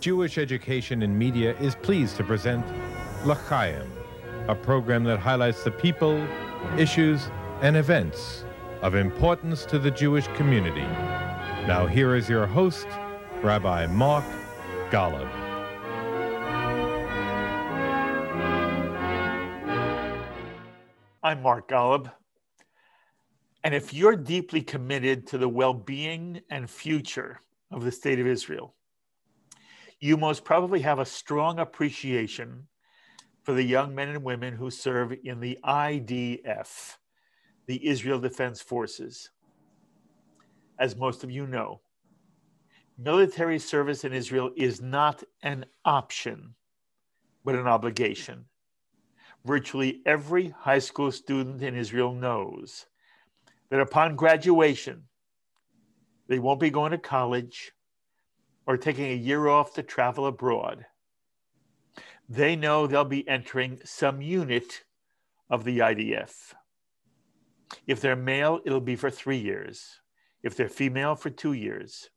Jewish 0.00 0.38
Education 0.38 1.02
and 1.02 1.18
Media 1.18 1.58
is 1.58 1.74
pleased 1.74 2.16
to 2.18 2.24
present 2.24 2.64
L'Chaim, 3.24 3.90
a 4.46 4.54
program 4.54 5.02
that 5.04 5.18
highlights 5.18 5.64
the 5.64 5.72
people, 5.72 6.24
issues, 6.76 7.28
and 7.62 7.76
events 7.76 8.44
of 8.80 8.94
importance 8.94 9.64
to 9.64 9.76
the 9.76 9.90
Jewish 9.90 10.28
community. 10.28 10.86
Now, 11.66 11.88
here 11.88 12.14
is 12.14 12.28
your 12.28 12.46
host, 12.46 12.86
Rabbi 13.42 13.86
Mark 13.86 14.24
Golub. 14.90 15.28
I'm 21.24 21.42
Mark 21.42 21.68
Golub. 21.68 22.12
And 23.64 23.74
if 23.74 23.92
you're 23.92 24.16
deeply 24.16 24.62
committed 24.62 25.26
to 25.26 25.38
the 25.38 25.48
well 25.48 25.74
being 25.74 26.40
and 26.48 26.70
future 26.70 27.40
of 27.72 27.84
the 27.84 27.90
state 27.90 28.20
of 28.20 28.26
Israel, 28.28 28.76
you 30.00 30.16
most 30.16 30.44
probably 30.44 30.80
have 30.80 30.98
a 30.98 31.04
strong 31.04 31.58
appreciation 31.58 32.66
for 33.42 33.52
the 33.52 33.62
young 33.62 33.94
men 33.94 34.08
and 34.08 34.22
women 34.22 34.54
who 34.54 34.70
serve 34.70 35.12
in 35.24 35.40
the 35.40 35.58
IDF, 35.64 36.96
the 37.66 37.86
Israel 37.86 38.20
Defense 38.20 38.60
Forces. 38.60 39.30
As 40.78 40.94
most 40.96 41.24
of 41.24 41.30
you 41.30 41.46
know, 41.46 41.80
military 42.96 43.58
service 43.58 44.04
in 44.04 44.12
Israel 44.12 44.50
is 44.56 44.80
not 44.80 45.24
an 45.42 45.64
option, 45.84 46.54
but 47.44 47.56
an 47.56 47.66
obligation. 47.66 48.44
Virtually 49.44 50.02
every 50.06 50.48
high 50.50 50.78
school 50.78 51.10
student 51.10 51.62
in 51.62 51.74
Israel 51.74 52.12
knows 52.12 52.86
that 53.70 53.80
upon 53.80 54.14
graduation, 54.14 55.04
they 56.28 56.38
won't 56.38 56.60
be 56.60 56.70
going 56.70 56.92
to 56.92 56.98
college 56.98 57.72
or 58.68 58.76
taking 58.76 59.06
a 59.06 59.14
year 59.14 59.48
off 59.48 59.72
to 59.72 59.82
travel 59.82 60.26
abroad. 60.26 60.84
They 62.28 62.54
know 62.54 62.86
they'll 62.86 63.02
be 63.06 63.26
entering 63.26 63.80
some 63.82 64.20
unit 64.20 64.84
of 65.48 65.64
the 65.64 65.78
IDF. 65.78 66.52
If 67.86 68.02
they're 68.02 68.14
male, 68.14 68.60
it'll 68.66 68.82
be 68.82 68.94
for 68.94 69.08
three 69.08 69.38
years. 69.38 70.00
If 70.42 70.54
they're 70.54 70.68
female, 70.68 71.14
for 71.14 71.30
two 71.30 71.54
years. 71.54 72.10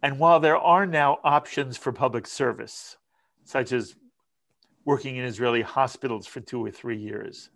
And 0.00 0.20
while 0.20 0.38
there 0.38 0.56
are 0.56 0.86
now 0.86 1.18
options 1.24 1.76
for 1.76 1.92
public 1.92 2.28
service, 2.28 2.96
such 3.44 3.72
as 3.72 3.96
working 4.84 5.16
in 5.16 5.24
Israeli 5.24 5.62
hospitals 5.62 6.28
for 6.28 6.38
two 6.38 6.64
or 6.64 6.70
three 6.70 6.98
years, 6.98 7.50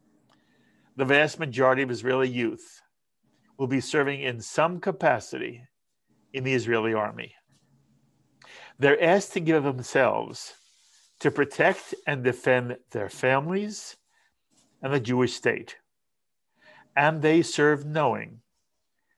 the 0.97 1.05
vast 1.05 1.39
majority 1.39 1.83
of 1.83 1.91
Israeli 1.92 2.28
youth 2.28 2.83
will 3.59 3.69
be 3.69 3.81
serving 3.81 4.22
in 4.22 4.41
some 4.41 4.81
capacity 4.81 5.62
in 6.33 6.42
the 6.42 6.53
Israeli 6.53 6.94
army. 6.94 7.33
They're 8.78 9.03
asked 9.03 9.33
to 9.34 9.41
give 9.41 9.65
themselves 9.65 10.55
to 11.20 11.31
protect 11.31 11.95
and 12.06 12.25
defend 12.25 12.77
their 12.91 13.09
families 13.09 13.97
and 14.83 14.92
the 14.92 15.01
Jewish 15.01 15.34
state. 15.34 15.77
And 16.97 17.23
they 17.23 17.43
serve 17.43 17.87
knowing 17.87 18.41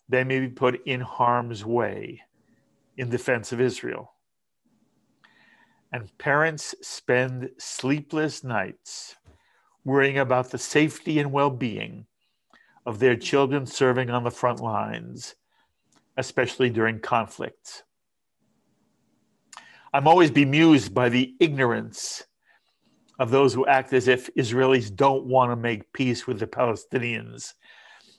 they 0.09 0.23
may 0.23 0.41
be 0.41 0.49
put 0.49 0.85
in 0.87 1.01
harm's 1.01 1.65
way 1.65 2.21
in 2.97 3.09
defense 3.09 3.53
of 3.53 3.61
Israel. 3.61 4.13
And 5.93 6.17
parents 6.19 6.75
spend 6.83 7.51
sleepless 7.59 8.45
nights 8.45 9.17
worrying 9.85 10.19
about 10.19 10.51
the 10.51 10.59
safety 10.59 11.19
and 11.19 11.33
well 11.33 11.51
being 11.51 12.07
of 12.85 12.99
their 12.99 13.17
children 13.17 13.65
serving 13.67 14.11
on 14.11 14.25
the 14.25 14.31
front 14.31 14.61
lines, 14.61 15.35
especially 16.17 16.69
during 16.69 17.01
conflicts. 17.01 17.83
I'm 19.95 20.09
always 20.09 20.33
bemused 20.33 20.93
by 20.93 21.09
the 21.09 21.37
ignorance 21.39 22.25
of 23.21 23.31
those 23.31 23.55
who 23.55 23.65
act 23.65 23.93
as 23.93 24.09
if 24.09 24.29
Israelis 24.35 24.93
don't 24.93 25.25
want 25.25 25.53
to 25.53 25.57
make 25.57 25.93
peace 25.93 26.27
with 26.27 26.41
the 26.41 26.49
Palestinians 26.49 27.53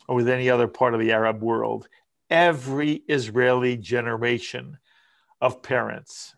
or 0.07 0.15
with 0.15 0.29
any 0.29 0.49
other 0.49 0.69
part 0.69 0.93
of 0.93 1.01
the 1.01 1.11
Arab 1.11 1.41
world. 1.41 1.89
Every 2.29 3.03
Israeli 3.09 3.75
generation 3.75 4.77
of 5.41 5.61
parents 5.61 6.33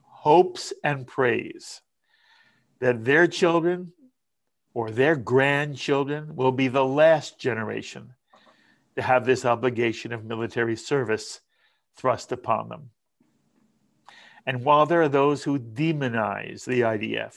hopes 0.00 0.72
and 0.82 1.06
prays 1.06 1.82
that 2.80 3.04
their 3.04 3.26
children 3.26 3.92
or 4.72 4.90
their 4.90 5.14
grandchildren 5.14 6.34
will 6.36 6.52
be 6.52 6.68
the 6.68 6.86
last 6.86 7.38
generation 7.38 8.14
to 8.96 9.02
have 9.02 9.26
this 9.26 9.44
obligation 9.44 10.10
of 10.10 10.24
military 10.24 10.74
service 10.74 11.42
thrust 11.98 12.32
upon 12.32 12.70
them. 12.70 12.88
And 14.46 14.64
while 14.64 14.86
there 14.86 15.02
are 15.02 15.08
those 15.08 15.42
who 15.42 15.58
demonize 15.58 16.64
the 16.64 16.82
IDF 16.82 17.34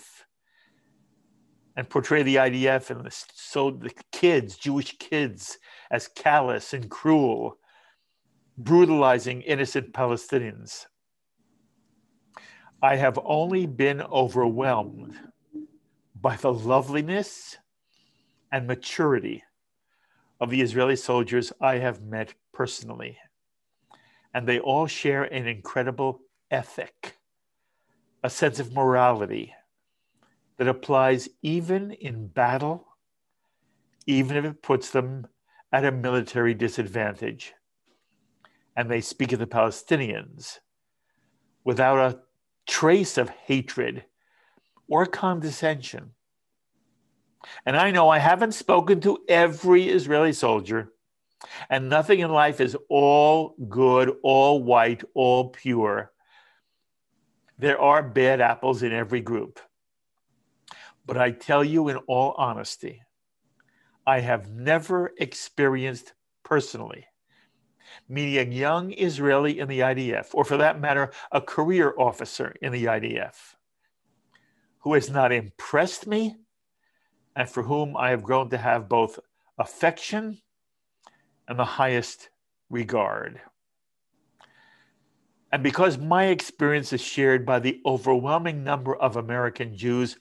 and 1.76 1.90
portray 1.90 2.24
the 2.24 2.36
IDF 2.36 2.90
and 2.90 3.06
the, 3.06 3.12
so 3.34 3.72
the 3.72 3.92
kids, 4.12 4.58
Jewish 4.58 4.98
kids, 4.98 5.58
as 5.90 6.08
callous 6.08 6.74
and 6.74 6.90
cruel, 6.90 7.60
brutalizing 8.58 9.42
innocent 9.42 9.94
Palestinians, 9.94 10.88
I 12.82 12.96
have 12.96 13.18
only 13.24 13.66
been 13.66 14.02
overwhelmed 14.02 15.18
by 16.20 16.36
the 16.36 16.52
loveliness 16.52 17.58
and 18.52 18.68
maturity 18.68 19.44
of 20.40 20.50
the 20.50 20.62
Israeli 20.62 20.96
soldiers 20.96 21.54
I 21.62 21.78
have 21.78 22.02
met 22.02 22.34
personally. 22.54 23.18
And 24.34 24.48
they 24.48 24.60
all 24.60 24.88
share 24.88 25.24
an 25.24 25.48
incredible 25.48 26.22
ethic, 26.52 27.18
a 28.24 28.30
sense 28.30 28.60
of 28.60 28.74
morality 28.74 29.54
that 30.58 30.68
applies 30.68 31.30
even 31.42 31.92
in 31.92 32.28
battle, 32.28 32.88
even 34.06 34.38
if 34.38 34.46
it 34.46 34.62
puts 34.62 34.90
them 34.90 35.28
at 35.72 35.86
a 35.86 35.92
military 35.92 36.54
disadvantage. 36.54 37.54
And 38.76 38.90
they 38.90 39.02
speak 39.02 39.32
of 39.32 39.40
the 39.40 39.48
Palestinians 39.48 40.60
without 41.64 41.98
a 41.98 42.20
trace 42.68 43.18
of 43.18 43.30
hatred 43.30 44.06
or 44.88 45.06
condescension. 45.06 46.12
And 47.66 47.78
I 47.78 47.92
know 47.92 48.10
I 48.10 48.20
haven't 48.20 48.54
spoken 48.54 49.00
to 49.02 49.20
every 49.28 49.88
Israeli 49.88 50.34
soldier, 50.34 50.94
and 51.70 51.90
nothing 51.90 52.20
in 52.20 52.32
life 52.32 52.60
is 52.60 52.76
all 52.90 53.56
good, 53.70 54.16
all 54.24 54.64
white, 54.64 55.04
all 55.14 55.50
pure. 55.50 56.12
There 57.58 57.80
are 57.80 58.04
bad 58.04 58.42
apples 58.42 58.84
in 58.84 58.94
every 58.94 59.22
group. 59.22 59.60
But 61.06 61.18
I 61.18 61.32
tell 61.32 61.64
you 61.64 61.88
in 61.88 61.98
all 62.08 62.34
honesty, 62.38 63.02
I 64.06 64.20
have 64.20 64.50
never 64.50 65.14
experienced 65.18 66.14
personally 66.44 67.06
meeting 68.10 68.38
a 68.38 68.56
young 68.56 68.94
Israeli 68.94 69.60
in 69.60 69.68
the 69.68 69.80
IDF, 69.80 70.30
or 70.34 70.46
for 70.46 70.58
that 70.58 70.80
matter, 70.80 71.12
a 71.32 71.42
career 71.42 71.94
officer 71.98 72.56
in 72.62 72.72
the 72.72 72.86
IDF, 72.86 73.56
who 74.80 74.94
has 74.94 75.10
not 75.10 75.32
impressed 75.32 76.08
me 76.08 76.36
and 77.36 77.50
for 77.50 77.64
whom 77.64 77.96
I 77.96 78.10
have 78.10 78.24
grown 78.24 78.50
to 78.50 78.58
have 78.58 78.90
both 78.90 79.20
affection 79.58 80.40
and 81.48 81.58
the 81.60 81.66
highest 81.66 82.30
regard. 82.70 83.42
And 85.58 85.64
because 85.64 85.98
my 85.98 86.26
experience 86.26 86.94
is 86.94 87.02
shared 87.02 87.44
by 87.44 87.58
the 87.58 87.82
overwhelming 87.84 88.64
number 88.64 88.96
of 88.96 89.16
American 89.16 89.76
Jews 89.76 90.20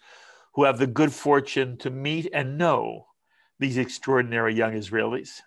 who 0.54 0.64
have 0.64 0.78
the 0.78 0.86
good 0.86 1.12
fortune 1.12 1.76
to 1.76 1.91
meet 1.91 2.30
and 2.32 2.56
know 2.56 3.08
these 3.58 3.76
extraordinary 3.76 4.54
young 4.54 4.72
Israelis, 4.72 5.42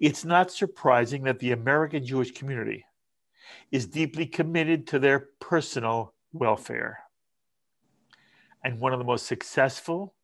it's 0.00 0.24
not 0.24 0.50
surprising 0.50 1.22
that 1.22 1.38
the 1.38 1.52
American 1.52 2.04
Jewish 2.04 2.32
community 2.32 2.84
is 3.70 3.86
deeply 3.86 4.26
committed 4.26 4.88
to 4.88 4.98
their 4.98 5.28
personal 5.38 6.12
welfare. 6.32 6.98
And 8.64 8.80
one 8.80 8.92
of 8.92 8.98
the 8.98 9.04
most 9.04 9.28
successful 9.28 10.16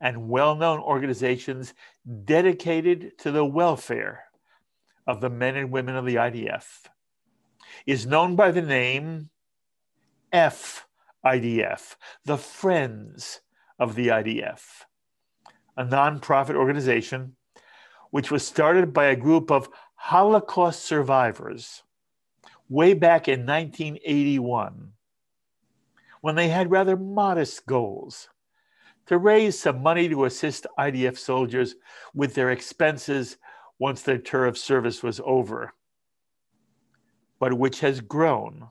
and 0.00 0.30
well 0.30 0.56
known 0.56 0.80
organizations 0.80 1.74
dedicated 2.24 3.18
to 3.18 3.30
the 3.30 3.44
welfare 3.44 4.24
of 5.06 5.20
the 5.20 5.28
men 5.28 5.56
and 5.56 5.70
women 5.70 5.96
of 5.96 6.06
the 6.06 6.14
IDF 6.14 6.86
is 7.86 8.06
known 8.06 8.36
by 8.36 8.50
the 8.50 8.62
name 8.62 9.30
FIDF, 10.32 11.96
the 12.24 12.36
Friends 12.36 13.40
of 13.78 13.94
the 13.94 14.08
IDF, 14.08 14.84
a 15.76 15.84
nonprofit 15.84 16.54
organization 16.54 17.36
which 18.10 18.30
was 18.30 18.46
started 18.46 18.92
by 18.92 19.06
a 19.06 19.16
group 19.16 19.50
of 19.50 19.68
Holocaust 19.94 20.84
survivors 20.84 21.82
way 22.68 22.94
back 22.94 23.28
in 23.28 23.46
1981 23.46 24.92
when 26.20 26.34
they 26.34 26.48
had 26.48 26.70
rather 26.70 26.96
modest 26.96 27.66
goals 27.66 28.28
to 29.06 29.18
raise 29.18 29.58
some 29.58 29.82
money 29.82 30.08
to 30.08 30.24
assist 30.24 30.66
IDF 30.78 31.16
soldiers 31.16 31.76
with 32.14 32.34
their 32.34 32.50
expenses 32.50 33.36
once 33.78 34.02
their 34.02 34.18
tour 34.18 34.46
of 34.46 34.58
service 34.58 35.02
was 35.02 35.20
over 35.24 35.72
but 37.38 37.54
which 37.54 37.80
has 37.80 38.00
grown 38.00 38.68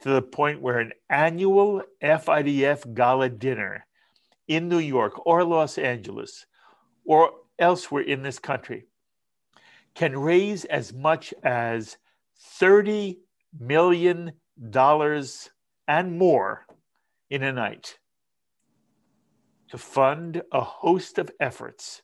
to 0.00 0.10
the 0.10 0.22
point 0.22 0.60
where 0.60 0.78
an 0.78 0.92
annual 1.08 1.82
FIDF 2.02 2.94
gala 2.94 3.28
dinner 3.28 3.86
in 4.48 4.68
New 4.68 4.78
York 4.78 5.26
or 5.26 5.44
Los 5.44 5.78
Angeles 5.78 6.46
or 7.04 7.32
elsewhere 7.58 8.02
in 8.02 8.22
this 8.22 8.38
country 8.38 8.86
can 9.94 10.18
raise 10.18 10.64
as 10.64 10.92
much 10.92 11.32
as 11.42 11.98
$30 12.60 13.18
million 13.58 14.32
and 15.88 16.18
more 16.18 16.66
in 17.30 17.42
a 17.42 17.52
night 17.52 17.98
to 19.68 19.78
fund 19.78 20.42
a 20.52 20.60
host 20.60 21.18
of 21.18 21.30
efforts 21.40 22.02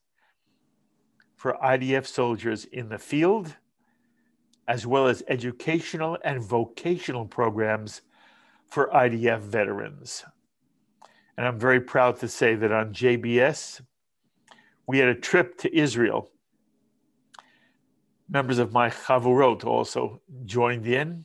for 1.36 1.56
IDF 1.62 2.06
soldiers 2.06 2.64
in 2.64 2.88
the 2.88 2.98
field, 2.98 3.56
as 4.69 4.87
well 4.87 5.09
as 5.09 5.23
educational 5.29 6.19
and 6.23 6.43
vocational 6.43 7.25
programs 7.25 8.03
for 8.69 8.91
IDF 8.91 9.41
veterans. 9.41 10.25
And 11.38 11.47
I'm 11.47 11.59
very 11.59 11.81
proud 11.81 12.20
to 12.20 12.29
say 12.29 12.55
that 12.55 12.70
on 12.70 12.93
JBS, 12.93 13.81
we 14.87 14.99
had 14.99 15.09
a 15.09 15.15
trip 15.15 15.56
to 15.59 15.75
Israel. 15.75 16.31
Members 18.29 18.59
of 18.59 18.73
my 18.73 18.91
Chavurot 18.91 19.65
also 19.65 20.20
joined 20.44 20.87
in. 20.87 21.25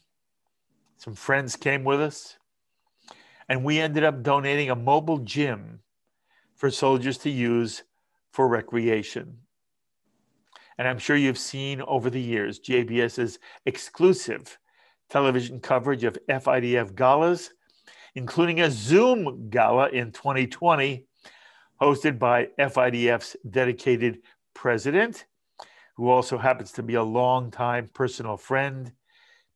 Some 0.96 1.13
friends 1.13 1.57
came 1.57 1.84
with 1.84 2.00
us. 2.00 2.38
And 3.50 3.66
we 3.66 3.80
ended 3.80 4.06
up 4.06 4.24
donating 4.24 4.69
a 4.69 4.75
mobile 4.75 5.18
gym 5.18 5.80
for 6.56 6.72
soldiers 6.72 7.18
to 7.19 7.30
use 7.30 7.84
for 8.31 8.48
recreation. 8.48 9.39
And 10.78 10.88
I'm 10.88 10.98
sure 10.98 11.16
you've 11.16 11.38
seen 11.38 11.81
over 11.81 12.10
the 12.10 12.22
years 12.22 12.60
JBS's 12.60 13.40
exclusive 13.66 14.58
television 15.10 15.60
coverage 15.60 16.04
of 16.04 16.18
FIDF 16.28 16.96
galas, 16.96 17.52
including 18.16 18.62
a 18.62 18.72
Zoom 18.72 19.50
gala 19.50 19.90
in 19.90 20.12
2020, 20.12 21.06
hosted 21.81 22.18
by 22.18 22.48
FIDF's 22.58 23.36
dedicated 23.50 24.20
president, 24.54 25.25
who 25.96 26.10
also 26.10 26.38
happens 26.38 26.72
to 26.72 26.84
be 26.84 26.96
a 26.96 27.04
longtime 27.04 27.90
personal 27.94 28.38
friend, 28.38 28.92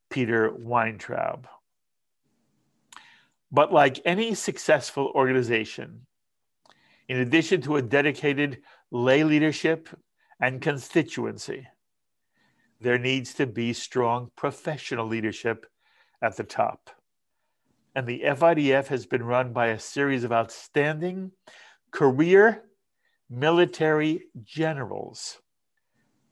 Peter 0.10 0.54
Weintraub. 0.54 1.48
But 3.52 3.74
like 3.74 4.02
any 4.06 4.34
successful 4.36 5.12
organization, 5.16 6.06
in 7.08 7.20
addition 7.20 7.62
to 7.62 7.78
a 7.78 7.82
dedicated 7.82 8.62
lay 8.92 9.24
leadership 9.24 9.88
and 10.40 10.62
constituency, 10.62 11.68
there 12.80 12.98
needs 12.98 13.34
to 13.36 13.48
be 13.48 13.74
strong 13.74 14.32
professional 14.36 15.08
leadership 15.08 15.66
at 16.22 16.38
the 16.38 16.44
top. 16.44 16.90
And 17.96 18.06
the 18.06 18.22
FIDF 18.26 18.88
has 18.88 19.06
been 19.08 19.24
run 19.24 19.54
by 19.54 19.68
a 19.68 19.80
series 19.80 20.24
of 20.24 20.32
outstanding 20.32 21.32
career 21.92 22.64
military 23.30 24.26
generals 24.44 25.40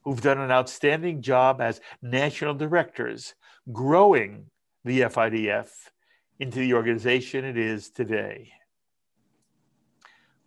who've 0.03 0.21
done 0.21 0.39
an 0.39 0.51
outstanding 0.51 1.21
job 1.21 1.59
as 1.59 1.81
national 2.01 2.53
directors, 2.53 3.33
growing 3.71 4.45
the 4.83 5.01
FIDF 5.01 5.69
into 6.39 6.59
the 6.59 6.73
organization 6.73 7.43
it 7.43 7.57
is 7.57 7.89
today. 7.89 8.51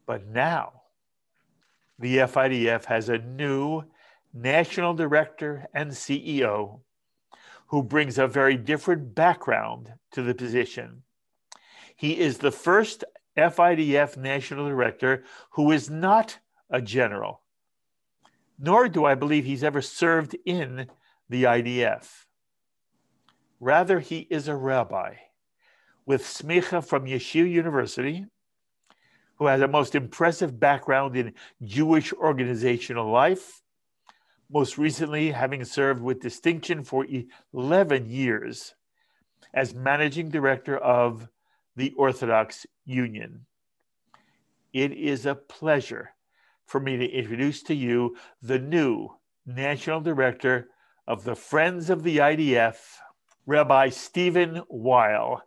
But 0.07 0.27
now, 0.29 0.83
the 1.99 2.19
FIDF 2.19 2.85
has 2.85 3.09
a 3.09 3.19
new 3.19 3.83
national 4.33 4.95
director 4.95 5.67
and 5.75 5.91
CEO 5.91 6.81
who 7.69 7.83
brings 7.83 8.19
a 8.19 8.27
very 8.27 8.57
different 8.57 9.15
background 9.15 9.93
to 10.13 10.23
the 10.23 10.35
position. 10.35 11.03
He 11.97 12.19
is 12.19 12.39
the 12.39 12.53
first 12.53 13.05
FIDF 13.37 14.17
national 14.17 14.69
director 14.69 15.25
who 15.51 15.71
is 15.73 15.91
not 15.91 16.39
a 16.71 16.81
general, 16.81 17.43
nor 18.59 18.89
do 18.89 19.05
I 19.05 19.15
believe 19.15 19.45
he's 19.45 19.65
ever 19.65 19.83
served 19.83 20.37
in 20.45 20.87
the 21.29 21.45
IDF. 21.45 22.25
Rather, 23.61 24.01
he 24.01 24.27
is 24.31 24.49
a 24.49 24.55
rabbi 24.55 25.15
with 26.07 26.23
smicha 26.23 26.85
from 26.85 27.05
Yeshiva 27.05 27.51
University 27.51 28.27
who 29.39 29.47
has 29.47 29.61
a 29.61 29.69
most 29.69 29.95
impressive 29.95 30.59
background 30.59 31.17
in 31.17 31.35
Jewish 31.63 32.13
organizational 32.13 33.11
life, 33.11 33.63
most 34.51 34.79
recently 34.79 35.31
having 35.31 35.65
served 35.65 36.03
with 36.03 36.21
distinction 36.21 36.83
for 36.83 37.07
11 37.53 38.09
years 38.09 38.75
as 39.55 39.75
managing 39.75 40.29
director 40.31 40.77
of 40.77 41.29
the 41.77 41.93
Orthodox 41.97 42.67
Union. 42.85 43.47
It 44.73 44.93
is 44.93 45.27
a 45.27 45.35
pleasure 45.35 46.11
for 46.67 46.81
me 46.81 46.97
to 46.97 47.07
introduce 47.07 47.63
to 47.65 47.75
you 47.75 48.17
the 48.43 48.59
new 48.59 49.11
national 49.47 50.01
director 50.01 50.69
of 51.07 51.25
the 51.25 51.35
Friends 51.35 51.89
of 51.89 52.03
the 52.03 52.19
IDF, 52.19 52.77
Rabbi 53.47 53.89
Steven 53.89 54.63
Weil. 54.69 55.43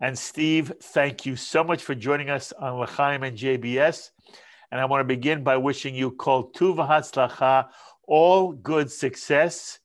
And 0.00 0.16
Steve, 0.16 0.72
thank 0.80 1.26
you 1.26 1.34
so 1.34 1.64
much 1.64 1.82
for 1.82 1.94
joining 1.94 2.30
us 2.30 2.52
on 2.52 2.78
L'chaim 2.78 3.24
and 3.24 3.36
JBS. 3.36 4.10
And 4.70 4.80
I 4.80 4.84
want 4.84 5.00
to 5.00 5.04
begin 5.04 5.42
by 5.42 5.56
wishing 5.56 5.94
you 5.94 6.12
kol 6.12 6.52
tuva 6.52 6.86
hatzlacha, 6.86 7.68
all 8.06 8.52
good 8.52 8.92
success 8.92 9.80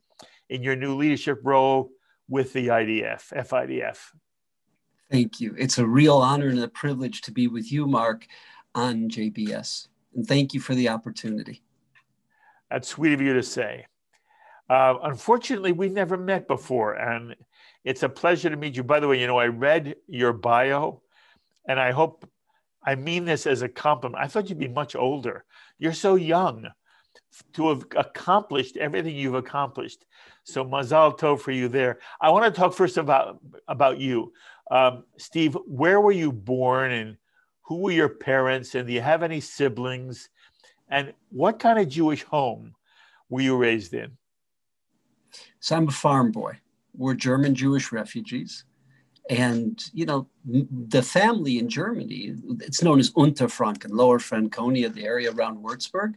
in 0.49 0.61
your 0.61 0.75
new 0.75 0.95
leadership 0.95 1.39
role 1.43 1.89
with 2.29 2.53
the 2.53 2.67
IDF, 2.67 3.33
FIDF. 3.33 3.97
Thank 5.09 5.39
you. 5.39 5.55
It's 5.57 5.79
a 5.79 5.87
real 5.87 6.17
honor 6.17 6.47
and 6.47 6.59
a 6.59 6.67
privilege 6.67 7.21
to 7.21 7.31
be 7.31 7.47
with 7.47 7.71
you, 7.71 7.87
Mark, 7.87 8.27
on 8.75 9.09
JBS. 9.09 9.87
And 10.15 10.27
thank 10.27 10.53
you 10.53 10.59
for 10.59 10.75
the 10.75 10.89
opportunity. 10.89 11.63
That's 12.69 12.87
sweet 12.87 13.13
of 13.13 13.21
you 13.21 13.33
to 13.33 13.43
say. 13.43 13.85
Uh, 14.69 14.95
unfortunately, 15.03 15.71
we 15.71 15.89
never 15.89 16.17
met 16.17 16.47
before, 16.47 16.93
and 16.93 17.35
it's 17.83 18.03
a 18.03 18.09
pleasure 18.09 18.49
to 18.49 18.55
meet 18.55 18.75
you. 18.75 18.83
By 18.83 18.99
the 18.99 19.07
way, 19.07 19.19
you 19.19 19.27
know, 19.27 19.37
I 19.37 19.47
read 19.47 19.95
your 20.07 20.33
bio, 20.33 21.01
and 21.67 21.79
I 21.79 21.91
hope 21.91 22.29
I 22.85 22.95
mean 22.95 23.25
this 23.25 23.45
as 23.45 23.61
a 23.61 23.69
compliment. 23.69 24.23
I 24.23 24.27
thought 24.27 24.49
you'd 24.49 24.59
be 24.59 24.67
much 24.67 24.95
older. 24.95 25.45
You're 25.79 25.93
so 25.93 26.15
young 26.15 26.67
to 27.53 27.69
have 27.69 27.85
accomplished 27.95 28.77
everything 28.77 29.15
you've 29.15 29.33
accomplished. 29.33 30.05
So 30.43 30.63
mazal 30.63 31.17
tov 31.17 31.39
for 31.39 31.51
you 31.51 31.67
there. 31.67 31.99
I 32.21 32.29
want 32.29 32.45
to 32.45 32.59
talk 32.59 32.73
first 32.73 32.97
about 32.97 33.39
about 33.67 33.99
you, 33.99 34.33
um, 34.71 35.03
Steve. 35.17 35.57
Where 35.65 35.99
were 35.99 36.11
you 36.11 36.31
born, 36.31 36.91
and 36.91 37.17
who 37.63 37.79
were 37.79 37.91
your 37.91 38.09
parents, 38.09 38.75
and 38.75 38.87
do 38.87 38.93
you 38.93 39.01
have 39.01 39.23
any 39.23 39.41
siblings? 39.41 40.29
And 40.89 41.13
what 41.29 41.59
kind 41.59 41.79
of 41.79 41.89
Jewish 41.89 42.23
home 42.23 42.75
were 43.29 43.41
you 43.41 43.57
raised 43.57 43.93
in? 43.93 44.17
So 45.59 45.75
I'm 45.75 45.87
a 45.87 45.91
farm 45.91 46.31
boy 46.31 46.59
were 46.95 47.15
German 47.15 47.55
Jewish 47.55 47.91
refugees. 47.91 48.65
And, 49.29 49.83
you 49.93 50.05
know, 50.05 50.27
the 50.45 51.01
family 51.01 51.57
in 51.57 51.69
Germany, 51.69 52.35
it's 52.59 52.83
known 52.83 52.99
as 52.99 53.11
Unterfranken, 53.11 53.91
Lower 53.91 54.19
Franconia, 54.19 54.89
the 54.89 55.05
area 55.05 55.31
around 55.31 55.63
Würzburg. 55.63 56.15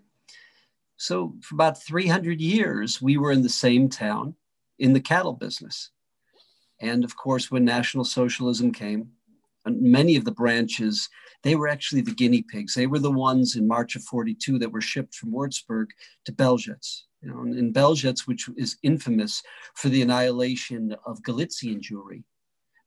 So 0.96 1.34
for 1.42 1.54
about 1.54 1.82
300 1.82 2.40
years, 2.40 3.00
we 3.00 3.16
were 3.16 3.30
in 3.30 3.42
the 3.42 3.48
same 3.48 3.88
town 3.88 4.34
in 4.78 4.92
the 4.92 5.00
cattle 5.00 5.34
business. 5.34 5.90
And 6.80 7.04
of 7.04 7.16
course, 7.16 7.50
when 7.50 7.64
National 7.64 8.04
Socialism 8.04 8.72
came, 8.72 9.10
many 9.66 10.16
of 10.16 10.24
the 10.24 10.32
branches, 10.32 11.08
they 11.42 11.54
were 11.54 11.68
actually 11.68 12.00
the 12.00 12.14
guinea 12.14 12.42
pigs. 12.42 12.74
They 12.74 12.86
were 12.86 12.98
the 12.98 13.10
ones 13.10 13.56
in 13.56 13.68
March 13.68 13.94
of 13.94 14.02
42 14.02 14.58
that 14.58 14.72
were 14.72 14.80
shipped 14.80 15.14
from 15.14 15.32
Würzburg 15.32 15.86
to 16.24 16.32
Belzec. 16.32 17.02
You 17.26 17.34
know, 17.34 17.42
in 17.42 17.72
Belzec, 17.72 18.20
which 18.28 18.48
is 18.56 18.76
infamous 18.84 19.42
for 19.74 19.88
the 19.88 20.00
annihilation 20.00 20.94
of 21.04 21.24
Galician 21.24 21.80
Jewry. 21.80 22.22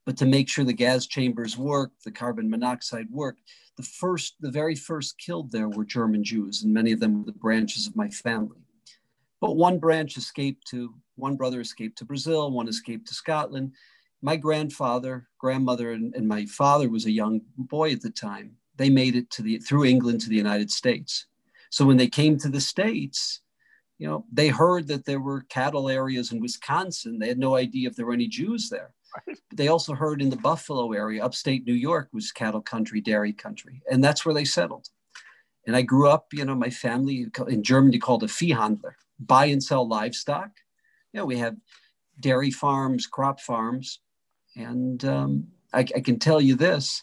But 0.06 0.16
to 0.16 0.24
make 0.24 0.48
sure 0.48 0.64
the 0.64 0.72
gas 0.72 1.06
chambers 1.06 1.58
worked, 1.58 2.04
the 2.04 2.10
carbon 2.10 2.48
monoxide 2.48 3.08
worked, 3.10 3.42
the 3.76 3.82
first, 3.82 4.36
the 4.40 4.50
very 4.50 4.74
first 4.74 5.18
killed 5.18 5.52
there 5.52 5.68
were 5.68 5.84
German 5.84 6.24
Jews, 6.24 6.62
and 6.62 6.72
many 6.72 6.90
of 6.92 7.00
them 7.00 7.18
were 7.18 7.26
the 7.26 7.38
branches 7.38 7.86
of 7.86 7.96
my 7.96 8.08
family. 8.08 8.64
But 9.42 9.56
one 9.56 9.78
branch 9.78 10.16
escaped 10.16 10.66
to, 10.68 10.94
one 11.16 11.36
brother 11.36 11.60
escaped 11.60 11.98
to 11.98 12.06
Brazil, 12.06 12.50
one 12.50 12.68
escaped 12.68 13.08
to 13.08 13.14
Scotland. 13.14 13.74
My 14.22 14.36
grandfather, 14.36 15.28
grandmother, 15.38 15.92
and, 15.92 16.14
and 16.14 16.26
my 16.26 16.46
father 16.46 16.88
was 16.88 17.04
a 17.04 17.10
young 17.10 17.42
boy 17.58 17.92
at 17.92 18.00
the 18.00 18.10
time. 18.10 18.56
They 18.76 18.88
made 18.88 19.16
it 19.16 19.28
to 19.32 19.42
the 19.42 19.58
through 19.58 19.84
England 19.84 20.22
to 20.22 20.30
the 20.30 20.36
United 20.36 20.70
States. 20.70 21.26
So 21.68 21.84
when 21.84 21.98
they 21.98 22.08
came 22.08 22.38
to 22.38 22.48
the 22.48 22.60
States, 22.60 23.42
you 24.00 24.06
know, 24.06 24.24
they 24.32 24.48
heard 24.48 24.88
that 24.88 25.04
there 25.04 25.20
were 25.20 25.42
cattle 25.50 25.90
areas 25.90 26.32
in 26.32 26.40
Wisconsin. 26.40 27.18
They 27.18 27.28
had 27.28 27.38
no 27.38 27.54
idea 27.54 27.86
if 27.86 27.96
there 27.96 28.06
were 28.06 28.14
any 28.14 28.28
Jews 28.28 28.70
there. 28.70 28.94
Right. 29.28 29.36
They 29.54 29.68
also 29.68 29.92
heard 29.92 30.22
in 30.22 30.30
the 30.30 30.36
Buffalo 30.36 30.92
area, 30.92 31.22
upstate 31.22 31.66
New 31.66 31.74
York 31.74 32.08
was 32.10 32.32
cattle 32.32 32.62
country, 32.62 33.02
dairy 33.02 33.34
country, 33.34 33.82
and 33.90 34.02
that's 34.02 34.24
where 34.24 34.34
they 34.34 34.46
settled. 34.46 34.88
And 35.66 35.76
I 35.76 35.82
grew 35.82 36.08
up, 36.08 36.28
you 36.32 36.46
know, 36.46 36.54
my 36.54 36.70
family 36.70 37.26
in 37.48 37.62
Germany 37.62 37.98
called 37.98 38.22
a 38.22 38.26
Viehhandler, 38.26 38.94
buy 39.18 39.44
and 39.46 39.62
sell 39.62 39.86
livestock. 39.86 40.48
You 41.12 41.18
know, 41.18 41.26
we 41.26 41.36
have 41.36 41.56
dairy 42.18 42.50
farms, 42.50 43.06
crop 43.06 43.38
farms, 43.38 44.00
And 44.56 45.04
um, 45.04 45.48
I, 45.74 45.80
I, 45.80 46.00
can 46.00 46.18
tell 46.18 46.40
you 46.40 46.54
this 46.54 47.02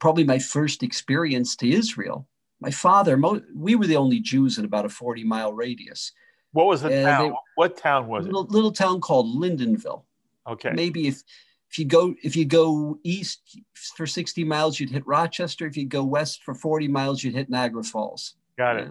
probably 0.00 0.24
my 0.24 0.38
first 0.38 0.82
experience 0.82 1.56
to 1.56 1.70
Israel. 1.70 2.28
My 2.60 2.70
father, 2.70 3.16
mo- 3.16 3.42
we 3.54 3.74
were 3.74 3.86
the 3.86 3.96
only 3.96 4.20
Jews 4.20 4.58
in 4.58 4.66
about 4.66 4.84
a 4.84 4.90
40 4.90 5.24
mile 5.24 5.54
radius. 5.54 6.12
What 6.56 6.68
was 6.68 6.80
the 6.80 6.88
town? 6.88 7.28
They, 7.28 7.36
what 7.54 7.76
town 7.76 8.08
was 8.08 8.24
little, 8.24 8.44
it? 8.44 8.50
Little 8.50 8.72
town 8.72 9.02
called 9.02 9.26
Lindenville. 9.26 10.04
Okay. 10.48 10.70
Maybe 10.72 11.06
if 11.06 11.22
if 11.70 11.78
you 11.78 11.84
go 11.84 12.14
if 12.22 12.34
you 12.34 12.46
go 12.46 12.98
east 13.02 13.60
for 13.74 14.06
60 14.06 14.42
miles, 14.42 14.80
you'd 14.80 14.88
hit 14.88 15.06
Rochester. 15.06 15.66
If 15.66 15.76
you 15.76 15.84
go 15.84 16.02
west 16.02 16.42
for 16.44 16.54
40 16.54 16.88
miles, 16.88 17.22
you'd 17.22 17.34
hit 17.34 17.50
Niagara 17.50 17.84
Falls. 17.84 18.36
Got 18.56 18.78
it. 18.78 18.90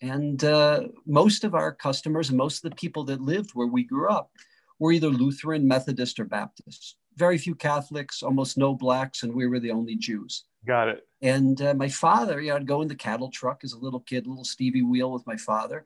And 0.00 0.42
uh, 0.44 0.84
most 1.04 1.44
of 1.44 1.54
our 1.54 1.72
customers 1.72 2.30
and 2.30 2.38
most 2.38 2.64
of 2.64 2.70
the 2.70 2.76
people 2.76 3.04
that 3.04 3.20
lived 3.20 3.50
where 3.52 3.66
we 3.66 3.82
grew 3.84 4.08
up 4.08 4.30
were 4.78 4.92
either 4.92 5.10
Lutheran, 5.10 5.68
Methodist, 5.68 6.18
or 6.18 6.24
Baptist. 6.24 6.96
Very 7.16 7.36
few 7.36 7.54
Catholics, 7.54 8.22
almost 8.22 8.56
no 8.56 8.74
blacks, 8.74 9.24
and 9.24 9.34
we 9.34 9.46
were 9.46 9.60
the 9.60 9.72
only 9.72 9.96
Jews. 9.96 10.44
Got 10.66 10.88
it. 10.88 11.06
And 11.20 11.60
uh, 11.60 11.74
my 11.74 11.88
father, 11.88 12.40
you 12.40 12.48
know, 12.48 12.56
I'd 12.56 12.66
go 12.66 12.80
in 12.80 12.88
the 12.88 12.94
cattle 12.94 13.30
truck 13.30 13.60
as 13.62 13.74
a 13.74 13.78
little 13.78 14.00
kid, 14.00 14.26
little 14.26 14.44
Stevie 14.44 14.82
Weil 14.82 15.12
with 15.12 15.26
my 15.26 15.36
father. 15.36 15.84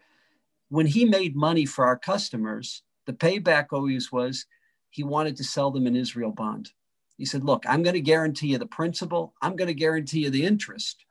When 0.69 0.87
he 0.87 1.05
made 1.05 1.37
money 1.37 1.65
for 1.65 1.87
our 1.87 1.97
customers, 1.97 2.83
the 3.07 3.13
payback 3.13 3.67
always 3.73 4.11
was 4.11 4.47
he 4.91 5.05
wanted 5.05 5.37
to 5.37 5.45
sell 5.45 5.71
them 5.71 5.87
an 5.87 5.97
Israel 5.97 6.33
bond. 6.33 6.71
He 7.17 7.25
said, 7.25 7.45
Look, 7.45 7.65
I'm 7.69 7.83
going 7.83 7.95
to 7.95 8.01
guarantee 8.01 8.49
you 8.49 8.59
the 8.59 8.67
principal, 8.67 9.35
I'm 9.41 9.57
going 9.57 9.69
to 9.69 9.75
guarantee 9.75 10.25
you 10.25 10.31
the 10.31 10.45
interest, 10.45 11.05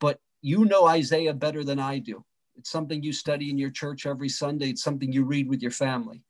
but 0.00 0.20
you 0.42 0.64
know 0.64 0.86
Isaiah 0.86 1.34
better 1.34 1.64
than 1.64 1.78
I 1.78 1.98
do. 1.98 2.24
It's 2.56 2.70
something 2.70 3.02
you 3.02 3.12
study 3.12 3.48
in 3.48 3.58
your 3.58 3.70
church 3.70 4.06
every 4.06 4.28
Sunday, 4.28 4.70
it's 4.70 4.82
something 4.82 5.12
you 5.12 5.24
read 5.24 5.48
with 5.48 5.62
your 5.62 5.70
family. 5.70 6.22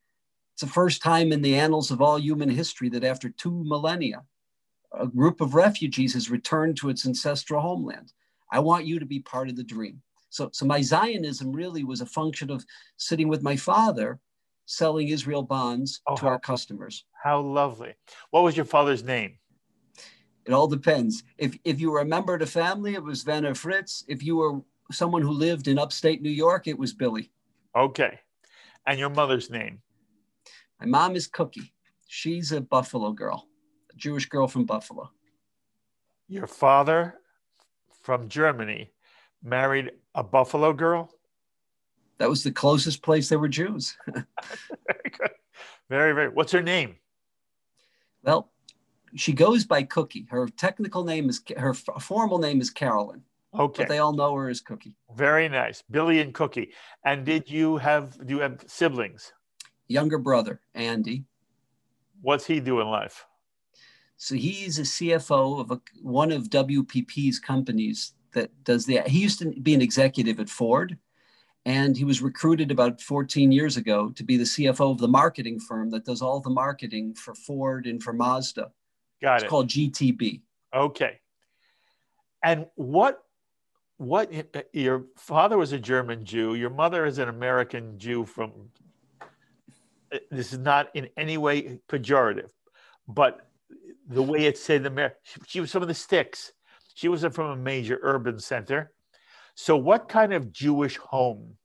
It's 0.52 0.62
the 0.62 0.68
first 0.68 1.02
time 1.02 1.32
in 1.32 1.42
the 1.42 1.56
annals 1.56 1.90
of 1.90 2.02
all 2.02 2.18
human 2.18 2.50
history 2.50 2.88
that 2.90 3.04
after 3.04 3.30
two 3.30 3.64
millennia, 3.64 4.22
a 4.92 5.06
group 5.06 5.40
of 5.40 5.54
refugees 5.54 6.14
has 6.14 6.30
returned 6.30 6.76
to 6.76 6.88
its 6.88 7.06
ancestral 7.06 7.62
homeland. 7.62 8.12
I 8.52 8.58
want 8.58 8.86
you 8.86 8.98
to 8.98 9.06
be 9.06 9.20
part 9.20 9.48
of 9.48 9.56
the 9.56 9.64
dream. 9.64 10.02
So, 10.30 10.48
so 10.52 10.64
my 10.64 10.80
Zionism 10.80 11.52
really 11.52 11.84
was 11.84 12.00
a 12.00 12.06
function 12.06 12.50
of 12.50 12.64
sitting 12.96 13.28
with 13.28 13.42
my 13.42 13.56
father 13.56 14.18
selling 14.66 15.08
Israel 15.08 15.42
bonds 15.42 16.00
oh, 16.06 16.16
to 16.16 16.26
our 16.26 16.38
customers. 16.38 17.04
How 17.22 17.40
lovely. 17.40 17.94
What 18.30 18.44
was 18.44 18.56
your 18.56 18.64
father's 18.64 19.02
name? 19.02 19.38
It 20.46 20.52
all 20.52 20.68
depends. 20.68 21.24
If, 21.36 21.58
if 21.64 21.80
you 21.80 21.90
were 21.90 22.00
a 22.00 22.04
member 22.04 22.34
of 22.34 22.40
the 22.40 22.46
family, 22.46 22.94
it 22.94 23.02
was 23.02 23.26
Werner 23.26 23.54
Fritz. 23.54 24.04
If 24.08 24.22
you 24.22 24.36
were 24.36 24.60
someone 24.92 25.22
who 25.22 25.32
lived 25.32 25.68
in 25.68 25.78
upstate 25.78 26.22
New 26.22 26.30
York, 26.30 26.66
it 26.68 26.78
was 26.78 26.94
Billy. 26.94 27.30
Okay. 27.76 28.20
And 28.86 28.98
your 28.98 29.10
mother's 29.10 29.50
name? 29.50 29.82
My 30.80 30.86
mom 30.86 31.16
is 31.16 31.26
Cookie. 31.26 31.74
She's 32.06 32.52
a 32.52 32.60
Buffalo 32.60 33.12
girl, 33.12 33.46
a 33.92 33.96
Jewish 33.96 34.26
girl 34.26 34.48
from 34.48 34.64
Buffalo. 34.64 35.10
Your 36.28 36.46
father 36.46 37.16
from 38.02 38.28
Germany 38.28 38.92
married 39.42 39.92
a 40.14 40.22
Buffalo 40.22 40.72
girl? 40.72 41.10
that 42.20 42.28
was 42.28 42.44
the 42.44 42.52
closest 42.52 43.02
place 43.02 43.28
there 43.28 43.38
were 43.38 43.48
Jews. 43.48 43.96
very 44.06 44.24
good. 45.18 45.30
Very, 45.88 46.12
very. 46.12 46.28
What's 46.28 46.52
her 46.52 46.62
name? 46.62 46.96
Well, 48.22 48.52
she 49.16 49.32
goes 49.32 49.64
by 49.64 49.82
Cookie. 49.82 50.26
Her 50.30 50.46
technical 50.46 51.02
name 51.02 51.30
is 51.30 51.42
her 51.56 51.74
formal 51.74 52.38
name 52.38 52.60
is 52.60 52.70
Carolyn. 52.70 53.22
Okay. 53.58 53.82
But 53.82 53.88
they 53.88 53.98
all 53.98 54.12
know 54.12 54.34
her 54.36 54.50
as 54.50 54.60
Cookie. 54.60 54.94
Very 55.16 55.48
nice. 55.48 55.82
Billy 55.90 56.20
and 56.20 56.32
Cookie. 56.32 56.72
And 57.04 57.24
did 57.24 57.50
you 57.50 57.78
have 57.78 58.24
do 58.24 58.34
you 58.34 58.40
have 58.40 58.62
siblings? 58.66 59.32
Younger 59.88 60.18
brother, 60.18 60.60
Andy. 60.74 61.24
What's 62.20 62.46
he 62.46 62.60
do 62.60 62.80
in 62.80 62.86
life? 62.86 63.26
So 64.18 64.34
he's 64.34 64.78
a 64.78 64.82
CFO 64.82 65.58
of 65.58 65.70
a, 65.70 65.80
one 66.02 66.30
of 66.30 66.50
WPP's 66.50 67.38
companies 67.38 68.12
that 68.32 68.50
does 68.64 68.86
the 68.86 69.00
he 69.06 69.20
used 69.20 69.38
to 69.40 69.50
be 69.50 69.74
an 69.74 69.82
executive 69.82 70.40
at 70.40 70.48
Ford 70.48 70.98
and 71.66 71.96
he 71.96 72.04
was 72.04 72.22
recruited 72.22 72.70
about 72.70 73.00
14 73.00 73.52
years 73.52 73.76
ago 73.76 74.10
to 74.10 74.24
be 74.24 74.36
the 74.36 74.44
CFO 74.44 74.92
of 74.92 74.98
the 74.98 75.08
marketing 75.08 75.60
firm 75.60 75.90
that 75.90 76.04
does 76.04 76.22
all 76.22 76.40
the 76.40 76.50
marketing 76.50 77.14
for 77.14 77.34
Ford 77.34 77.86
and 77.86 78.02
for 78.02 78.12
Mazda. 78.12 78.70
Got 79.20 79.34
it's 79.36 79.44
it. 79.44 79.48
called 79.48 79.68
GTB. 79.68 80.40
Okay. 80.74 81.20
And 82.42 82.66
what 82.76 83.22
what 83.98 84.32
your 84.72 85.04
father 85.18 85.58
was 85.58 85.72
a 85.72 85.78
German 85.78 86.24
Jew, 86.24 86.54
your 86.54 86.70
mother 86.70 87.04
is 87.04 87.18
an 87.18 87.28
American 87.28 87.98
Jew 87.98 88.24
from 88.24 88.70
this 90.30 90.54
is 90.54 90.58
not 90.58 90.88
in 90.94 91.08
any 91.18 91.36
way 91.36 91.78
pejorative, 91.86 92.50
but 93.06 93.46
the 94.08 94.22
way 94.22 94.46
it 94.46 94.56
said 94.56 94.82
the 94.82 95.12
she 95.46 95.60
was 95.60 95.70
some 95.70 95.82
of 95.82 95.88
the 95.88 95.94
sticks. 95.94 96.52
She 97.00 97.08
wasn't 97.08 97.32
from 97.34 97.46
a 97.46 97.56
major 97.56 97.98
urban 98.02 98.38
center. 98.38 98.92
So, 99.54 99.74
what 99.74 100.10
kind 100.10 100.34
of 100.34 100.52
Jewish 100.52 100.98
home? 100.98 101.56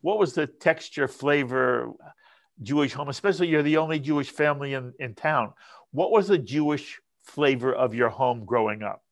What 0.00 0.18
was 0.18 0.32
the 0.32 0.46
texture, 0.46 1.06
flavor, 1.06 1.92
Jewish 2.62 2.94
home? 2.94 3.10
Especially, 3.10 3.48
you're 3.48 3.62
the 3.62 3.76
only 3.76 3.98
Jewish 3.98 4.30
family 4.30 4.72
in, 4.72 4.94
in 4.98 5.14
town. 5.14 5.52
What 5.90 6.10
was 6.10 6.28
the 6.28 6.38
Jewish 6.38 6.98
flavor 7.24 7.74
of 7.74 7.94
your 7.94 8.08
home 8.08 8.46
growing 8.46 8.82
up? 8.82 9.04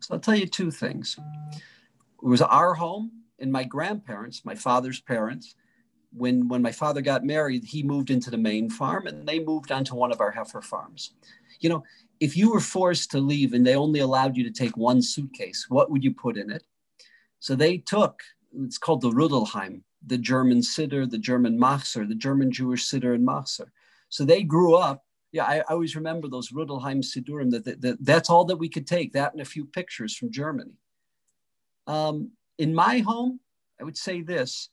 So, 0.00 0.12
I'll 0.12 0.20
tell 0.20 0.36
you 0.36 0.44
two 0.44 0.70
things. 0.70 1.18
It 2.22 2.28
was 2.28 2.42
our 2.42 2.74
home 2.74 3.22
and 3.38 3.50
my 3.50 3.64
grandparents, 3.64 4.44
my 4.44 4.54
father's 4.54 5.00
parents. 5.00 5.54
When, 6.12 6.46
when 6.46 6.60
my 6.60 6.72
father 6.72 7.00
got 7.00 7.24
married, 7.24 7.64
he 7.64 7.82
moved 7.82 8.10
into 8.10 8.30
the 8.30 8.36
main 8.36 8.68
farm 8.68 9.06
and 9.06 9.26
they 9.26 9.38
moved 9.40 9.72
onto 9.72 9.94
one 9.94 10.12
of 10.12 10.20
our 10.20 10.30
heifer 10.30 10.60
farms. 10.60 11.12
You 11.60 11.70
know, 11.70 11.84
if 12.20 12.36
you 12.36 12.52
were 12.52 12.60
forced 12.60 13.10
to 13.12 13.18
leave 13.18 13.52
and 13.52 13.66
they 13.66 13.76
only 13.76 14.00
allowed 14.00 14.36
you 14.36 14.44
to 14.44 14.50
take 14.50 14.76
one 14.76 15.00
suitcase, 15.02 15.66
what 15.68 15.90
would 15.90 16.02
you 16.02 16.12
put 16.12 16.36
in 16.36 16.50
it? 16.50 16.64
So 17.40 17.54
they 17.54 17.78
took, 17.78 18.22
it's 18.56 18.78
called 18.78 19.00
the 19.00 19.10
Rudelheim, 19.10 19.82
the 20.06 20.18
German 20.18 20.60
Siddur, 20.60 21.08
the 21.08 21.18
German 21.18 21.58
Machzer, 21.58 22.08
the 22.08 22.14
German 22.14 22.50
Jewish 22.50 22.88
Siddur 22.88 23.14
and 23.14 23.26
Machzer. 23.26 23.68
So 24.08 24.24
they 24.24 24.42
grew 24.42 24.74
up. 24.74 25.04
Yeah, 25.30 25.44
I, 25.44 25.58
I 25.58 25.72
always 25.74 25.94
remember 25.94 26.28
those 26.28 26.50
Rudelheim 26.50 27.02
Siddurim, 27.02 27.50
that, 27.50 27.64
that, 27.64 27.80
that, 27.82 28.04
that's 28.04 28.30
all 28.30 28.44
that 28.46 28.56
we 28.56 28.68
could 28.68 28.86
take, 28.86 29.12
that 29.12 29.32
and 29.32 29.42
a 29.42 29.44
few 29.44 29.64
pictures 29.64 30.16
from 30.16 30.32
Germany. 30.32 30.72
Um, 31.86 32.30
in 32.58 32.74
my 32.74 32.98
home, 32.98 33.40
I 33.80 33.84
would 33.84 33.96
say 33.96 34.22
this. 34.22 34.70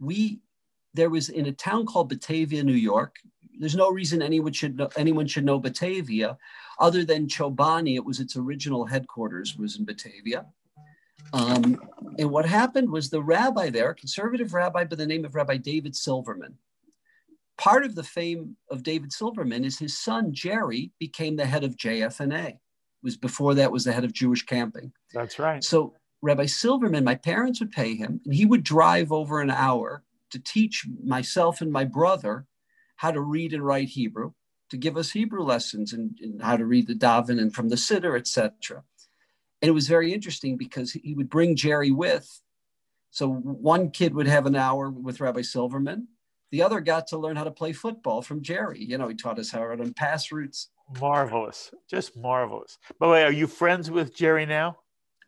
We, 0.00 0.40
there 0.94 1.10
was 1.10 1.28
in 1.28 1.46
a 1.46 1.52
town 1.52 1.86
called 1.86 2.08
Batavia, 2.08 2.64
New 2.64 2.72
York. 2.72 3.16
There's 3.60 3.76
no 3.76 3.90
reason 3.90 4.22
anyone 4.22 4.54
should 4.54 4.78
know, 4.78 4.88
anyone 4.96 5.26
should 5.26 5.44
know 5.44 5.58
Batavia, 5.58 6.38
other 6.78 7.04
than 7.04 7.28
Chobani. 7.28 7.94
It 7.94 8.04
was 8.04 8.18
its 8.18 8.34
original 8.34 8.86
headquarters 8.86 9.56
was 9.56 9.78
in 9.78 9.84
Batavia. 9.84 10.46
Um, 11.34 11.78
and 12.18 12.30
what 12.30 12.46
happened 12.46 12.90
was 12.90 13.10
the 13.10 13.22
rabbi 13.22 13.68
there, 13.68 13.92
conservative 13.92 14.54
rabbi 14.54 14.84
by 14.84 14.96
the 14.96 15.06
name 15.06 15.26
of 15.26 15.34
Rabbi 15.34 15.58
David 15.58 15.94
Silverman. 15.94 16.56
Part 17.58 17.84
of 17.84 17.94
the 17.94 18.02
fame 18.02 18.56
of 18.70 18.82
David 18.82 19.12
Silverman 19.12 19.64
is 19.64 19.78
his 19.78 19.98
son 19.98 20.32
Jerry 20.32 20.90
became 20.98 21.36
the 21.36 21.44
head 21.44 21.62
of 21.62 21.76
JFNA. 21.76 22.48
It 22.48 22.58
was 23.02 23.18
before 23.18 23.54
that 23.56 23.70
was 23.70 23.84
the 23.84 23.92
head 23.92 24.04
of 24.04 24.14
Jewish 24.14 24.46
camping. 24.46 24.90
That's 25.12 25.38
right. 25.38 25.62
So 25.62 25.94
Rabbi 26.22 26.46
Silverman, 26.46 27.04
my 27.04 27.14
parents 27.14 27.60
would 27.60 27.72
pay 27.72 27.94
him, 27.94 28.22
and 28.24 28.34
he 28.34 28.46
would 28.46 28.64
drive 28.64 29.12
over 29.12 29.42
an 29.42 29.50
hour 29.50 30.02
to 30.30 30.38
teach 30.38 30.86
myself 31.04 31.60
and 31.60 31.70
my 31.70 31.84
brother 31.84 32.46
how 33.00 33.10
to 33.10 33.20
read 33.22 33.54
and 33.54 33.64
write 33.64 33.88
Hebrew, 33.88 34.32
to 34.68 34.76
give 34.76 34.98
us 34.98 35.12
Hebrew 35.12 35.42
lessons 35.42 35.94
and, 35.94 36.38
how 36.42 36.58
to 36.58 36.66
read 36.66 36.86
the 36.86 36.94
daven 36.94 37.40
and 37.40 37.54
from 37.54 37.70
the 37.70 37.76
Siddur, 37.76 38.14
etc. 38.14 38.82
And 39.62 39.70
it 39.70 39.72
was 39.72 39.88
very 39.88 40.12
interesting 40.12 40.58
because 40.58 40.92
he 40.92 41.14
would 41.14 41.30
bring 41.30 41.56
Jerry 41.56 41.90
with. 41.90 42.42
So 43.10 43.26
one 43.30 43.90
kid 43.90 44.12
would 44.12 44.26
have 44.26 44.44
an 44.44 44.54
hour 44.54 44.90
with 44.90 45.18
Rabbi 45.18 45.40
Silverman. 45.40 46.08
The 46.50 46.62
other 46.62 46.80
got 46.80 47.06
to 47.06 47.18
learn 47.18 47.36
how 47.36 47.44
to 47.44 47.50
play 47.50 47.72
football 47.72 48.20
from 48.20 48.42
Jerry. 48.42 48.84
You 48.84 48.98
know, 48.98 49.08
he 49.08 49.14
taught 49.14 49.38
us 49.38 49.50
how 49.50 49.60
to 49.60 49.66
run 49.68 49.94
pass 49.94 50.30
routes. 50.30 50.68
Marvelous, 51.00 51.70
just 51.88 52.18
marvelous. 52.18 52.76
By 52.98 53.06
the 53.06 53.12
way, 53.12 53.22
are 53.22 53.32
you 53.32 53.46
friends 53.46 53.90
with 53.90 54.14
Jerry 54.14 54.44
now? 54.44 54.76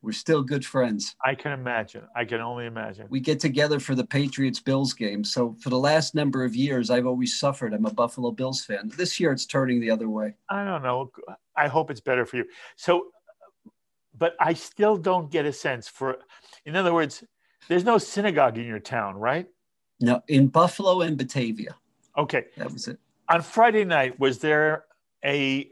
We're 0.02 0.12
still 0.12 0.42
good 0.42 0.66
friends. 0.66 1.14
I 1.24 1.34
can 1.34 1.52
imagine. 1.52 2.02
I 2.16 2.24
can 2.24 2.40
only 2.40 2.66
imagine. 2.66 3.06
We 3.08 3.20
get 3.20 3.38
together 3.38 3.78
for 3.78 3.94
the 3.94 4.04
Patriots 4.04 4.60
Bills 4.60 4.92
game. 4.92 5.22
So 5.22 5.56
for 5.60 5.70
the 5.70 5.78
last 5.78 6.14
number 6.14 6.44
of 6.44 6.56
years, 6.56 6.90
I've 6.90 7.06
always 7.06 7.38
suffered. 7.38 7.72
I'm 7.72 7.86
a 7.86 7.92
Buffalo 7.92 8.32
Bills 8.32 8.64
fan. 8.64 8.90
This 8.96 9.20
year, 9.20 9.30
it's 9.32 9.46
turning 9.46 9.80
the 9.80 9.90
other 9.90 10.08
way. 10.08 10.34
I 10.48 10.64
don't 10.64 10.82
know. 10.82 11.12
I 11.56 11.68
hope 11.68 11.90
it's 11.90 12.00
better 12.00 12.26
for 12.26 12.38
you. 12.38 12.44
So 12.76 13.12
but 14.22 14.36
I 14.38 14.54
still 14.54 14.96
don't 14.96 15.30
get 15.30 15.46
a 15.46 15.52
sense 15.52 15.88
for, 15.88 16.18
in 16.64 16.76
other 16.76 16.94
words, 16.94 17.24
there's 17.68 17.84
no 17.84 17.98
synagogue 17.98 18.58
in 18.58 18.66
your 18.66 18.78
town, 18.78 19.16
right? 19.16 19.48
No, 20.00 20.22
in 20.28 20.48
Buffalo 20.48 21.00
and 21.00 21.16
Batavia. 21.16 21.74
Okay. 22.16 22.46
That 22.56 22.72
was 22.72 22.88
it. 22.88 22.98
On 23.28 23.40
Friday 23.40 23.84
night, 23.84 24.18
was 24.20 24.38
there 24.38 24.84
a 25.24 25.70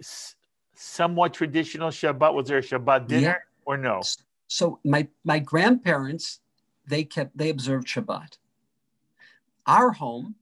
somewhat 0.75 1.35
traditional 1.35 1.91
Shabbat? 1.91 2.33
Was 2.35 2.49
there 2.49 2.59
a 2.59 2.63
Shabbat 2.63 3.07
dinner 3.09 3.21
yeah. 3.21 3.37
Or 3.71 3.77
no? 3.77 4.03
So 4.49 4.81
my 4.85 5.07
my 5.25 5.39
grandparents, 5.39 6.41
they 6.87 7.05
kept 7.05 7.39
they 7.39 7.51
observed 7.51 7.87
Shabbat. 7.87 8.39
Our 9.67 9.93
home, 9.93 10.35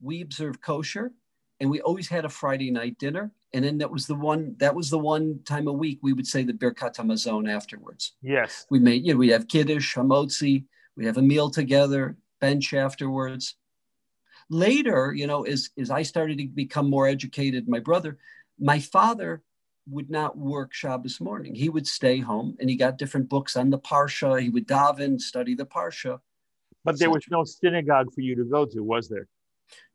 we 0.00 0.22
observed 0.22 0.62
kosher, 0.62 1.12
and 1.60 1.70
we 1.70 1.82
always 1.82 2.08
had 2.08 2.24
a 2.24 2.30
Friday 2.30 2.70
night 2.70 2.98
dinner. 2.98 3.30
And 3.52 3.62
then 3.62 3.76
that 3.78 3.90
was 3.90 4.06
the 4.06 4.14
one 4.14 4.56
that 4.58 4.74
was 4.74 4.88
the 4.88 4.98
one 4.98 5.40
time 5.44 5.68
a 5.68 5.72
week 5.72 5.98
we 6.02 6.14
would 6.14 6.26
say 6.26 6.42
the 6.42 6.54
Birkat 6.54 6.96
Hamazon 6.96 7.50
afterwards. 7.50 8.14
Yes. 8.22 8.66
We 8.70 8.78
made, 8.78 9.04
you 9.04 9.12
know, 9.12 9.18
we'd 9.18 9.32
have 9.32 9.48
Kiddush, 9.48 9.94
Hamotzi, 9.94 10.64
we'd 10.96 11.06
have 11.06 11.18
a 11.18 11.22
meal 11.22 11.50
together, 11.50 12.16
bench 12.40 12.72
afterwards. 12.72 13.56
Later, 14.48 15.12
you 15.14 15.26
know, 15.26 15.42
as, 15.42 15.70
as 15.78 15.90
I 15.90 16.02
started 16.02 16.38
to 16.38 16.48
become 16.48 16.88
more 16.88 17.06
educated, 17.06 17.68
my 17.68 17.78
brother, 17.78 18.18
my 18.58 18.80
father 18.80 19.42
would 19.90 20.10
not 20.10 20.36
work 20.36 20.72
Shabbos 20.72 21.20
morning. 21.20 21.54
He 21.54 21.68
would 21.68 21.86
stay 21.86 22.18
home 22.18 22.56
and 22.60 22.70
he 22.70 22.76
got 22.76 22.98
different 22.98 23.28
books 23.28 23.56
on 23.56 23.70
the 23.70 23.78
Parsha. 23.78 24.40
He 24.40 24.48
would 24.48 24.66
daven, 24.68 25.20
study 25.20 25.54
the 25.54 25.66
Parsha. 25.66 26.20
But 26.84 26.98
there 26.98 27.10
was 27.10 27.24
no 27.30 27.44
synagogue 27.44 28.12
for 28.12 28.20
you 28.20 28.34
to 28.36 28.44
go 28.44 28.64
to, 28.66 28.82
was 28.82 29.08
there? 29.08 29.28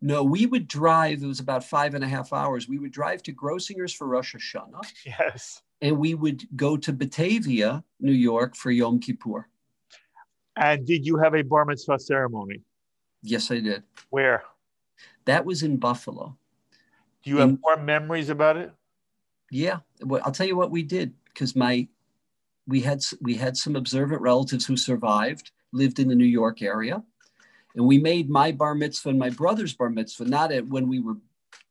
No, 0.01 0.23
we 0.23 0.45
would 0.45 0.67
drive, 0.67 1.21
it 1.21 1.27
was 1.27 1.39
about 1.39 1.63
five 1.63 1.93
and 1.93 2.03
a 2.03 2.07
half 2.07 2.33
hours. 2.33 2.67
We 2.67 2.79
would 2.79 2.91
drive 2.91 3.21
to 3.23 3.33
Grossinger's 3.33 3.93
for 3.93 4.07
Rosh 4.07 4.35
Hashanah. 4.35 4.85
Yes. 5.05 5.61
And 5.81 5.97
we 5.97 6.15
would 6.15 6.47
go 6.55 6.77
to 6.77 6.91
Batavia, 6.93 7.83
New 7.99 8.13
York 8.13 8.55
for 8.55 8.71
Yom 8.71 8.99
Kippur. 8.99 9.47
And 10.55 10.85
did 10.85 11.05
you 11.05 11.17
have 11.17 11.35
a 11.35 11.43
bar 11.43 11.65
mitzvah 11.65 11.99
ceremony? 11.99 12.61
Yes, 13.21 13.51
I 13.51 13.59
did. 13.59 13.83
Where? 14.09 14.43
That 15.25 15.45
was 15.45 15.61
in 15.61 15.77
Buffalo. 15.77 16.35
Do 17.23 17.29
you 17.29 17.37
have 17.37 17.59
more 17.61 17.77
memories 17.77 18.29
about 18.29 18.57
it? 18.57 18.71
Yeah, 19.51 19.79
well, 20.01 20.21
I'll 20.25 20.31
tell 20.31 20.47
you 20.47 20.57
what 20.57 20.71
we 20.71 20.83
did 20.83 21.13
because 21.25 21.55
my 21.55 21.87
we 22.67 22.81
had 22.81 23.01
we 23.21 23.35
had 23.35 23.55
some 23.55 23.75
observant 23.75 24.21
relatives 24.21 24.65
who 24.65 24.75
survived, 24.75 25.51
lived 25.71 25.99
in 25.99 26.07
the 26.07 26.15
New 26.15 26.25
York 26.25 26.61
area, 26.61 27.01
and 27.75 27.85
we 27.85 27.97
made 27.97 28.29
my 28.29 28.51
bar 28.51 28.75
mitzvah 28.75 29.09
and 29.09 29.19
my 29.19 29.29
brother's 29.29 29.73
bar 29.73 29.89
mitzvah 29.89 30.25
not 30.25 30.51
at 30.51 30.67
when 30.67 30.87
we 30.87 30.99
were 30.99 31.15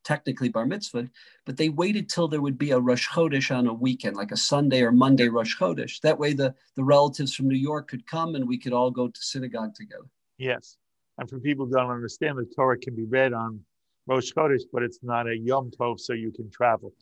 technically 0.04 0.48
bar 0.48 0.64
mitzvah, 0.64 1.08
but 1.44 1.56
they 1.56 1.68
waited 1.68 2.08
till 2.08 2.28
there 2.28 2.40
would 2.40 2.56
be 2.56 2.70
a 2.70 2.78
Rosh 2.78 3.08
Chodesh 3.08 3.54
on 3.54 3.66
a 3.66 3.74
weekend, 3.74 4.16
like 4.16 4.30
a 4.30 4.36
Sunday 4.36 4.82
or 4.82 4.92
Monday 4.92 5.28
Rosh 5.28 5.58
Chodesh. 5.58 6.00
That 6.00 6.18
way, 6.18 6.32
the 6.32 6.54
the 6.76 6.84
relatives 6.84 7.34
from 7.34 7.48
New 7.48 7.58
York 7.58 7.88
could 7.88 8.06
come 8.06 8.34
and 8.36 8.48
we 8.48 8.56
could 8.56 8.72
all 8.72 8.90
go 8.90 9.08
to 9.08 9.20
synagogue 9.20 9.74
together. 9.74 10.06
Yes. 10.38 10.76
And 11.18 11.28
for 11.28 11.40
people 11.40 11.66
who 11.66 11.72
don't 11.72 11.90
understand, 11.90 12.38
the 12.38 12.46
Torah 12.54 12.78
can 12.78 12.94
be 12.94 13.04
read 13.04 13.32
on 13.32 13.60
Rosh 14.06 14.32
Chodesh, 14.32 14.62
but 14.72 14.82
it's 14.82 15.00
not 15.02 15.26
a 15.26 15.36
Yom 15.36 15.70
Tov, 15.70 15.98
so 15.98 16.12
you 16.12 16.30
can 16.30 16.50
travel. 16.50 16.92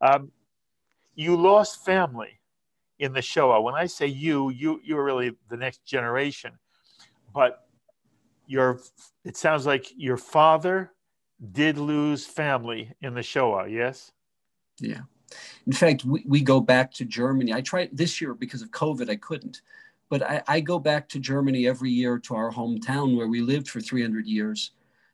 Um, 0.00 0.30
you 1.14 1.36
lost 1.36 1.84
family 1.84 2.40
in 2.98 3.12
the 3.12 3.22
Shoah. 3.22 3.60
When 3.60 3.74
I 3.74 3.86
say 3.86 4.06
you, 4.06 4.50
you 4.50 4.80
you're 4.84 5.04
really 5.04 5.32
the 5.48 5.56
next 5.56 5.84
generation, 5.84 6.52
but 7.34 7.66
your 8.46 8.80
it 9.24 9.36
sounds 9.36 9.66
like 9.66 9.86
your 9.96 10.16
father 10.16 10.92
did 11.52 11.78
lose 11.78 12.26
family 12.26 12.92
in 13.00 13.14
the 13.14 13.22
Shoah. 13.22 13.68
Yes. 13.68 14.12
Yeah. 14.78 15.02
In 15.66 15.72
fact, 15.72 16.04
we, 16.04 16.24
we 16.26 16.40
go 16.40 16.60
back 16.60 16.92
to 16.94 17.04
Germany. 17.04 17.52
I 17.52 17.60
tried 17.60 17.90
this 17.92 18.20
year 18.20 18.34
because 18.34 18.62
of 18.62 18.70
COVID, 18.70 19.08
I 19.08 19.16
couldn't. 19.16 19.62
But 20.08 20.22
I, 20.22 20.42
I 20.48 20.60
go 20.60 20.78
back 20.78 21.08
to 21.10 21.20
Germany 21.20 21.68
every 21.68 21.90
year 21.90 22.18
to 22.18 22.34
our 22.34 22.50
hometown 22.50 23.16
where 23.16 23.28
we 23.28 23.40
lived 23.40 23.68
for 23.68 23.80
300 23.80 24.26
years. 24.26 24.72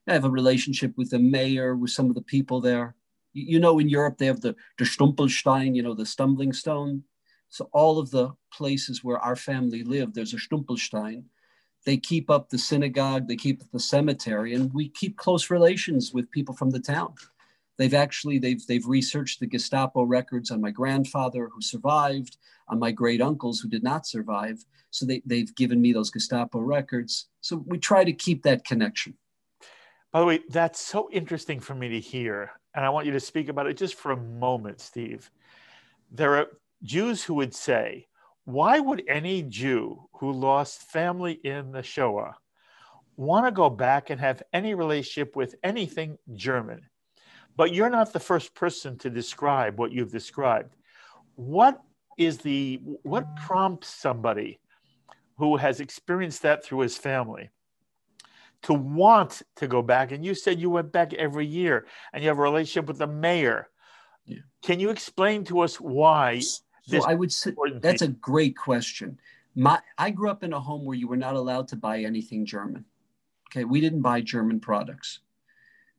I 0.08 0.14
have 0.14 0.24
a 0.24 0.30
relationship 0.30 0.96
with 0.96 1.10
the 1.10 1.18
mayor, 1.18 1.76
with 1.76 1.90
some 1.90 2.08
of 2.08 2.14
the 2.14 2.22
people 2.22 2.60
there. 2.60 2.94
You, 3.36 3.60
know, 3.60 3.78
in 3.78 3.88
Europe, 3.88 4.18
they 4.18 4.26
have 4.26 4.40
the, 4.40 4.54
the 4.78 4.84
Stolperstein, 4.84 5.74
you 5.74 5.82
know, 5.82 5.94
the 5.94 6.06
stumbling 6.06 6.52
stone. 6.52 7.02
So 7.48 7.68
all 7.72 7.98
of 7.98 8.10
the 8.10 8.30
places 8.52 9.04
where 9.04 9.18
our 9.18 9.36
family 9.36 9.82
lived, 9.82 10.14
there's 10.14 10.34
a 10.34 10.38
Stolperstein. 10.38 11.24
They 11.84 11.96
keep 11.96 12.30
up 12.30 12.48
the 12.48 12.58
synagogue, 12.58 13.28
they 13.28 13.36
keep 13.36 13.62
up 13.62 13.70
the 13.72 13.78
cemetery, 13.78 14.54
and 14.54 14.72
we 14.74 14.88
keep 14.88 15.16
close 15.16 15.50
relations 15.50 16.12
with 16.12 16.30
people 16.32 16.54
from 16.54 16.70
the 16.70 16.80
town. 16.80 17.14
They've 17.78 17.94
actually 17.94 18.38
they've 18.38 18.66
they've 18.66 18.86
researched 18.86 19.38
the 19.38 19.46
Gestapo 19.46 20.02
records 20.02 20.50
on 20.50 20.60
my 20.60 20.70
grandfather 20.70 21.48
who 21.52 21.60
survived, 21.60 22.38
on 22.68 22.78
my 22.78 22.90
great 22.90 23.20
uncles 23.20 23.60
who 23.60 23.68
did 23.68 23.82
not 23.82 24.06
survive. 24.06 24.64
So 24.90 25.04
they, 25.04 25.22
they've 25.26 25.54
given 25.54 25.80
me 25.80 25.92
those 25.92 26.10
Gestapo 26.10 26.58
records. 26.60 27.28
So 27.40 27.62
we 27.66 27.78
try 27.78 28.02
to 28.02 28.12
keep 28.12 28.42
that 28.44 28.64
connection. 28.64 29.14
By 30.12 30.20
the 30.20 30.26
way, 30.26 30.40
that's 30.48 30.80
so 30.80 31.10
interesting 31.12 31.60
for 31.60 31.74
me 31.74 31.90
to 31.90 32.00
hear. 32.00 32.52
And 32.76 32.84
I 32.84 32.90
want 32.90 33.06
you 33.06 33.12
to 33.12 33.20
speak 33.20 33.48
about 33.48 33.66
it 33.66 33.78
just 33.78 33.94
for 33.94 34.12
a 34.12 34.16
moment, 34.16 34.80
Steve. 34.80 35.30
There 36.12 36.36
are 36.36 36.46
Jews 36.82 37.24
who 37.24 37.34
would 37.34 37.54
say, 37.54 38.06
why 38.44 38.78
would 38.78 39.02
any 39.08 39.42
Jew 39.42 40.08
who 40.12 40.30
lost 40.30 40.82
family 40.82 41.32
in 41.32 41.72
the 41.72 41.82
Shoah 41.82 42.36
want 43.16 43.46
to 43.46 43.50
go 43.50 43.70
back 43.70 44.10
and 44.10 44.20
have 44.20 44.42
any 44.52 44.74
relationship 44.74 45.34
with 45.34 45.56
anything 45.64 46.18
German? 46.34 46.82
But 47.56 47.72
you're 47.72 47.90
not 47.90 48.12
the 48.12 48.20
first 48.20 48.54
person 48.54 48.98
to 48.98 49.10
describe 49.10 49.78
what 49.78 49.90
you've 49.90 50.12
described. 50.12 50.76
What 51.34 51.80
is 52.18 52.38
the 52.38 52.80
what 53.02 53.36
prompts 53.36 53.88
somebody 53.88 54.60
who 55.38 55.56
has 55.56 55.80
experienced 55.80 56.42
that 56.42 56.62
through 56.62 56.80
his 56.80 56.96
family 56.98 57.50
to 58.62 58.72
want 58.72 59.42
to 59.56 59.66
go 59.66 59.82
back? 59.82 60.12
And 60.12 60.24
you 60.24 60.34
said 60.34 60.60
you 60.60 60.70
went 60.70 60.92
back 60.92 61.14
every 61.14 61.46
year 61.46 61.86
and 62.12 62.22
you 62.22 62.28
have 62.28 62.38
a 62.38 62.42
relationship 62.42 62.86
with 62.86 62.98
the 62.98 63.06
mayor. 63.06 63.68
Yeah. 64.24 64.38
Can 64.62 64.80
you 64.80 64.90
explain 64.90 65.44
to 65.44 65.60
us 65.60 65.80
why? 65.80 66.40
So 66.40 67.04
I 67.04 67.14
would 67.14 67.32
say 67.32 67.52
that's 67.80 68.02
a 68.02 68.08
great 68.08 68.56
question. 68.56 69.18
My 69.54 69.80
I 69.98 70.10
grew 70.10 70.30
up 70.30 70.42
in 70.42 70.52
a 70.52 70.60
home 70.60 70.84
where 70.84 70.96
you 70.96 71.08
were 71.08 71.16
not 71.16 71.34
allowed 71.34 71.68
to 71.68 71.76
buy 71.76 72.00
anything 72.00 72.44
German. 72.46 72.84
Okay, 73.50 73.64
we 73.64 73.80
didn't 73.80 74.02
buy 74.02 74.20
German 74.20 74.60
products. 74.60 75.20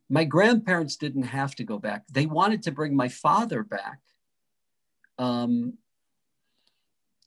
My 0.10 0.24
grandparents 0.24 0.96
didn't 0.96 1.24
have 1.24 1.56
to 1.56 1.63
go 1.63 1.78
back. 1.78 2.08
They 2.08 2.26
wanted 2.26 2.63
to 2.63 2.72
bring 2.72 2.96
my 2.96 3.10
father 3.10 3.63
back. 3.63 4.00
Um, 5.17 5.74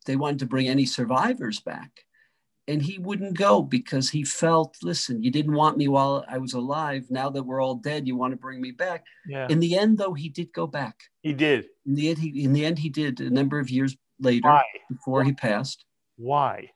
they 0.06 0.16
wanted 0.16 0.38
to 0.40 0.46
bring 0.46 0.68
any 0.68 0.86
survivors 0.86 1.60
back. 1.60 2.04
And 2.70 2.80
he 2.80 2.98
wouldn't 2.98 3.36
go 3.36 3.62
because 3.62 4.10
he 4.10 4.22
felt, 4.22 4.76
listen, 4.80 5.24
you 5.24 5.30
didn't 5.32 5.54
want 5.54 5.76
me 5.76 5.88
while 5.88 6.24
I 6.28 6.38
was 6.38 6.52
alive. 6.52 7.04
Now 7.10 7.28
that 7.28 7.42
we're 7.42 7.60
all 7.60 7.74
dead, 7.74 8.06
you 8.06 8.14
want 8.14 8.30
to 8.32 8.36
bring 8.36 8.60
me 8.60 8.70
back. 8.70 9.04
Yeah, 9.26 9.48
In 9.50 9.58
the 9.58 9.76
end, 9.76 9.98
though, 9.98 10.14
he 10.14 10.28
did 10.28 10.52
go 10.52 10.68
back. 10.68 10.96
he 11.22 11.32
did. 11.32 11.66
In 11.84 11.96
the 11.96 12.10
end, 12.10 12.18
he, 12.18 12.44
in 12.44 12.52
the 12.52 12.64
end, 12.64 12.78
he 12.78 12.88
did 12.88 13.20
a 13.20 13.28
number 13.28 13.58
of 13.58 13.70
years 13.70 13.96
later 14.20 14.48
Why? 14.48 14.62
before 14.88 15.24
he 15.24 15.32
passed. 15.32 15.84
Why? 16.16 16.70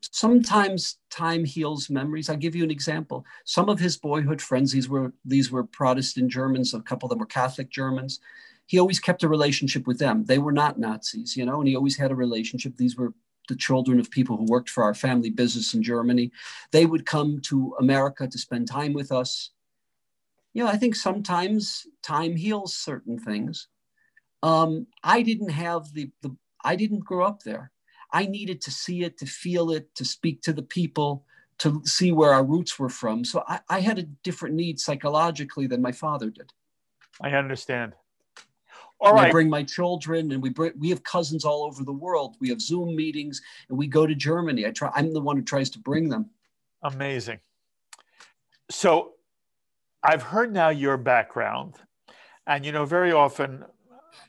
Sometimes 0.00 0.98
time 1.10 1.44
heals 1.44 1.90
memories. 1.90 2.30
I'll 2.30 2.36
give 2.36 2.54
you 2.54 2.62
an 2.62 2.70
example. 2.70 3.24
Some 3.44 3.68
of 3.68 3.80
his 3.80 3.96
boyhood 3.96 4.40
friends, 4.40 4.70
these 4.70 4.88
were 4.88 5.12
these 5.24 5.50
were 5.50 5.64
Protestant 5.64 6.30
Germans, 6.30 6.72
a 6.72 6.80
couple 6.82 7.06
of 7.06 7.10
them 7.10 7.18
were 7.18 7.26
Catholic 7.26 7.68
Germans. 7.68 8.20
He 8.68 8.78
always 8.78 9.00
kept 9.00 9.22
a 9.22 9.28
relationship 9.28 9.86
with 9.86 9.98
them. 9.98 10.26
They 10.26 10.38
were 10.38 10.52
not 10.52 10.78
Nazis, 10.78 11.36
you 11.38 11.46
know, 11.46 11.58
and 11.58 11.66
he 11.66 11.74
always 11.74 11.96
had 11.96 12.10
a 12.10 12.14
relationship. 12.14 12.76
These 12.76 12.96
were 12.96 13.14
the 13.48 13.56
children 13.56 13.98
of 13.98 14.10
people 14.10 14.36
who 14.36 14.44
worked 14.44 14.68
for 14.68 14.84
our 14.84 14.92
family 14.92 15.30
business 15.30 15.72
in 15.72 15.82
Germany. 15.82 16.30
They 16.70 16.84
would 16.84 17.06
come 17.06 17.40
to 17.46 17.74
America 17.80 18.28
to 18.28 18.38
spend 18.38 18.68
time 18.68 18.92
with 18.92 19.10
us. 19.10 19.52
You 20.52 20.64
know, 20.64 20.70
I 20.70 20.76
think 20.76 20.96
sometimes 20.96 21.86
time 22.02 22.36
heals 22.36 22.74
certain 22.76 23.18
things. 23.18 23.68
Um, 24.42 24.86
I 25.02 25.22
didn't 25.22 25.48
have 25.48 25.94
the, 25.94 26.10
the 26.20 26.36
I 26.62 26.76
didn't 26.76 27.06
grow 27.06 27.24
up 27.24 27.44
there. 27.44 27.72
I 28.12 28.26
needed 28.26 28.60
to 28.62 28.70
see 28.70 29.02
it, 29.02 29.16
to 29.18 29.26
feel 29.26 29.70
it, 29.70 29.94
to 29.94 30.04
speak 30.04 30.42
to 30.42 30.52
the 30.52 30.62
people, 30.62 31.24
to 31.60 31.80
see 31.86 32.12
where 32.12 32.34
our 32.34 32.44
roots 32.44 32.78
were 32.78 32.90
from. 32.90 33.24
So 33.24 33.44
I, 33.48 33.60
I 33.70 33.80
had 33.80 33.98
a 33.98 34.02
different 34.02 34.54
need 34.54 34.78
psychologically 34.78 35.66
than 35.66 35.80
my 35.80 35.92
father 35.92 36.28
did. 36.28 36.52
I 37.20 37.30
understand. 37.30 37.94
All 39.00 39.16
And 39.16 39.20
I 39.20 39.30
bring 39.30 39.48
my 39.48 39.62
children, 39.62 40.32
and 40.32 40.42
we 40.42 40.50
bring, 40.50 40.72
we 40.78 40.90
have 40.90 41.04
cousins 41.04 41.44
all 41.44 41.62
over 41.62 41.84
the 41.84 41.92
world. 41.92 42.36
We 42.40 42.48
have 42.48 42.60
Zoom 42.60 42.96
meetings, 42.96 43.40
and 43.68 43.78
we 43.78 43.86
go 43.86 44.06
to 44.06 44.14
Germany. 44.14 44.66
I 44.66 44.70
try. 44.72 44.90
I'm 44.94 45.12
the 45.12 45.20
one 45.20 45.36
who 45.36 45.42
tries 45.42 45.70
to 45.70 45.78
bring 45.78 46.08
them. 46.08 46.30
Amazing. 46.82 47.38
So 48.70 49.12
I've 50.02 50.22
heard 50.22 50.52
now 50.52 50.70
your 50.70 50.96
background, 50.96 51.76
and 52.46 52.66
you 52.66 52.72
know, 52.72 52.84
very 52.84 53.12
often 53.12 53.64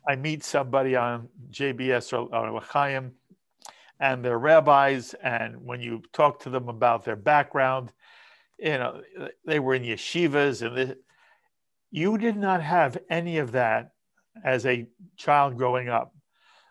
I 0.08 0.16
meet 0.16 0.44
somebody 0.44 0.96
on 0.96 1.30
JBS 1.52 2.14
or, 2.14 2.34
or 2.34 2.52
L'chaim, 2.52 3.14
and 4.00 4.24
they're 4.24 4.40
rabbis, 4.40 5.16
and 5.16 5.66
when 5.66 5.82
you 5.82 6.04
talk 6.14 6.40
to 6.42 6.50
them 6.50 6.70
about 6.70 7.04
their 7.04 7.16
background, 7.16 7.92
you 8.60 8.78
know, 8.78 9.02
they 9.46 9.60
were 9.60 9.74
in 9.74 9.84
yeshivas, 9.84 10.66
and 10.66 10.78
this, 10.78 10.98
you 11.92 12.18
did 12.18 12.38
not 12.38 12.62
have 12.62 12.98
any 13.10 13.40
of 13.40 13.52
that 13.54 13.94
as 14.44 14.66
a 14.66 14.88
child 15.18 15.58
growing 15.58 15.90
up. 15.90 16.14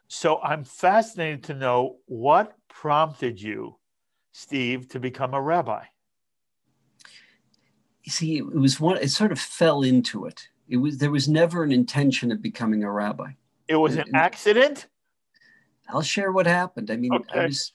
So 0.08 0.40
I'm 0.42 0.64
fascinated 0.64 1.44
to 1.44 1.54
know 1.54 1.96
what 2.06 2.54
prompted 2.68 3.40
you, 3.40 3.76
Steve, 4.32 4.88
to 4.90 5.00
become 5.00 5.34
a 5.34 5.40
rabbi. 5.42 5.84
You 8.04 8.12
see, 8.12 8.38
it 8.38 8.54
was 8.54 8.80
one. 8.80 8.96
It 8.96 9.10
sort 9.10 9.32
of 9.32 9.38
fell 9.40 9.82
into 9.82 10.24
it. 10.24 10.48
It 10.68 10.78
was 10.78 10.98
there 10.98 11.10
was 11.10 11.28
never 11.28 11.62
an 11.62 11.72
intention 11.72 12.32
of 12.32 12.40
becoming 12.40 12.84
a 12.84 12.90
rabbi. 12.92 13.32
It 13.68 13.76
was 13.76 13.94
an 13.96 14.02
And- 14.06 14.16
accident. 14.16 14.86
I'll 15.90 16.02
share 16.02 16.32
what 16.32 16.46
happened. 16.46 16.90
I 16.90 16.96
mean, 16.96 17.14
Okay. 17.14 17.40
I 17.40 17.46
was, 17.46 17.72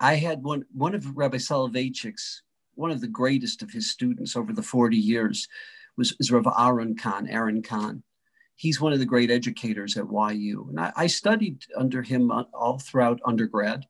I 0.00 0.14
had 0.16 0.42
one 0.42 0.64
one 0.72 0.94
of 0.94 1.16
Rabbi 1.16 1.36
Soloveitchik's 1.38 2.42
one 2.74 2.90
of 2.90 3.00
the 3.02 3.08
greatest 3.08 3.62
of 3.62 3.70
his 3.70 3.90
students 3.90 4.36
over 4.36 4.52
the 4.52 4.62
40 4.62 4.96
years 4.96 5.48
was 5.96 6.14
is 6.18 6.30
Rav 6.32 6.46
Aaron 6.58 6.94
Kahn, 6.96 7.28
Aaron 7.28 7.62
Kahn. 7.62 8.02
He's 8.56 8.80
one 8.80 8.92
of 8.92 8.98
the 8.98 9.06
great 9.06 9.30
educators 9.30 9.96
at 9.96 10.06
YU. 10.10 10.66
And 10.68 10.80
I, 10.80 10.92
I 10.96 11.06
studied 11.06 11.64
under 11.76 12.02
him 12.02 12.30
all 12.30 12.78
throughout 12.78 13.20
undergrad. 13.24 13.86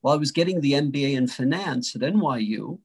While 0.00 0.14
I 0.14 0.18
was 0.18 0.32
getting 0.32 0.60
the 0.60 0.72
MBA 0.72 1.14
in 1.14 1.26
finance 1.26 1.94
at 1.94 2.02
NYU, 2.02 2.78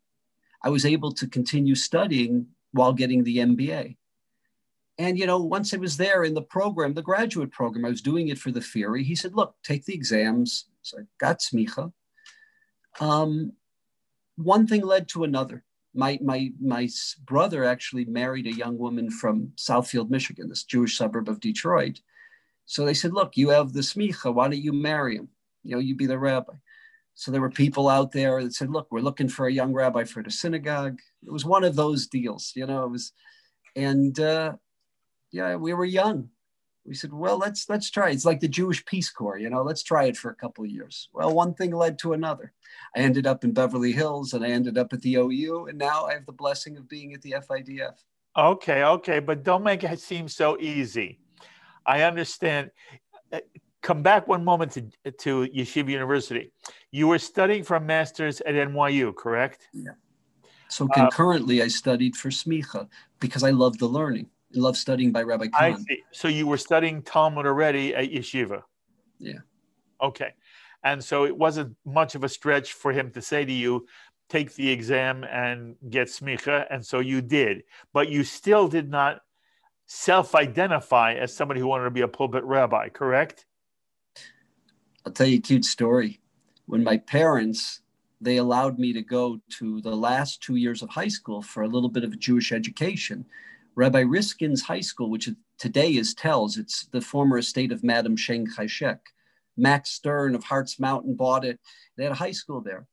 I 0.64 0.70
was 0.70 0.86
able 0.86 1.12
to 1.14 1.28
continue 1.28 1.76
studying 1.76 2.48
while 2.72 2.94
getting 2.94 3.24
the 3.24 3.38
MBA. 3.38 3.98
And 4.98 5.20
you 5.20 5.26
know, 5.26 5.40
once 5.40 5.74
I 5.74 5.78
was 5.78 5.98
there 5.98 6.24
in 6.24 6.34
the 6.34 6.42
program, 6.42 6.94
the 6.94 7.02
graduate 7.02 7.52
program, 7.52 7.86
I 7.86 7.90
was 7.90 8.02
doing 8.02 8.30
it 8.30 8.38
for 8.38 8.52
the 8.52 8.62
theory. 8.62 9.04
He 9.04 9.16
said, 9.16 9.36
"Look, 9.36 9.56
take 9.64 9.86
the 9.86 9.94
exams." 9.94 10.68
So 10.82 11.00
I 11.00 11.02
got 11.20 11.40
smicha. 11.40 11.92
Um, 13.00 13.54
one 14.38 14.68
thing 14.68 14.86
led 14.86 15.10
to 15.10 15.24
another. 15.24 15.64
My 15.96 16.20
my 16.22 16.52
my 16.62 16.90
brother 17.26 17.64
actually 17.64 18.06
married 18.06 18.48
a 18.48 18.54
young 18.54 18.78
woman 18.78 19.10
from 19.10 19.54
Southfield, 19.56 20.10
Michigan, 20.10 20.50
this 20.50 20.64
Jewish 20.64 20.98
suburb 20.98 21.30
of 21.30 21.40
Detroit. 21.40 22.02
So 22.66 22.86
they 22.86 22.94
said, 22.94 23.14
"Look, 23.14 23.38
you 23.38 23.50
have 23.50 23.74
the 23.74 23.82
smicha. 23.82 24.34
Why 24.34 24.50
don't 24.50 24.62
you 24.62 24.74
marry 24.74 25.16
him? 25.16 25.30
You 25.64 25.76
know, 25.76 25.82
you 25.82 25.96
be 25.96 26.06
the 26.06 26.20
rabbi." 26.20 26.54
So 27.16 27.32
there 27.32 27.42
were 27.42 27.50
people 27.50 27.88
out 27.88 28.12
there 28.12 28.44
that 28.44 28.54
said, 28.54 28.70
"Look, 28.70 28.88
we're 28.92 29.00
looking 29.00 29.30
for 29.30 29.48
a 29.48 29.54
young 29.54 29.74
rabbi 29.74 30.04
for 30.04 30.22
the 30.22 30.32
synagogue." 30.32 31.00
It 31.26 31.32
was 31.32 31.46
one 31.46 31.64
of 31.64 31.76
those 31.76 32.08
deals, 32.08 32.52
you 32.56 32.66
know. 32.66 32.84
It 32.84 32.92
was, 32.92 33.14
and 33.76 34.20
uh, 34.20 34.54
yeah, 35.32 35.56
we 35.56 35.74
were 35.74 35.86
young. 35.86 36.30
We 36.86 36.94
said, 36.94 37.12
well, 37.12 37.38
let's 37.38 37.68
let's 37.68 37.90
try. 37.90 38.12
It's 38.12 38.26
like 38.26 38.40
the 38.40 38.48
Jewish 38.48 38.86
Peace 38.86 39.10
Corps, 39.10 39.40
you 39.40 39.50
know. 39.50 39.64
Let's 39.64 39.82
try 39.82 40.06
it 40.06 40.18
for 40.18 40.30
a 40.30 40.36
couple 40.36 40.64
of 40.64 40.70
years. 40.70 41.10
Well, 41.14 41.34
one 41.34 41.54
thing 41.56 41.72
led 41.72 41.98
to 42.00 42.14
another. 42.14 42.54
I 42.96 43.00
ended 43.00 43.26
up 43.26 43.44
in 43.44 43.54
Beverly 43.54 43.92
Hills, 43.92 44.34
and 44.34 44.46
I 44.46 44.50
ended 44.50 44.78
up 44.78 44.94
at 44.94 45.02
the 45.02 45.16
OU, 45.16 45.68
and 45.68 45.78
now 45.78 46.06
I 46.06 46.14
have 46.14 46.26
the 46.26 46.32
blessing 46.32 46.78
of 46.78 46.88
being 46.88 47.14
at 47.14 47.22
the 47.22 47.36
FIDF. 47.50 47.96
Okay, 48.38 48.84
okay, 48.84 49.20
but 49.20 49.44
don't 49.44 49.64
make 49.64 49.84
it 49.84 50.00
seem 50.00 50.28
so 50.28 50.60
easy. 50.60 51.20
I 51.86 52.04
understand. 52.04 52.72
Uh, 53.32 53.40
come 53.82 54.02
back 54.02 54.28
one 54.28 54.44
moment 54.44 54.72
to, 54.74 55.12
to 55.12 55.48
Yeshiva 55.48 55.90
University. 55.90 56.52
You 56.92 57.08
were 57.08 57.20
studying 57.20 57.64
for 57.64 57.78
a 57.78 57.82
master's 57.82 58.42
at 58.42 58.56
NYU, 58.56 59.16
correct? 59.16 59.68
Yeah. 59.74 59.92
So 60.70 60.88
concurrently, 60.88 61.62
uh, 61.62 61.66
I 61.66 61.68
studied 61.68 62.16
for 62.16 62.30
smicha 62.30 62.88
because 63.20 63.44
I 63.44 63.52
love 63.52 63.78
the 63.78 63.86
learning 63.86 64.28
love 64.62 64.78
studying 64.78 65.12
by 65.12 65.24
Rabbi 65.24 65.48
Kahn. 65.48 65.74
I 65.74 65.78
see. 65.78 66.04
So 66.12 66.28
you 66.28 66.48
were 66.48 66.58
studying 66.58 67.02
Talmud 67.02 67.46
already 67.46 67.96
at 67.96 68.12
yeshiva. 68.12 68.64
Yeah. 69.20 69.40
Okay, 70.02 70.34
and 70.84 71.04
so 71.04 71.26
it 71.26 71.36
wasn't 71.36 71.76
much 71.86 72.16
of 72.16 72.24
a 72.24 72.30
stretch 72.30 72.74
for 72.74 72.92
him 72.92 73.12
to 73.12 73.22
say 73.22 73.46
to 73.46 73.52
you, 73.52 73.88
"Take 74.30 74.54
the 74.56 74.70
exam 74.70 75.24
and 75.24 75.76
get 75.90 76.08
smicha," 76.08 76.68
and 76.70 76.86
so 76.86 77.00
you 77.00 77.22
did. 77.22 77.64
But 77.94 78.10
you 78.10 78.24
still 78.24 78.68
did 78.68 78.90
not 78.90 79.22
self-identify 79.86 81.14
as 81.14 81.36
somebody 81.36 81.60
who 81.60 81.68
wanted 81.68 81.86
to 81.86 81.92
be 81.92 82.02
a 82.02 82.08
pulpit 82.08 82.44
rabbi, 82.44 82.90
correct? 82.90 83.46
I'll 85.06 85.14
tell 85.14 85.28
you 85.28 85.38
a 85.38 85.42
cute 85.42 85.64
story. 85.64 86.20
When 86.66 86.84
my 86.84 86.98
parents 86.98 87.82
they 88.22 88.38
allowed 88.38 88.80
me 88.80 88.94
to 88.94 89.02
go 89.02 89.40
to 89.50 89.82
the 89.82 89.96
last 89.96 90.42
two 90.42 90.56
years 90.56 90.82
of 90.82 90.90
high 90.90 91.08
school 91.08 91.42
for 91.42 91.64
a 91.64 91.68
little 91.68 91.90
bit 91.90 92.04
of 92.04 92.18
Jewish 92.18 92.52
education 92.52 93.26
Rabbi 93.76 94.02
Riskin's 94.02 94.62
high 94.62 94.82
school, 94.82 95.10
which 95.10 95.30
today 95.58 95.96
is 95.96 96.16
Telz, 96.16 96.58
it's 96.58 96.86
the 96.86 97.02
former 97.02 97.38
estate 97.38 97.72
of 97.72 97.84
Madame 97.84 98.16
Chiang 98.16 98.48
Kai-shek. 98.48 99.00
Max 99.58 99.92
Stern 99.92 100.36
of 100.36 100.44
Hartz 100.44 100.80
Mountain 100.80 101.16
bought 101.16 101.46
it. 101.46 101.60
They 101.96 102.04
had 102.04 102.12
a 102.12 102.16
high 102.16 102.32
school 102.32 102.62
there. 102.62 102.88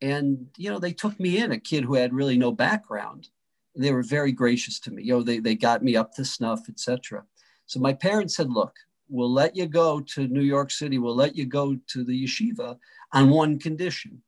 And, 0.00 0.46
you 0.56 0.70
know, 0.70 0.78
they 0.78 0.92
took 0.92 1.18
me 1.18 1.38
in, 1.38 1.52
a 1.52 1.58
kid 1.58 1.84
who 1.84 1.94
had 1.94 2.14
really 2.14 2.38
no 2.38 2.52
background. 2.52 3.28
They 3.74 3.92
were 3.92 4.02
very 4.02 4.32
gracious 4.32 4.78
to 4.80 4.90
me. 4.90 5.02
You 5.02 5.14
know, 5.14 5.22
they, 5.22 5.38
they 5.38 5.54
got 5.54 5.82
me 5.82 5.96
up 5.96 6.14
to 6.14 6.24
snuff, 6.24 6.68
etc. 6.68 7.24
So 7.66 7.80
my 7.80 7.92
parents 7.92 8.36
said, 8.36 8.50
look, 8.50 8.74
we'll 9.08 9.32
let 9.32 9.56
you 9.56 9.66
go 9.66 10.00
to 10.00 10.28
New 10.28 10.42
York 10.42 10.70
City. 10.70 10.98
We'll 10.98 11.16
let 11.16 11.36
you 11.36 11.46
go 11.46 11.76
to 11.88 12.04
the 12.04 12.24
yeshiva 12.24 12.78
on 13.12 13.30
one 13.30 13.58
condition. 13.58 14.22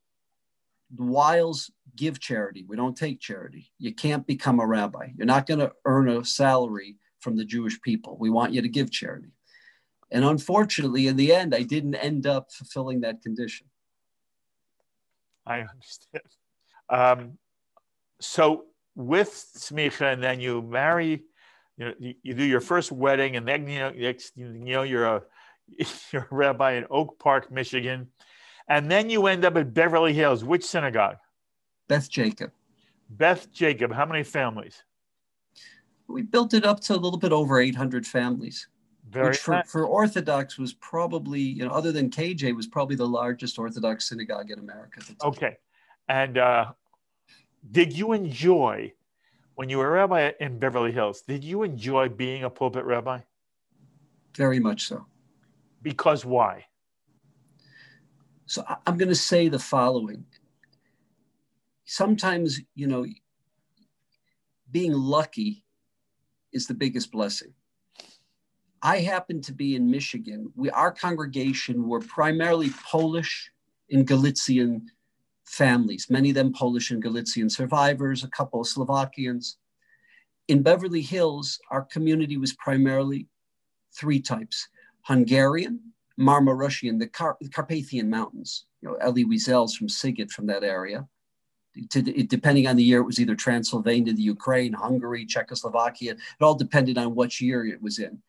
The 0.97 1.05
Weils 1.05 1.71
give 1.97 2.21
charity. 2.21 2.65
We 2.67 2.77
don't 2.77 2.97
take 2.97 3.21
charity. 3.21 3.71
You 3.79 3.95
can't 3.95 4.27
become 4.27 4.61
a 4.61 4.67
rabbi. 4.67 5.11
You're 5.17 5.27
not 5.27 5.47
going 5.47 5.61
to 5.61 5.73
earn 5.85 6.09
a 6.09 6.25
salary 6.25 6.97
from 7.21 7.37
the 7.37 7.45
Jewish 7.45 7.81
people. 7.81 8.17
We 8.19 8.31
want 8.31 8.53
you 8.53 8.63
to 8.63 8.69
give 8.69 8.91
charity. 8.91 9.33
And 10.11 10.25
unfortunately, 10.25 11.07
in 11.07 11.17
the 11.17 11.33
end, 11.33 11.55
I 11.55 11.63
didn't 11.63 11.95
end 11.95 12.27
up 12.27 12.51
fulfilling 12.51 13.01
that 13.03 13.23
condition. 13.23 13.67
I 15.47 15.61
understand. 15.61 16.25
Um, 16.89 17.39
so 18.21 18.65
with 18.95 19.31
smicha, 19.57 20.13
and 20.13 20.23
then 20.23 20.41
you 20.41 20.63
marry, 20.63 21.23
you 21.77 21.85
know, 21.85 21.95
you, 21.99 22.15
you, 22.23 22.35
do 22.35 22.45
your 22.45 22.61
first 22.61 22.93
wedding, 22.93 23.37
and 23.37 23.47
then 23.47 23.67
you 23.69 23.79
know, 23.79 23.93
you 23.95 24.15
know, 24.37 24.83
you're 24.83 25.07
a 25.07 25.23
you're 26.13 26.29
a 26.31 26.35
rabbi 26.35 26.73
in 26.73 26.87
Oak 26.91 27.19
Park, 27.19 27.51
Michigan, 27.51 28.09
and 28.69 28.91
then 28.91 29.11
you 29.11 29.27
end 29.27 29.45
up 29.45 29.57
at 29.57 29.73
Beverly 29.73 30.13
Hills. 30.13 30.45
Which 30.45 30.65
synagogue? 30.65 31.17
Beth 31.91 32.09
Jacob. 32.09 32.53
Beth 33.11 33.53
Jacob. 33.53 33.93
How 33.93 34.07
many 34.07 34.23
families? 34.23 34.85
We 36.07 36.23
built 36.23 36.55
it 36.55 36.65
up 36.65 36.79
to 36.83 36.95
a 36.95 36.97
little 36.97 37.19
bit 37.19 37.33
over 37.33 37.61
800 37.61 38.07
families. 38.07 38.69
Very 39.11 39.31
which 39.31 39.39
for, 39.39 39.55
nice. 39.57 39.69
for 39.69 39.85
Orthodox 39.87 40.57
was 40.57 40.73
probably, 40.75 41.41
you 41.41 41.65
know, 41.65 41.73
other 41.73 41.91
than 41.91 42.09
KJ, 42.09 42.55
was 42.55 42.69
probably 42.69 42.95
the 42.95 43.09
largest 43.09 43.59
Orthodox 43.59 44.09
synagogue 44.09 44.53
in 44.53 44.61
America. 44.61 45.01
Okay. 45.21 45.57
And 46.09 46.39
uh, 46.39 46.67
did 47.73 47.93
you 47.93 48.13
enjoy, 48.13 48.93
when 49.57 49.69
you 49.69 49.79
were 49.79 49.89
a 49.89 49.91
rabbi 49.91 50.31
in 50.39 50.61
Beverly 50.61 50.93
Hills, 50.93 51.23
did 51.23 51.43
you 51.43 51.65
enjoy 51.65 52.09
being 52.09 52.45
a 52.45 52.51
pulpit 52.51 52.85
rabbi? 52.85 53.19
Very 54.37 54.61
much 54.61 54.87
so. 54.87 55.07
Because 55.83 56.25
why? 56.25 56.67
So 58.47 58.65
I'm 58.87 58.97
going 58.97 59.09
to 59.09 59.15
say 59.17 59.49
the 59.49 59.59
following 59.59 60.25
sometimes, 61.91 62.61
you 62.77 62.87
know, 62.87 63.05
being 64.71 64.93
lucky 64.93 65.65
is 66.53 66.69
the 66.69 66.75
biggest 66.75 67.11
blessing. 67.11 67.53
I 68.81 68.99
happen 68.99 69.43
to 69.43 69.53
be 69.53 69.75
in 69.75 69.91
Michigan. 69.91 70.53
We, 70.55 70.71
our 70.71 70.93
congregation 70.93 71.89
were 71.89 72.01
primarily 72.01 72.71
Polish 72.89 73.51
and 73.91 74.07
Galician 74.07 74.89
families, 75.45 76.07
many 76.09 76.29
of 76.29 76.37
them 76.37 76.53
Polish 76.53 76.93
and 76.93 77.03
Galician 77.03 77.51
survivors, 77.51 78.23
a 78.23 78.29
couple 78.29 78.61
of 78.61 78.69
Slovakians. 78.69 79.59
In 80.47 80.63
Beverly 80.63 81.03
Hills, 81.03 81.59
our 81.73 81.83
community 81.83 82.37
was 82.37 82.53
primarily 82.53 83.27
three 83.93 84.21
types 84.21 84.69
Hungarian, 85.03 85.81
Marmarussian, 86.19 87.01
the, 87.01 87.09
Car- 87.09 87.37
the 87.41 87.49
Carpathian 87.49 88.09
Mountains. 88.09 88.67
You 88.81 88.91
know, 88.91 88.95
Elie 88.95 89.25
Wiesel's 89.25 89.75
from 89.75 89.89
Sighet 89.89 90.31
from 90.31 90.47
that 90.47 90.63
area 90.63 91.09
to, 91.89 92.03
depending 92.03 92.67
on 92.67 92.77
the 92.77 92.85
year, 92.85 93.01
it 93.01 93.07
was 93.07 93.21
either 93.21 93.35
Transylvania, 93.35 94.13
the 94.13 94.23
Ukraine, 94.23 94.73
Hungary, 94.73 95.25
Czechoslovakia. 95.25 96.13
It 96.13 96.43
all 96.43 96.55
depended 96.55 96.99
on 96.99 97.15
which 97.15 97.41
year 97.41 97.67
it 97.67 97.81
was 97.81 97.99
in. 97.99 98.23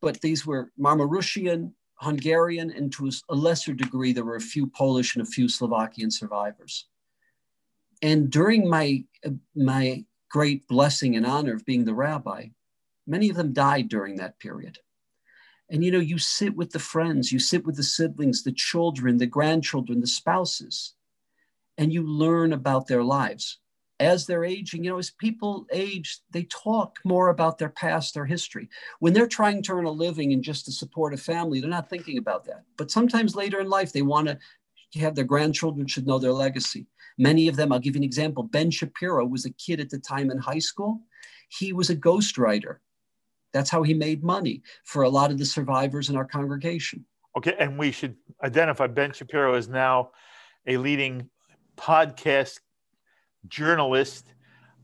But 0.00 0.20
these 0.20 0.46
were 0.46 0.70
Marmarussian, 0.78 1.72
Hungarian, 1.96 2.70
and 2.70 2.92
to 2.92 3.10
a 3.28 3.34
lesser 3.34 3.72
degree, 3.72 4.12
there 4.12 4.24
were 4.24 4.36
a 4.36 4.40
few 4.40 4.66
Polish 4.66 5.16
and 5.16 5.26
a 5.26 5.30
few 5.30 5.48
Slovakian 5.48 6.10
survivors. 6.10 6.86
And 8.00 8.30
during 8.30 8.68
my, 8.68 9.04
uh, 9.26 9.30
my 9.56 10.04
great 10.30 10.68
blessing 10.68 11.16
and 11.16 11.26
honor 11.26 11.54
of 11.54 11.64
being 11.64 11.84
the 11.84 11.94
rabbi, 11.94 12.48
many 13.06 13.28
of 13.28 13.36
them 13.36 13.52
died 13.52 13.88
during 13.88 14.16
that 14.16 14.38
period. 14.38 14.78
And 15.70 15.84
you 15.84 15.90
know, 15.90 15.98
you 15.98 16.18
sit 16.18 16.56
with 16.56 16.70
the 16.70 16.78
friends, 16.78 17.32
you 17.32 17.40
sit 17.40 17.66
with 17.66 17.76
the 17.76 17.82
siblings, 17.82 18.42
the 18.42 18.52
children, 18.52 19.18
the 19.18 19.26
grandchildren, 19.26 20.00
the 20.00 20.06
spouses 20.06 20.94
and 21.78 21.92
you 21.92 22.02
learn 22.02 22.52
about 22.52 22.86
their 22.88 23.02
lives. 23.02 23.58
As 24.00 24.26
they're 24.26 24.44
aging, 24.44 24.84
you 24.84 24.90
know, 24.90 24.98
as 24.98 25.10
people 25.10 25.66
age, 25.72 26.20
they 26.30 26.44
talk 26.44 26.98
more 27.04 27.30
about 27.30 27.58
their 27.58 27.70
past, 27.70 28.14
their 28.14 28.26
history. 28.26 28.68
When 29.00 29.12
they're 29.12 29.26
trying 29.26 29.62
to 29.62 29.72
earn 29.72 29.86
a 29.86 29.90
living 29.90 30.32
and 30.32 30.42
just 30.42 30.66
to 30.66 30.72
support 30.72 31.14
a 31.14 31.16
family, 31.16 31.60
they're 31.60 31.70
not 31.70 31.90
thinking 31.90 32.18
about 32.18 32.44
that. 32.44 32.62
But 32.76 32.90
sometimes 32.90 33.34
later 33.34 33.60
in 33.60 33.68
life, 33.68 33.92
they 33.92 34.02
want 34.02 34.28
to 34.28 34.38
have 35.00 35.14
their 35.14 35.24
grandchildren 35.24 35.86
should 35.86 36.06
know 36.06 36.18
their 36.18 36.32
legacy. 36.32 36.86
Many 37.18 37.48
of 37.48 37.56
them, 37.56 37.72
I'll 37.72 37.80
give 37.80 37.96
you 37.96 38.00
an 38.00 38.04
example. 38.04 38.44
Ben 38.44 38.70
Shapiro 38.70 39.26
was 39.26 39.44
a 39.44 39.50
kid 39.50 39.80
at 39.80 39.90
the 39.90 39.98
time 39.98 40.30
in 40.30 40.38
high 40.38 40.60
school. 40.60 41.00
He 41.48 41.72
was 41.72 41.90
a 41.90 41.96
ghostwriter. 41.96 42.76
That's 43.52 43.70
how 43.70 43.82
he 43.82 43.94
made 43.94 44.22
money 44.22 44.62
for 44.84 45.02
a 45.02 45.08
lot 45.08 45.32
of 45.32 45.38
the 45.38 45.46
survivors 45.46 46.08
in 46.08 46.16
our 46.16 46.24
congregation. 46.24 47.04
Okay, 47.36 47.56
and 47.58 47.78
we 47.78 47.90
should 47.90 48.16
identify 48.44 48.86
Ben 48.86 49.12
Shapiro 49.12 49.54
as 49.54 49.68
now 49.68 50.10
a 50.66 50.76
leading 50.76 51.28
podcast 51.78 52.58
journalist 53.46 54.26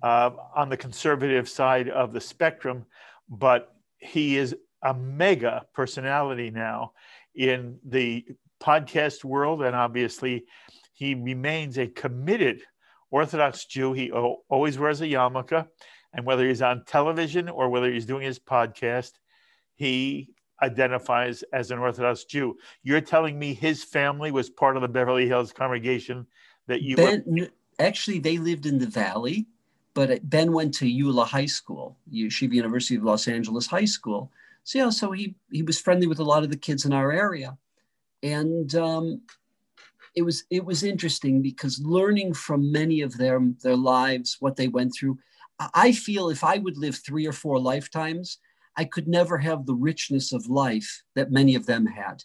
uh, 0.03 0.31
on 0.55 0.69
the 0.69 0.77
conservative 0.77 1.49
side 1.49 1.89
of 1.89 2.13
the 2.13 2.21
spectrum, 2.21 2.87
but 3.29 3.75
he 3.99 4.37
is 4.37 4.55
a 4.83 4.95
mega 4.95 5.65
personality 5.73 6.51
now 6.51 6.93
in 7.35 7.79
the 7.85 8.25
podcast 8.63 9.25
world. 9.25 9.63
And 9.63 9.75
obviously, 9.75 10.45
he 10.93 11.15
remains 11.15 11.79
a 11.79 11.87
committed 11.87 12.63
Orthodox 13.11 13.65
Jew. 13.65 13.93
He 13.93 14.11
always 14.13 14.79
wears 14.79 15.01
a 15.01 15.07
yarmulke. 15.07 15.67
And 16.13 16.25
whether 16.25 16.47
he's 16.47 16.63
on 16.63 16.85
television 16.85 17.49
or 17.49 17.69
whether 17.69 17.91
he's 17.91 18.07
doing 18.07 18.23
his 18.23 18.39
podcast, 18.39 19.13
he 19.75 20.31
identifies 20.63 21.43
as 21.53 21.71
an 21.71 21.79
Orthodox 21.79 22.25
Jew. 22.25 22.57
You're 22.83 23.01
telling 23.01 23.39
me 23.39 23.55
his 23.55 23.83
family 23.83 24.31
was 24.31 24.49
part 24.51 24.77
of 24.77 24.83
the 24.83 24.89
Beverly 24.89 25.27
Hills 25.27 25.53
congregation 25.53 26.27
that 26.67 26.83
you 26.83 26.97
ben, 26.97 27.23
were- 27.27 27.51
actually 27.79 28.19
they 28.19 28.39
lived 28.39 28.67
in 28.67 28.79
the 28.79 28.87
valley, 28.87 29.47
but 29.95 30.29
Ben 30.29 30.53
went 30.53 30.75
to 30.75 30.87
YULA 30.87 31.25
High 31.25 31.47
School, 31.47 31.97
Yeshiva 32.13 32.53
University 32.53 32.97
of 32.97 33.05
Los 33.05 33.29
Angeles 33.29 33.67
High 33.67 33.85
School. 33.85 34.31
So 34.65 34.79
yeah, 34.79 34.91
so 34.91 35.13
he 35.13 35.35
he 35.51 35.63
was 35.63 35.81
friendly 35.81 36.07
with 36.07 36.21
a 36.21 36.25
lot 36.25 36.43
of 36.43 36.51
the 36.51 36.57
kids 36.57 36.85
in 36.85 36.93
our 36.93 37.13
area, 37.13 37.57
and 38.23 38.75
um, 38.75 39.21
it 40.15 40.23
was 40.23 40.45
it 40.51 40.65
was 40.65 40.83
interesting 40.83 41.43
because 41.43 41.81
learning 41.81 42.35
from 42.35 42.73
many 42.73 43.03
of 43.03 43.17
them 43.17 43.57
their 43.63 43.77
lives, 43.77 44.37
what 44.41 44.57
they 44.57 44.69
went 44.69 44.95
through. 44.95 45.19
I 45.73 45.93
feel 45.93 46.31
if 46.31 46.43
I 46.43 46.59
would 46.59 46.77
live 46.77 46.97
three 46.97 47.27
or 47.27 47.33
four 47.33 47.61
lifetimes, 47.61 48.39
I 48.77 48.85
could 48.85 49.07
never 49.07 49.39
have 49.39 49.67
the 49.67 49.75
richness 49.75 50.33
of 50.33 50.49
life 50.49 51.05
that 51.15 51.31
many 51.31 51.55
of 51.55 51.67
them 51.67 51.87
had. 51.87 52.25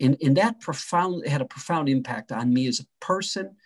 And, 0.00 0.16
and 0.22 0.36
that 0.36 0.60
profound 0.60 1.26
had 1.26 1.40
a 1.40 1.46
profound 1.46 1.88
impact 1.88 2.32
on 2.32 2.52
me 2.52 2.66
as 2.66 2.80
a 2.80 2.86
person, 3.00 3.56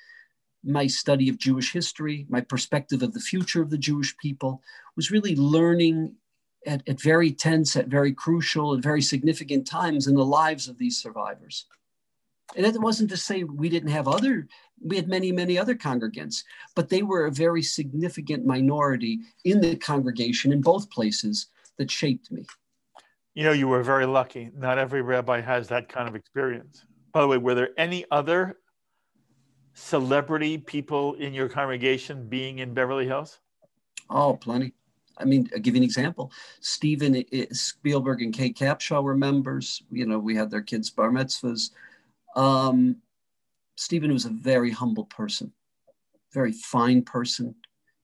my 0.64 0.86
study 0.86 1.28
of 1.28 1.38
Jewish 1.38 1.72
history, 1.72 2.26
my 2.28 2.40
perspective 2.40 3.02
of 3.02 3.14
the 3.14 3.20
future 3.20 3.62
of 3.62 3.70
the 3.70 3.78
Jewish 3.78 4.16
people 4.18 4.62
was 4.96 5.10
really 5.10 5.36
learning 5.36 6.14
at, 6.66 6.86
at 6.88 7.00
very 7.00 7.30
tense, 7.32 7.76
at 7.76 7.86
very 7.86 8.12
crucial, 8.12 8.74
and 8.74 8.82
very 8.82 9.00
significant 9.00 9.66
times 9.66 10.06
in 10.06 10.14
the 10.14 10.24
lives 10.24 10.68
of 10.68 10.78
these 10.78 11.00
survivors. 11.00 11.66
And 12.56 12.64
that 12.64 12.80
wasn't 12.80 13.10
to 13.10 13.16
say 13.16 13.44
we 13.44 13.68
didn't 13.68 13.90
have 13.90 14.08
other, 14.08 14.48
we 14.82 14.96
had 14.96 15.08
many, 15.08 15.32
many 15.32 15.58
other 15.58 15.74
congregants, 15.74 16.44
but 16.74 16.88
they 16.88 17.02
were 17.02 17.26
a 17.26 17.32
very 17.32 17.62
significant 17.62 18.46
minority 18.46 19.20
in 19.44 19.60
the 19.60 19.76
congregation 19.76 20.52
in 20.52 20.60
both 20.60 20.90
places 20.90 21.48
that 21.76 21.90
shaped 21.90 22.30
me. 22.30 22.46
You 23.38 23.44
know, 23.44 23.53
you 23.53 23.68
were 23.68 23.85
very 23.85 24.05
lucky. 24.05 24.51
Not 24.57 24.79
every 24.79 25.01
rabbi 25.01 25.40
has 25.40 25.68
that 25.68 25.88
kind 25.88 26.09
of 26.09 26.16
experience. 26.16 26.85
By 27.12 27.20
the 27.20 27.29
way, 27.29 27.38
were 27.38 27.55
there 27.55 27.68
any 27.77 28.05
other 28.11 28.59
celebrity 29.74 30.59
people 30.59 31.14
in 31.14 31.33
your 31.33 31.48
congregation 31.48 32.29
being 32.29 32.59
in 32.59 32.74
Beverly 32.74 33.07
Hills? 33.07 33.38
Oh, 34.11 34.35
plenty. 34.35 34.72
I 35.18 35.24
mean, 35.24 35.48
I'll 35.55 35.61
give 35.61 35.77
you 35.77 35.79
an 35.79 35.85
example. 35.85 36.33
Steven 36.59 37.24
Spielberg 37.53 38.22
and 38.22 38.35
Kate 38.35 38.59
Capshaw 38.59 39.05
were 39.05 39.16
members. 39.16 39.85
You 39.88 40.07
know, 40.07 40.18
we 40.18 40.35
had 40.35 40.51
their 40.51 40.62
kids' 40.62 40.90
bar 40.90 41.11
mitzvahs. 41.11 41.70
Um, 42.35 42.96
Steven 43.77 44.12
was 44.12 44.24
a 44.24 44.31
very 44.31 44.72
humble 44.72 45.05
person, 45.05 45.53
very 46.35 46.51
fine 46.51 47.03
person, 47.03 47.55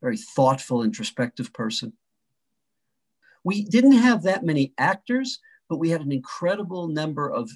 very 0.00 0.16
thoughtful, 0.16 0.84
introspective 0.84 1.52
person. 1.52 1.92
We 3.44 3.64
didn't 3.64 3.92
have 3.92 4.22
that 4.22 4.44
many 4.44 4.72
actors, 4.78 5.38
but 5.68 5.78
we 5.78 5.90
had 5.90 6.00
an 6.00 6.12
incredible 6.12 6.88
number 6.88 7.30
of 7.30 7.50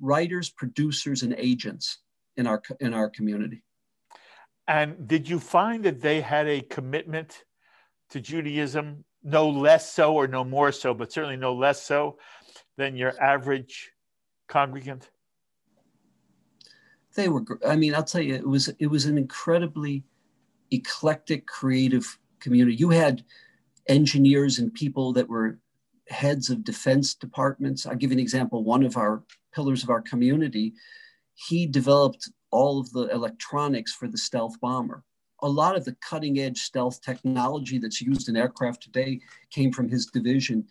writers, 0.00 0.50
producers, 0.50 1.22
and 1.22 1.34
agents 1.38 1.98
in 2.36 2.46
our 2.46 2.62
in 2.80 2.94
our 2.94 3.08
community. 3.10 3.62
And 4.66 5.06
did 5.06 5.28
you 5.28 5.38
find 5.38 5.84
that 5.84 6.00
they 6.00 6.20
had 6.20 6.48
a 6.48 6.62
commitment 6.62 7.44
to 8.10 8.20
Judaism, 8.20 9.04
no 9.22 9.48
less 9.48 9.92
so 9.92 10.14
or 10.14 10.26
no 10.26 10.44
more 10.44 10.72
so, 10.72 10.94
but 10.94 11.12
certainly 11.12 11.36
no 11.36 11.54
less 11.54 11.82
so 11.82 12.18
than 12.76 12.96
your 12.96 13.20
average 13.22 13.92
congregant? 14.48 15.10
They 17.14 17.28
were. 17.28 17.44
I 17.66 17.76
mean, 17.76 17.94
I'll 17.94 18.02
tell 18.02 18.22
you, 18.22 18.34
it 18.34 18.48
was 18.48 18.68
it 18.78 18.86
was 18.86 19.04
an 19.04 19.18
incredibly 19.18 20.04
eclectic, 20.70 21.46
creative 21.46 22.18
community. 22.40 22.76
You 22.76 22.90
had 22.90 23.24
engineers 23.88 24.58
and 24.58 24.72
people 24.72 25.12
that 25.12 25.28
were 25.28 25.58
heads 26.08 26.50
of 26.50 26.64
defense 26.64 27.14
departments. 27.14 27.86
I'll 27.86 27.96
give 27.96 28.10
you 28.10 28.16
an 28.16 28.20
example. 28.20 28.64
One 28.64 28.84
of 28.84 28.96
our 28.96 29.22
pillars 29.54 29.82
of 29.82 29.90
our 29.90 30.02
community, 30.02 30.74
he 31.34 31.66
developed 31.66 32.30
all 32.50 32.78
of 32.78 32.90
the 32.92 33.06
electronics 33.08 33.92
for 33.92 34.08
the 34.08 34.18
stealth 34.18 34.60
bomber. 34.60 35.02
A 35.42 35.48
lot 35.48 35.76
of 35.76 35.84
the 35.84 35.96
cutting 36.00 36.38
edge 36.38 36.58
stealth 36.58 37.02
technology 37.02 37.78
that's 37.78 38.00
used 38.00 38.28
in 38.28 38.36
aircraft 38.36 38.82
today 38.82 39.20
came 39.50 39.72
from 39.72 39.88
his 39.88 40.06
division. 40.06 40.64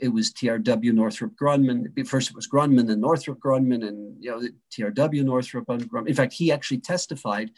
It 0.00 0.08
was 0.08 0.32
TRW 0.32 0.92
Northrop 0.92 1.32
Grumman. 1.40 2.06
First, 2.06 2.30
it 2.30 2.36
was 2.36 2.48
Grumman, 2.48 2.86
then 2.86 3.00
Northrop 3.00 3.38
Grumman, 3.40 3.86
and 3.86 4.16
you 4.22 4.30
know 4.30 4.48
TRW 4.72 5.24
Northrop 5.24 5.66
Grumman. 5.66 6.08
In 6.08 6.14
fact, 6.14 6.32
he 6.32 6.52
actually 6.52 6.78
testified 6.78 7.50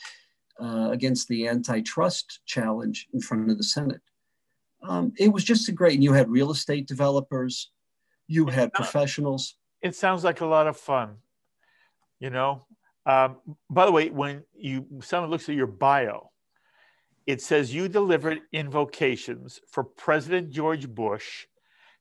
uh, 0.63 0.89
against 0.91 1.29
the 1.29 1.49
antitrust 1.49 2.41
challenge 2.47 3.09
in 3.13 3.21
front 3.21 3.51
of 3.51 3.59
the 3.59 3.65
Senate 3.65 4.01
um, 4.89 5.13
it 5.19 5.33
was 5.33 5.45
just 5.45 5.69
a 5.69 5.73
great. 5.73 5.95
And 5.95 6.05
you 6.05 6.13
had 6.13 6.31
real 6.31 6.51
estate 6.51 6.87
developers, 6.87 7.71
you 8.27 8.47
had 8.47 8.73
professionals. 8.73 9.55
It 9.83 9.95
sounds 9.95 10.25
like 10.25 10.41
a 10.41 10.47
lot 10.47 10.67
of 10.67 10.77
fun. 10.77 11.17
You 12.19 12.31
know. 12.31 12.67
Um, 13.05 13.37
by 13.71 13.87
the 13.87 13.93
way, 13.93 14.11
when 14.11 14.43
you 14.55 14.87
someone 15.01 15.31
looks 15.31 15.49
at 15.49 15.55
your 15.55 15.69
bio, 15.69 16.33
it 17.27 17.41
says 17.41 17.75
you 17.75 17.89
delivered 17.89 18.41
invocations 18.53 19.61
for 19.69 19.85
President 19.85 20.51
George 20.51 20.89
Bush, 20.89 21.47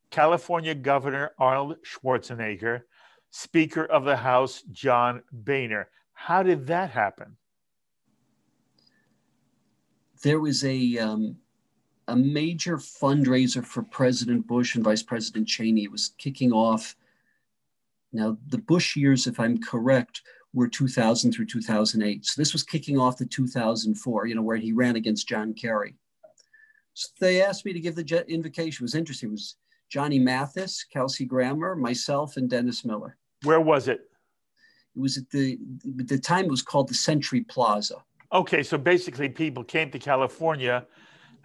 California 0.09 0.73
Governor 0.73 1.31
Arnold 1.37 1.77
Schwarzenegger, 1.83 2.81
Speaker 3.29 3.85
of 3.85 4.03
the 4.03 4.15
House 4.15 4.63
John 4.71 5.21
Boehner. 5.31 5.89
How 6.13 6.41
did 6.41 6.67
that 6.67 6.91
happen? 6.91 7.37
There 10.23 10.39
was 10.39 10.63
a 10.63 10.97
um, 10.97 11.37
a 12.07 12.15
major 12.15 12.77
fundraiser 12.77 13.63
for 13.63 13.83
President 13.83 14.45
Bush 14.45 14.75
and 14.75 14.83
Vice 14.83 15.03
President 15.03 15.47
Cheney. 15.47 15.83
It 15.83 15.91
was 15.91 16.13
kicking 16.17 16.51
off. 16.51 16.95
Now, 18.13 18.37
the 18.47 18.59
Bush 18.59 18.95
years, 18.95 19.27
if 19.27 19.39
I'm 19.39 19.57
correct, 19.59 20.21
were 20.53 20.67
2000 20.67 21.31
through 21.31 21.47
2008. 21.47 22.25
So 22.25 22.41
this 22.41 22.53
was 22.53 22.63
kicking 22.63 22.97
off 22.97 23.17
the 23.17 23.25
2004, 23.25 24.27
you 24.27 24.35
know, 24.35 24.41
where 24.41 24.57
he 24.57 24.71
ran 24.71 24.95
against 24.95 25.27
John 25.27 25.53
Kerry. 25.53 25.95
So 26.93 27.09
they 27.19 27.41
asked 27.41 27.65
me 27.65 27.73
to 27.73 27.79
give 27.79 27.95
the 27.95 28.25
invocation. 28.29 28.83
It 28.83 28.85
was 28.85 28.95
interesting. 28.95 29.29
It 29.29 29.33
was 29.33 29.55
Johnny 29.89 30.17
Mathis, 30.17 30.83
Kelsey 30.83 31.25
Grammer, 31.25 31.75
myself, 31.75 32.37
and 32.37 32.49
Dennis 32.49 32.85
Miller. 32.85 33.17
Where 33.43 33.59
was 33.59 33.89
it? 33.89 34.09
It 34.95 34.99
was 34.99 35.17
at 35.17 35.29
the, 35.29 35.59
at 35.99 36.07
the 36.07 36.17
time 36.17 36.45
it 36.45 36.51
was 36.51 36.61
called 36.61 36.87
the 36.87 36.93
Century 36.93 37.41
Plaza. 37.41 38.03
Okay, 38.31 38.63
so 38.63 38.77
basically 38.77 39.27
people 39.27 39.63
came 39.63 39.91
to 39.91 39.99
California 39.99 40.87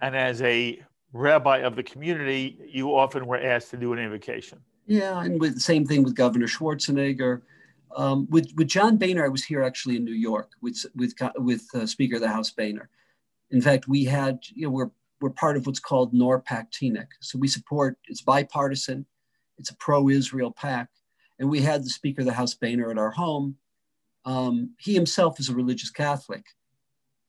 and 0.01 0.15
as 0.15 0.41
a 0.41 0.83
rabbi 1.13 1.59
of 1.59 1.75
the 1.75 1.83
community, 1.83 2.59
you 2.67 2.95
often 2.95 3.25
were 3.25 3.39
asked 3.39 3.69
to 3.71 3.77
do 3.77 3.93
an 3.93 3.99
invocation. 3.99 4.59
Yeah, 4.87 5.21
and 5.21 5.39
with 5.39 5.59
same 5.59 5.85
thing 5.85 6.03
with 6.03 6.15
Governor 6.15 6.47
Schwarzenegger. 6.47 7.41
Um, 7.95 8.27
with 8.29 8.51
with 8.55 8.67
John 8.67 8.97
Boehner, 8.97 9.25
I 9.25 9.29
was 9.29 9.43
here 9.43 9.63
actually 9.63 9.95
in 9.97 10.03
New 10.03 10.13
York 10.13 10.51
with 10.61 10.85
with 10.95 11.13
with 11.37 11.63
uh, 11.73 11.85
Speaker 11.85 12.15
of 12.15 12.21
the 12.21 12.29
House 12.29 12.51
Boehner. 12.51 12.89
In 13.51 13.61
fact, 13.61 13.87
we 13.87 14.03
had 14.05 14.39
you 14.53 14.65
know 14.65 14.71
we're 14.71 14.91
we're 15.19 15.29
part 15.29 15.55
of 15.55 15.67
what's 15.67 15.79
called 15.79 16.13
NORPAC 16.13 16.71
TNIC. 16.71 17.07
So 17.19 17.37
we 17.37 17.47
support 17.47 17.97
it's 18.07 18.21
bipartisan, 18.21 19.05
it's 19.59 19.69
a 19.69 19.75
pro-Israel 19.75 20.51
PAC, 20.51 20.89
and 21.39 21.49
we 21.49 21.61
had 21.61 21.83
the 21.83 21.89
Speaker 21.89 22.21
of 22.21 22.27
the 22.27 22.33
House 22.33 22.55
Boehner 22.55 22.89
at 22.89 22.97
our 22.97 23.11
home. 23.11 23.55
Um, 24.25 24.71
he 24.79 24.93
himself 24.93 25.39
is 25.39 25.49
a 25.49 25.55
religious 25.55 25.91
Catholic, 25.91 26.45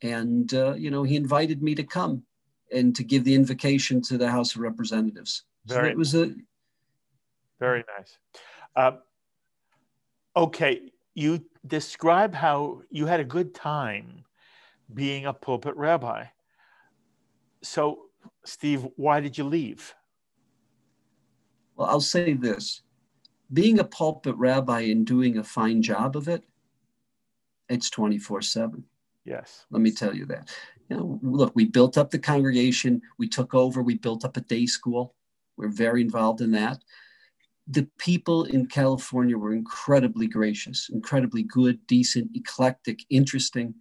and 0.02 0.52
uh, 0.54 0.74
you 0.74 0.90
know 0.90 1.02
he 1.02 1.16
invited 1.16 1.62
me 1.62 1.74
to 1.74 1.84
come 1.84 2.22
and 2.72 2.94
to 2.96 3.04
give 3.04 3.24
the 3.24 3.34
invocation 3.34 4.00
to 4.02 4.18
the 4.18 4.30
House 4.30 4.54
of 4.54 4.60
Representatives. 4.60 5.44
Very, 5.66 5.88
so 5.88 5.90
it 5.90 5.96
was 5.96 6.14
a 6.14 6.34
very 7.60 7.84
nice. 7.96 8.18
Uh, 8.74 8.92
okay, 10.36 10.80
you 11.14 11.44
describe 11.66 12.34
how 12.34 12.82
you 12.90 13.06
had 13.06 13.20
a 13.20 13.24
good 13.24 13.54
time 13.54 14.24
being 14.92 15.26
a 15.26 15.32
pulpit 15.32 15.76
rabbi. 15.76 16.24
So, 17.62 18.06
Steve, 18.44 18.86
why 18.96 19.20
did 19.20 19.38
you 19.38 19.44
leave? 19.44 19.94
Well, 21.76 21.88
I'll 21.88 22.00
say 22.00 22.34
this 22.34 22.82
being 23.52 23.78
a 23.78 23.84
pulpit 23.84 24.34
rabbi 24.36 24.80
and 24.80 25.06
doing 25.06 25.38
a 25.38 25.44
fine 25.44 25.82
job 25.82 26.16
of 26.16 26.28
it, 26.28 26.42
it's 27.68 27.90
24 27.90 28.42
7. 28.42 28.84
Yes. 29.24 29.66
Let 29.70 29.82
me 29.82 29.90
tell 29.90 30.14
you 30.14 30.26
that 30.26 30.50
know, 30.94 31.18
look, 31.22 31.52
we 31.54 31.64
built 31.64 31.96
up 31.98 32.10
the 32.10 32.18
congregation, 32.18 33.02
we 33.18 33.28
took 33.28 33.54
over, 33.54 33.82
we 33.82 33.96
built 33.96 34.24
up 34.24 34.36
a 34.36 34.40
day 34.40 34.66
school. 34.66 35.14
We're 35.56 35.68
very 35.68 36.00
involved 36.00 36.40
in 36.40 36.52
that. 36.52 36.82
The 37.68 37.88
people 37.98 38.44
in 38.44 38.66
California 38.66 39.38
were 39.38 39.54
incredibly 39.54 40.26
gracious, 40.26 40.88
incredibly 40.92 41.44
good, 41.44 41.86
decent, 41.86 42.30
eclectic, 42.34 43.00
interesting. 43.10 43.74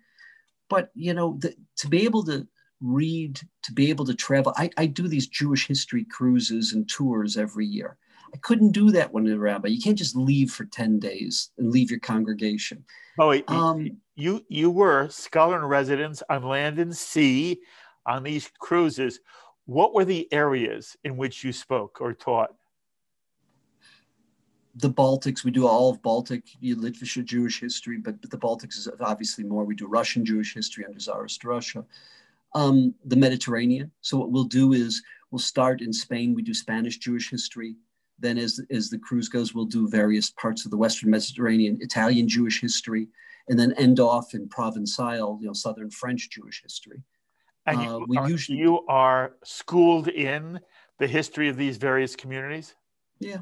But 0.70 0.92
you 0.94 1.14
know, 1.14 1.38
the, 1.40 1.56
to 1.78 1.88
be 1.88 2.04
able 2.04 2.24
to 2.26 2.48
read, 2.82 3.40
to 3.64 3.74
be 3.74 3.90
able 3.90 4.06
to 4.06 4.14
travel, 4.14 4.54
I, 4.58 4.70
I 4.78 4.86
do 4.86 5.08
these 5.08 5.28
Jewish 5.28 5.68
history 5.68 6.06
cruises 6.06 6.74
and 6.74 6.88
tours 6.90 7.38
every 7.38 7.66
year. 7.66 7.98
I 8.34 8.38
couldn't 8.38 8.72
do 8.72 8.92
that 8.92 9.12
when 9.12 9.28
a 9.28 9.38
rabbi. 9.38 9.68
You 9.68 9.82
can't 9.82 9.98
just 9.98 10.16
leave 10.16 10.52
for 10.52 10.66
10 10.66 11.00
days 11.00 11.52
and 11.58 11.72
leave 11.72 11.92
your 11.92 12.00
congregation. 12.00 12.84
Oh, 13.20 13.30
wait, 13.30 13.50
um, 13.50 13.98
you, 14.16 14.46
you 14.48 14.72
were 14.72 15.10
scholar 15.10 15.58
in 15.58 15.66
residence 15.66 16.24
on 16.30 16.44
land 16.44 16.80
and 16.80 16.96
sea 16.96 17.60
on 18.06 18.24
these 18.24 18.50
cruises. 18.60 19.20
What 19.66 19.94
were 19.94 20.06
the 20.06 20.32
areas 20.32 20.96
in 21.04 21.18
which 21.18 21.44
you 21.44 21.52
spoke 21.52 22.00
or 22.02 22.14
taught? 22.14 22.56
the 24.76 24.90
Baltics, 24.90 25.44
we 25.44 25.52
do 25.52 25.68
all 25.68 25.90
of 25.90 26.02
Baltic 26.02 26.44
literature, 26.62 27.24
Jewish 27.24 27.60
history, 27.60 27.98
but, 27.98 28.22
but 28.22 28.30
the 28.30 28.38
Baltics 28.38 28.78
is 28.78 28.88
obviously 29.02 29.44
more. 29.44 29.66
We 29.66 29.76
do 29.76 29.88
Russian 29.88 30.24
Jewish 30.24 30.54
history 30.54 30.86
under 30.86 31.00
Tsarist 31.00 31.44
Russia. 31.44 31.84
Um, 32.54 32.94
the 33.06 33.16
Mediterranean. 33.16 33.92
So 34.02 34.18
what 34.18 34.32
we'll 34.32 34.46
do 34.46 34.74
is 34.74 35.02
we'll 35.30 35.40
start 35.40 35.82
in 35.82 35.94
Spain. 35.94 36.34
We 36.34 36.42
do 36.42 36.54
Spanish 36.54 36.98
Jewish 36.98 37.30
history. 37.30 37.76
Then 38.22 38.38
as, 38.38 38.60
as 38.70 38.90
the 38.90 39.00
cruise 39.00 39.28
goes, 39.28 39.54
we'll 39.54 39.66
do 39.66 39.90
various 39.90 40.30
parts 40.32 40.64
of 40.64 40.72
the 40.72 40.78
Western 40.78 41.10
Mediterranean, 41.10 41.78
Italian 41.82 42.28
Jewish 42.28 42.62
history, 42.62 43.08
and 43.50 43.60
then 43.60 43.74
end 43.74 44.00
off 44.00 44.34
in 44.34 44.48
Provençal, 44.48 45.42
you 45.42 45.48
know, 45.48 45.54
Southern 45.54 45.90
French 45.90 46.30
Jewish 46.30 46.62
history. 46.62 47.02
And 47.66 47.80
uh, 47.80 48.00
you, 48.08 48.20
are, 48.20 48.30
usually, 48.30 48.58
you 48.58 48.86
are 48.88 49.34
schooled 49.44 50.08
in 50.08 50.60
the 51.00 51.08
history 51.08 51.50
of 51.50 51.58
these 51.58 51.78
various 51.78 52.16
communities? 52.16 52.76
Yeah, 53.20 53.40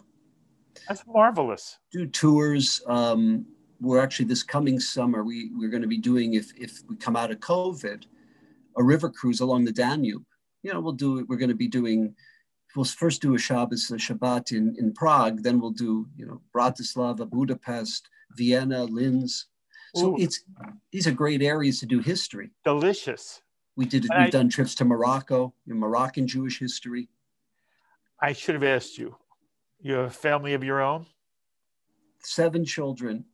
that's 0.88 1.04
marvelous. 1.08 1.78
Do 1.92 2.06
tours. 2.06 2.82
Um, 2.88 3.46
we're 3.82 4.02
actually 4.02 4.26
this 4.26 4.44
coming 4.44 4.78
summer 4.80 5.24
we 5.24 5.52
we're 5.56 5.70
going 5.70 5.82
to 5.82 5.88
be 5.88 5.98
doing 5.98 6.34
if 6.34 6.52
if 6.58 6.82
we 6.90 6.98
come 6.98 7.16
out 7.16 7.32
of 7.32 7.40
COVID, 7.40 8.04
a 8.78 8.84
river 8.84 9.10
cruise 9.10 9.40
along 9.40 9.66
the 9.66 9.72
Danube. 9.72 10.26
You 10.64 10.74
know, 10.74 10.82
we'll 10.82 10.94
do 10.94 11.20
it. 11.20 11.30
We're 11.30 11.38
going 11.38 11.50
to 11.50 11.56
be 11.56 11.68
doing. 11.68 12.16
We'll 12.76 12.86
first 12.86 13.22
do 13.22 13.34
a 13.34 13.40
Shabbos, 13.40 13.90
a 13.92 13.96
Shabbat 13.96 14.52
in, 14.52 14.76
in 14.78 14.94
Prague. 14.94 15.42
Then 15.42 15.60
we'll 15.60 15.72
do, 15.72 16.08
you 16.16 16.26
know, 16.26 16.42
Bratislava, 16.56 17.30
Budapest, 17.30 18.10
Vienna, 18.32 18.84
Linz. 18.84 19.48
So 19.96 20.14
Ooh. 20.14 20.18
it's 20.20 20.44
these 20.92 21.08
are 21.08 21.12
great 21.12 21.42
areas 21.42 21.80
to 21.80 21.88
do 21.88 22.00
history. 22.00 22.52
Delicious. 22.64 23.42
We 23.76 23.86
did. 23.86 24.04
we've 24.04 24.12
I, 24.12 24.30
done 24.30 24.50
trips 24.50 24.76
to 24.76 24.86
Morocco, 24.86 25.54
in 25.68 25.80
Moroccan 25.80 26.28
Jewish 26.28 26.60
history. 26.60 27.10
I 28.22 28.34
should 28.34 28.56
have 28.56 28.64
asked 28.64 28.98
you. 28.98 29.16
You 29.82 29.94
have 29.94 30.06
a 30.08 30.10
family 30.10 30.54
of 30.54 30.64
your 30.64 30.82
own? 30.82 31.06
Seven 32.20 32.66
children. 32.66 33.26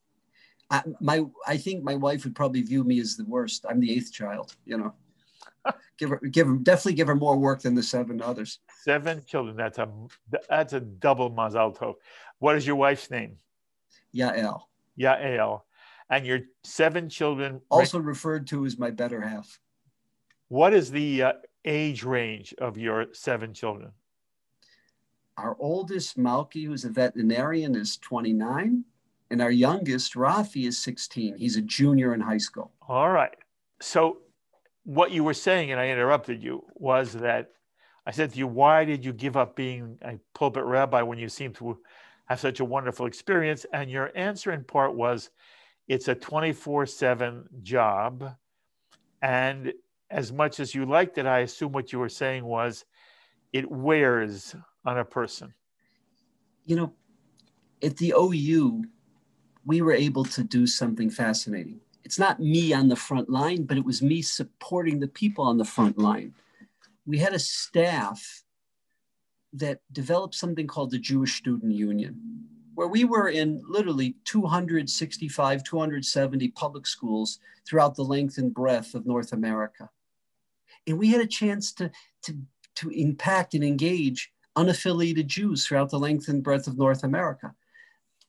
I, 0.69 0.84
my, 1.00 1.26
I 1.48 1.58
think 1.58 1.84
my 1.84 1.95
wife 1.95 2.24
would 2.24 2.36
probably 2.36 2.62
view 2.62 2.84
me 2.84 3.00
as 3.00 3.15
the 3.15 3.26
worst. 3.26 3.65
I'm 3.69 3.80
the 3.80 3.91
eighth 3.91 4.12
child, 4.12 4.56
you 4.65 4.78
know. 4.78 4.93
Give 5.97 6.10
her, 6.10 6.17
give 6.17 6.47
her, 6.47 6.56
definitely 6.56 6.93
give 6.93 7.08
her 7.08 7.15
more 7.15 7.38
work 7.38 7.62
than 7.62 7.75
the 7.75 7.84
seven 7.84 8.21
others. 8.21 8.60
Seven 8.84 9.23
children. 9.25 9.56
That's 9.56 9.78
a, 9.78 9.89
that's 10.49 10.73
a 10.73 10.80
double 10.80 11.32
mazal 11.32 11.75
tov. 11.75 11.95
What 12.39 12.56
is 12.56 12.65
your 12.65 12.75
wife's 12.75 13.10
name? 13.10 13.38
Yael. 14.15 14.62
Yael. 14.99 15.62
And 16.10 16.25
your 16.25 16.41
seven 16.63 17.10
children. 17.10 17.62
Also 17.69 17.99
referred 17.99 18.47
to 18.47 18.65
as 18.65 18.78
my 18.78 18.91
better 18.91 19.21
half. 19.21 19.60
What 20.47 20.73
is 20.73 20.91
the 20.91 21.23
uh, 21.23 21.34
age 21.63 22.04
range 22.04 22.54
of 22.60 22.78
your 22.78 23.08
seven 23.13 23.54
children? 23.54 23.91
Our 25.38 25.58
oldest, 25.60 26.17
Malki, 26.17 26.65
who's 26.65 26.86
a 26.86 26.89
veterinarian, 26.89 27.75
is 27.75 27.97
29. 27.97 28.86
And 29.32 29.41
our 29.41 29.51
youngest, 29.51 30.13
Rafi, 30.13 30.67
is 30.67 30.78
16. 30.78 31.36
He's 31.38 31.58
a 31.58 31.62
junior 31.62 32.13
in 32.13 32.21
high 32.21 32.38
school. 32.38 32.71
All 32.88 33.10
right. 33.10 33.36
So, 33.82 34.19
what 34.86 35.12
you 35.12 35.24
were 35.24 35.34
saying, 35.34 35.71
and 35.71 35.80
I 35.80 35.89
interrupted 35.89 36.41
you, 36.41 36.63
was 36.76 37.13
that 37.13 37.52
I 38.06 38.12
said 38.12 38.32
to 38.32 38.38
you, 38.38 38.48
Why 38.48 38.86
did 38.86 39.04
you 39.04 39.12
give 39.12 39.36
up 39.36 39.56
being 39.56 39.98
a 40.02 40.17
pulpit 40.34 40.63
rabbi 40.63 41.02
when 41.02 41.17
you 41.17 41.28
seem 41.28 41.52
to 41.54 41.78
have 42.28 42.39
such 42.39 42.60
a 42.60 42.65
wonderful 42.65 43.08
experience? 43.08 43.65
And 43.74 43.89
your 43.89 44.12
answer 44.15 44.52
in 44.52 44.63
part 44.63 44.95
was, 44.95 45.32
It's 45.88 46.08
a 46.08 46.15
24 46.15 46.86
7 46.86 47.50
job. 47.63 48.36
And 49.21 49.74
as 50.12 50.32
much 50.32 50.60
as 50.60 50.76
you 50.76 50.86
liked 50.86 51.17
it, 51.17 51.26
I 51.26 51.39
assume 51.39 51.71
what 51.71 51.91
you 51.91 52.00
were 52.00 52.10
saying 52.10 52.45
was, 52.45 52.86
it 53.52 53.69
wears 53.69 54.56
on 54.86 55.00
a 55.00 55.06
person? 55.06 55.54
You 56.65 56.76
know, 56.76 56.93
at 57.82 57.98
the 57.98 58.13
OU, 58.15 58.84
we 59.65 59.82
were 59.82 59.93
able 59.93 60.26
to 60.26 60.43
do 60.43 60.67
something 60.67 61.10
fascinating. 61.10 61.80
It's 62.06 62.20
not 62.20 62.39
me 62.39 62.72
on 62.72 62.88
the 62.88 62.96
front 62.96 63.30
line, 63.30 63.63
but 63.63 63.78
it 63.78 63.84
was 63.84 64.04
me 64.04 64.22
supporting 64.22 65.00
the 65.00 65.08
people 65.08 65.44
on 65.44 65.58
the 65.58 65.65
front 65.65 65.98
line. 65.98 66.36
We 67.08 67.18
had 67.18 67.34
a 67.34 67.39
staff 67.39 68.44
that 69.54 69.80
developed 69.91 70.36
something 70.36 70.68
called 70.68 70.91
the 70.91 71.00
Jewish 71.00 71.36
Student 71.36 71.74
Union, 71.74 72.46
where 72.76 72.88
we 72.88 73.06
were 73.06 73.30
in 73.30 73.63
literally 73.68 74.15
265, 74.26 75.63
270 75.63 76.48
public 76.50 76.86
schools 76.86 77.39
throughout 77.68 77.96
the 77.96 78.04
length 78.04 78.38
and 78.38 78.54
breadth 78.54 78.94
of 78.94 79.08
North 79.08 79.34
America. 79.34 79.89
And 80.86 81.00
we 81.00 81.10
had 81.10 81.22
a 81.22 81.28
chance 81.28 81.74
to, 81.74 81.89
to, 82.24 82.38
to 82.76 82.89
impact 82.91 83.56
and 83.56 83.63
engage 83.63 84.32
unaffiliated 84.56 85.26
Jews 85.26 85.65
throughout 85.65 85.89
the 85.89 86.00
length 86.00 86.28
and 86.28 86.44
breadth 86.44 86.68
of 86.68 86.78
North 86.78 87.04
America. 87.04 87.56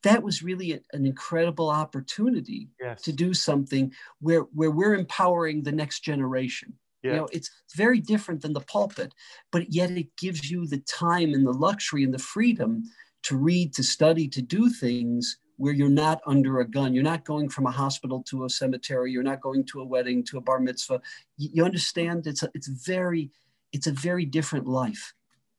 That 0.06 0.22
was 0.22 0.42
really 0.42 0.72
a, 0.72 0.80
an 0.92 1.04
incredible 1.06 1.70
opportunity 1.70 2.70
yes. 2.80 3.02
to 3.02 3.12
do 3.12 3.34
something 3.34 3.92
where, 4.20 4.42
where 4.58 4.70
we're 4.70 4.94
empowering 4.94 5.62
the 5.62 5.72
next 5.72 6.00
generation. 6.00 6.74
Yeah. 7.02 7.10
You 7.10 7.16
know, 7.18 7.28
it's 7.32 7.50
very 7.76 8.00
different 8.00 8.42
than 8.42 8.52
the 8.52 8.60
pulpit, 8.60 9.12
but 9.52 9.72
yet 9.72 9.90
it 9.90 10.16
gives 10.16 10.50
you 10.50 10.66
the 10.66 10.82
time 11.04 11.34
and 11.34 11.46
the 11.46 11.52
luxury 11.52 12.02
and 12.04 12.14
the 12.14 12.18
freedom 12.18 12.82
to 13.24 13.36
read, 13.36 13.74
to 13.74 13.82
study, 13.82 14.28
to 14.28 14.42
do 14.42 14.70
things 14.70 15.38
where 15.56 15.72
you're 15.72 15.88
not 15.88 16.20
under 16.26 16.60
a 16.60 16.68
gun. 16.68 16.94
You're 16.94 17.02
not 17.02 17.24
going 17.24 17.48
from 17.48 17.66
a 17.66 17.70
hospital 17.70 18.22
to 18.28 18.44
a 18.44 18.50
cemetery. 18.50 19.10
You're 19.12 19.22
not 19.22 19.40
going 19.40 19.64
to 19.66 19.80
a 19.80 19.84
wedding, 19.84 20.24
to 20.24 20.38
a 20.38 20.40
bar 20.40 20.60
mitzvah. 20.60 21.00
You, 21.36 21.48
you 21.54 21.64
understand? 21.64 22.26
It's 22.26 22.42
a, 22.42 22.50
it's 22.54 22.68
very, 22.68 23.30
it's 23.72 23.86
a 23.86 23.92
very 23.92 24.24
different 24.24 24.66
life. 24.66 25.14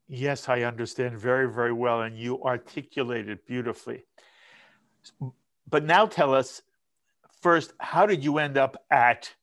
Yes, 0.08 0.48
I 0.48 0.62
understand 0.62 1.18
very, 1.18 1.52
very 1.52 1.72
well, 1.72 2.02
and 2.02 2.16
you 2.16 2.42
articulate 2.42 3.28
it 3.28 3.46
beautifully. 3.46 4.04
But 5.68 5.84
now 5.84 6.06
tell 6.06 6.34
us 6.34 6.62
first, 7.40 7.72
how 7.78 8.06
did 8.06 8.24
you 8.24 8.38
end 8.38 8.56
up 8.56 8.82
at 8.90 9.34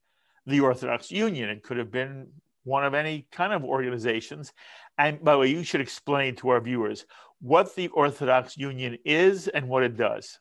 the 0.45 0.59
Orthodox 0.59 1.11
Union? 1.11 1.49
It 1.49 1.63
could 1.63 1.77
have 1.77 1.91
been 1.91 2.27
one 2.63 2.83
of 2.83 2.93
any 2.93 3.27
kind 3.31 3.53
of 3.53 3.63
organizations. 3.63 4.53
And 4.97 5.23
by 5.23 5.33
the 5.33 5.39
way, 5.39 5.47
you 5.47 5.63
should 5.63 5.81
explain 5.81 6.35
to 6.37 6.49
our 6.49 6.59
viewers 6.59 7.05
what 7.39 7.75
the 7.75 7.87
Orthodox 7.89 8.57
Union 8.57 8.97
is 9.05 9.47
and 9.47 9.67
what 9.67 9.83
it 9.83 9.97
does. 9.97 10.39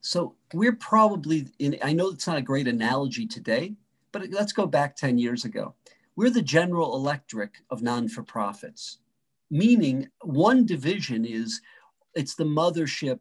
So 0.00 0.34
we're 0.52 0.76
probably 0.76 1.48
in, 1.58 1.78
I 1.82 1.92
know 1.92 2.10
it's 2.10 2.26
not 2.26 2.36
a 2.36 2.42
great 2.42 2.68
analogy 2.68 3.26
today, 3.26 3.74
but 4.10 4.28
let's 4.30 4.52
go 4.52 4.66
back 4.66 4.96
10 4.96 5.18
years 5.18 5.44
ago. 5.44 5.74
We're 6.16 6.30
the 6.30 6.42
General 6.42 6.94
Electric 6.94 7.54
of 7.70 7.82
non 7.82 8.08
for 8.08 8.22
profits, 8.22 8.98
meaning 9.50 10.08
one 10.20 10.66
division 10.66 11.24
is 11.24 11.60
it's 12.14 12.34
the 12.34 12.44
mothership 12.44 13.20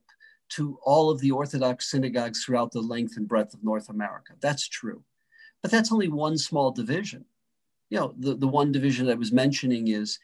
to 0.52 0.78
all 0.84 1.10
of 1.10 1.20
the 1.20 1.32
Orthodox 1.32 1.90
synagogues 1.90 2.44
throughout 2.44 2.72
the 2.72 2.82
length 2.82 3.18
and 3.18 3.28
breadth 3.28 3.54
of 3.54 3.64
North 3.64 3.90
America. 3.90 4.34
That's 4.42 4.68
true. 4.68 5.04
But 5.62 5.72
that's 5.72 5.92
only 5.92 6.08
one 6.08 6.38
small 6.38 6.72
division. 6.72 7.26
You 7.90 8.00
know, 8.00 8.16
the, 8.18 8.36
the 8.36 8.48
one 8.48 8.72
division 8.72 9.10
I 9.10 9.16
was 9.16 9.32
mentioning 9.32 9.90
is, 9.90 10.20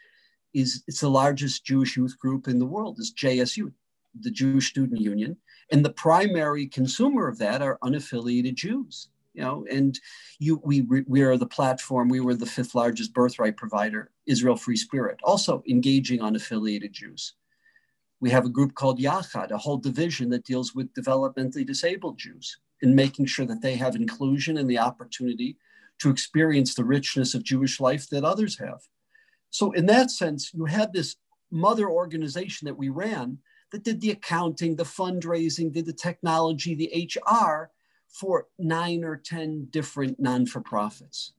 is 0.53 0.83
it's 0.87 1.01
the 1.01 1.09
largest 1.09 1.65
Jewish 1.65 1.97
youth 1.97 2.17
group 2.17 2.47
in 2.47 2.59
the 2.59 2.65
world, 2.65 2.97
is 2.99 3.13
JSU, 3.13 3.71
the 4.19 4.31
Jewish 4.31 4.69
Student 4.69 5.01
Union. 5.01 5.37
And 5.71 5.83
the 5.83 5.91
primary 5.91 6.67
consumer 6.67 7.27
of 7.27 7.37
that 7.39 7.61
are 7.61 7.77
unaffiliated 7.83 8.55
Jews 8.55 9.09
you 9.37 9.43
know, 9.43 9.65
and 9.69 9.99
you, 10.39 10.59
we, 10.63 10.81
we 10.81 11.21
are 11.21 11.37
the 11.37 11.45
platform, 11.45 12.09
we 12.09 12.19
were 12.19 12.33
the 12.33 12.47
fifth 12.47 12.73
largest 12.73 13.13
birthright 13.13 13.55
provider, 13.55 14.09
Israel 14.25 14.57
Free 14.57 14.75
Spirit, 14.75 15.19
also 15.23 15.63
engaging 15.69 16.21
unaffiliated 16.21 16.91
Jews. 16.91 17.35
We 18.19 18.29
have 18.31 18.45
a 18.45 18.49
group 18.49 18.73
called 18.73 18.99
Yachad, 18.99 19.51
a 19.51 19.57
whole 19.57 19.77
division 19.77 20.29
that 20.29 20.45
deals 20.45 20.73
with 20.73 20.93
developmentally 20.93 21.65
disabled 21.65 22.17
Jews 22.17 22.57
and 22.81 22.95
making 22.95 23.25
sure 23.27 23.45
that 23.45 23.61
they 23.61 23.75
have 23.75 23.95
inclusion 23.95 24.57
and 24.57 24.69
the 24.69 24.79
opportunity 24.79 25.57
to 25.99 26.09
experience 26.09 26.75
the 26.75 26.83
richness 26.83 27.33
of 27.33 27.43
Jewish 27.43 27.79
life 27.79 28.09
that 28.09 28.23
others 28.23 28.57
have. 28.59 28.81
So, 29.49 29.71
in 29.71 29.85
that 29.87 30.11
sense, 30.11 30.51
you 30.53 30.65
had 30.65 30.93
this 30.93 31.15
mother 31.51 31.89
organization 31.89 32.65
that 32.65 32.77
we 32.77 32.89
ran 32.89 33.39
that 33.71 33.83
did 33.83 34.01
the 34.01 34.11
accounting, 34.11 34.75
the 34.75 34.83
fundraising, 34.83 35.71
did 35.71 35.85
the 35.85 35.93
technology, 35.93 36.75
the 36.75 37.09
HR, 37.15 37.71
for 38.07 38.47
nine 38.57 39.03
or 39.03 39.17
10 39.17 39.67
different 39.71 40.19
non 40.19 40.45
for 40.45 40.61
profits. 40.61 41.33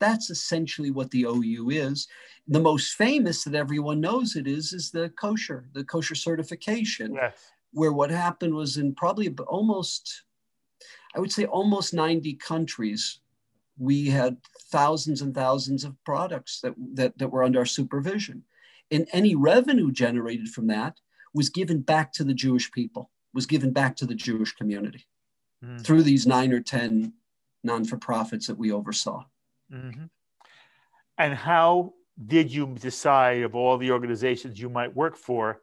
That's 0.00 0.30
essentially 0.30 0.90
what 0.90 1.10
the 1.10 1.24
OU 1.24 1.70
is. 1.70 2.08
The 2.46 2.60
most 2.60 2.94
famous 2.94 3.44
that 3.44 3.54
everyone 3.54 4.00
knows 4.00 4.36
it 4.36 4.46
is 4.46 4.72
is 4.72 4.90
the 4.90 5.10
kosher, 5.10 5.68
the 5.72 5.84
kosher 5.84 6.14
certification, 6.14 7.14
yes. 7.14 7.50
where 7.72 7.92
what 7.92 8.10
happened 8.10 8.54
was 8.54 8.76
in 8.76 8.94
probably 8.94 9.28
almost, 9.46 10.22
I 11.14 11.20
would 11.20 11.32
say 11.32 11.44
almost 11.46 11.94
90 11.94 12.34
countries, 12.34 13.20
we 13.76 14.06
had 14.06 14.36
thousands 14.70 15.22
and 15.22 15.34
thousands 15.34 15.84
of 15.84 15.94
products 16.04 16.60
that, 16.60 16.74
that, 16.94 17.18
that 17.18 17.28
were 17.28 17.44
under 17.44 17.60
our 17.60 17.66
supervision. 17.66 18.42
And 18.90 19.06
any 19.12 19.34
revenue 19.34 19.90
generated 19.92 20.48
from 20.48 20.66
that 20.68 20.98
was 21.34 21.50
given 21.50 21.80
back 21.80 22.12
to 22.14 22.24
the 22.24 22.34
Jewish 22.34 22.70
people, 22.72 23.10
was 23.34 23.46
given 23.46 23.72
back 23.72 23.96
to 23.96 24.06
the 24.06 24.14
Jewish 24.14 24.52
community 24.54 25.06
Mhm. 25.62 25.80
through 25.84 26.04
these 26.04 26.24
nine 26.24 26.52
or 26.52 26.60
10 26.60 27.12
non 27.64 27.84
for 27.84 27.96
profits 27.96 28.46
that 28.46 28.56
we 28.56 28.70
oversaw. 28.70 29.24
Mhm. 29.72 30.10
And 31.18 31.34
how 31.34 31.94
did 32.26 32.52
you 32.52 32.74
decide 32.74 33.42
of 33.42 33.54
all 33.54 33.78
the 33.78 33.90
organizations 33.90 34.60
you 34.60 34.68
might 34.68 34.94
work 34.94 35.16
for, 35.16 35.62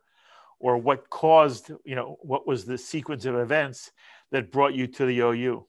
or 0.60 0.78
what 0.78 1.10
caused, 1.10 1.72
you 1.84 1.96
know, 1.96 2.18
what 2.22 2.48
was 2.48 2.66
the 2.66 2.78
sequence 2.78 3.26
of 3.26 3.36
events 3.36 3.92
that 4.32 4.52
brought 4.52 4.74
you 4.74 4.88
to 4.88 5.06
the 5.06 5.20
OU? 5.20 5.68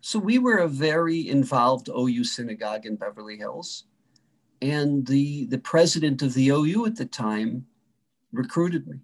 So 0.00 0.18
we 0.18 0.38
were 0.38 0.58
a 0.58 0.68
very 0.68 1.28
involved 1.28 1.88
OU 1.88 2.24
synagogue 2.24 2.86
in 2.86 2.96
Beverly 2.96 3.36
Hills. 3.36 3.84
And 4.62 5.06
the, 5.06 5.46
the 5.46 5.58
president 5.58 6.22
of 6.22 6.34
the 6.34 6.48
OU 6.48 6.86
at 6.86 6.96
the 6.96 7.06
time 7.06 7.66
recruited 8.32 8.86
me. 8.86 9.00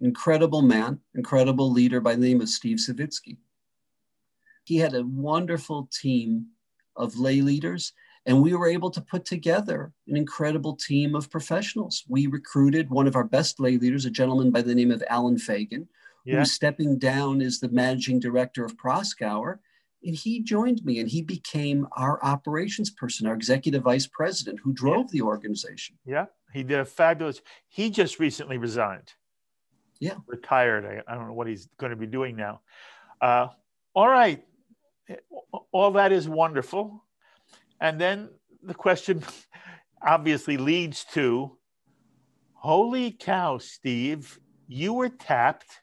Incredible 0.00 0.62
man, 0.62 1.00
incredible 1.14 1.70
leader 1.70 2.00
by 2.00 2.14
the 2.14 2.20
name 2.20 2.40
of 2.40 2.48
Steve 2.48 2.78
Savitsky. 2.78 3.38
He 4.64 4.76
had 4.76 4.94
a 4.94 5.04
wonderful 5.04 5.88
team 5.92 6.48
of 6.96 7.18
lay 7.18 7.40
leaders, 7.40 7.92
and 8.26 8.40
we 8.42 8.54
were 8.54 8.68
able 8.68 8.90
to 8.90 9.00
put 9.00 9.24
together 9.24 9.92
an 10.06 10.16
incredible 10.16 10.76
team 10.76 11.14
of 11.14 11.30
professionals. 11.30 12.04
We 12.08 12.26
recruited 12.26 12.90
one 12.90 13.06
of 13.06 13.16
our 13.16 13.24
best 13.24 13.58
lay 13.58 13.78
leaders, 13.78 14.04
a 14.04 14.10
gentleman 14.10 14.50
by 14.50 14.62
the 14.62 14.74
name 14.74 14.90
of 14.90 15.02
Allen 15.08 15.38
Fagin, 15.38 15.88
Yeah. 16.24 16.38
who's 16.38 16.52
stepping 16.52 16.98
down 16.98 17.40
as 17.42 17.58
the 17.58 17.68
managing 17.68 18.20
director 18.20 18.64
of 18.64 18.76
Proskauer. 18.76 19.58
And 20.04 20.14
he 20.16 20.40
joined 20.42 20.84
me 20.84 20.98
and 21.00 21.08
he 21.08 21.22
became 21.22 21.86
our 21.96 22.22
operations 22.24 22.90
person, 22.90 23.26
our 23.26 23.34
executive 23.34 23.82
vice 23.82 24.06
president 24.06 24.60
who 24.62 24.72
drove 24.72 25.10
the 25.10 25.22
organization. 25.22 25.96
Yeah. 26.04 26.26
He 26.52 26.62
did 26.62 26.78
a 26.80 26.84
fabulous, 26.84 27.40
he 27.68 27.90
just 27.90 28.18
recently 28.20 28.58
resigned. 28.58 29.12
Yeah. 30.00 30.16
Retired. 30.26 30.84
I, 30.84 31.02
I 31.10 31.14
don't 31.16 31.28
know 31.28 31.34
what 31.34 31.46
he's 31.46 31.68
going 31.78 31.90
to 31.90 31.96
be 31.96 32.06
doing 32.06 32.36
now. 32.36 32.60
Uh, 33.20 33.48
all 33.94 34.08
right. 34.08 34.44
All 35.72 35.92
that 35.92 36.12
is 36.12 36.28
wonderful. 36.28 37.04
And 37.80 38.00
then 38.00 38.30
the 38.62 38.74
question 38.74 39.22
obviously 40.02 40.56
leads 40.56 41.04
to 41.12 41.56
holy 42.54 43.10
cow, 43.10 43.58
Steve, 43.58 44.38
you 44.68 44.92
were 44.92 45.08
tapped 45.08 45.82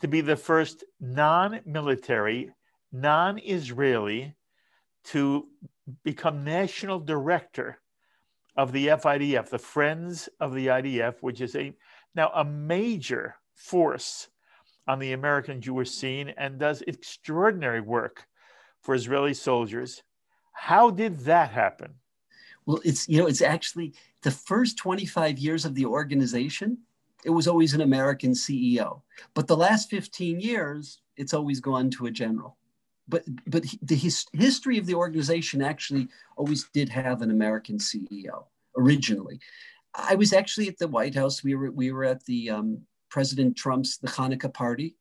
to 0.00 0.08
be 0.08 0.20
the 0.20 0.36
first 0.36 0.84
non 1.00 1.60
military, 1.64 2.52
non 2.92 3.38
Israeli 3.38 4.36
to 5.04 5.48
become 6.04 6.44
national 6.44 7.00
director 7.00 7.78
of 8.56 8.72
the 8.72 8.86
FIDF, 8.86 9.50
the 9.50 9.58
Friends 9.58 10.28
of 10.40 10.54
the 10.54 10.68
IDF, 10.68 11.16
which 11.20 11.40
is 11.40 11.54
a 11.56 11.72
now 12.14 12.30
a 12.34 12.44
major 12.44 13.36
force 13.54 14.28
on 14.88 14.98
the 14.98 15.12
American 15.12 15.60
Jewish 15.60 15.90
scene 15.90 16.32
and 16.36 16.58
does 16.58 16.82
extraordinary 16.82 17.80
work 17.80 18.26
for 18.82 18.94
Israeli 18.94 19.34
soldiers. 19.34 20.02
How 20.52 20.90
did 20.90 21.20
that 21.20 21.50
happen? 21.50 21.94
Well, 22.64 22.80
it's 22.84 23.08
you 23.08 23.18
know, 23.18 23.26
it's 23.26 23.42
actually 23.42 23.94
the 24.22 24.30
first 24.30 24.76
25 24.78 25.38
years 25.38 25.64
of 25.64 25.74
the 25.74 25.86
organization, 25.86 26.78
it 27.24 27.30
was 27.30 27.48
always 27.48 27.74
an 27.74 27.80
American 27.80 28.32
CEO. 28.32 29.02
But 29.34 29.46
the 29.46 29.56
last 29.56 29.90
15 29.90 30.40
years, 30.40 31.00
it's 31.16 31.34
always 31.34 31.60
gone 31.60 31.90
to 31.90 32.06
a 32.06 32.10
general. 32.10 32.56
But 33.08 33.24
but 33.46 33.64
the 33.82 33.94
his, 33.94 34.26
history 34.32 34.78
of 34.78 34.86
the 34.86 34.94
organization 34.94 35.62
actually 35.62 36.08
always 36.36 36.64
did 36.72 36.88
have 36.88 37.22
an 37.22 37.30
American 37.30 37.78
CEO 37.78 38.46
originally. 38.76 39.38
I 39.94 40.14
was 40.14 40.32
actually 40.32 40.68
at 40.68 40.78
the 40.78 40.88
White 40.88 41.14
House. 41.14 41.44
We 41.44 41.54
were 41.54 41.70
we 41.70 41.92
were 41.92 42.04
at 42.04 42.24
the 42.24 42.50
um, 42.50 42.80
President 43.10 43.56
Trump's 43.56 43.98
the 43.98 44.08
Hanukkah 44.08 44.52
party, 44.52 44.96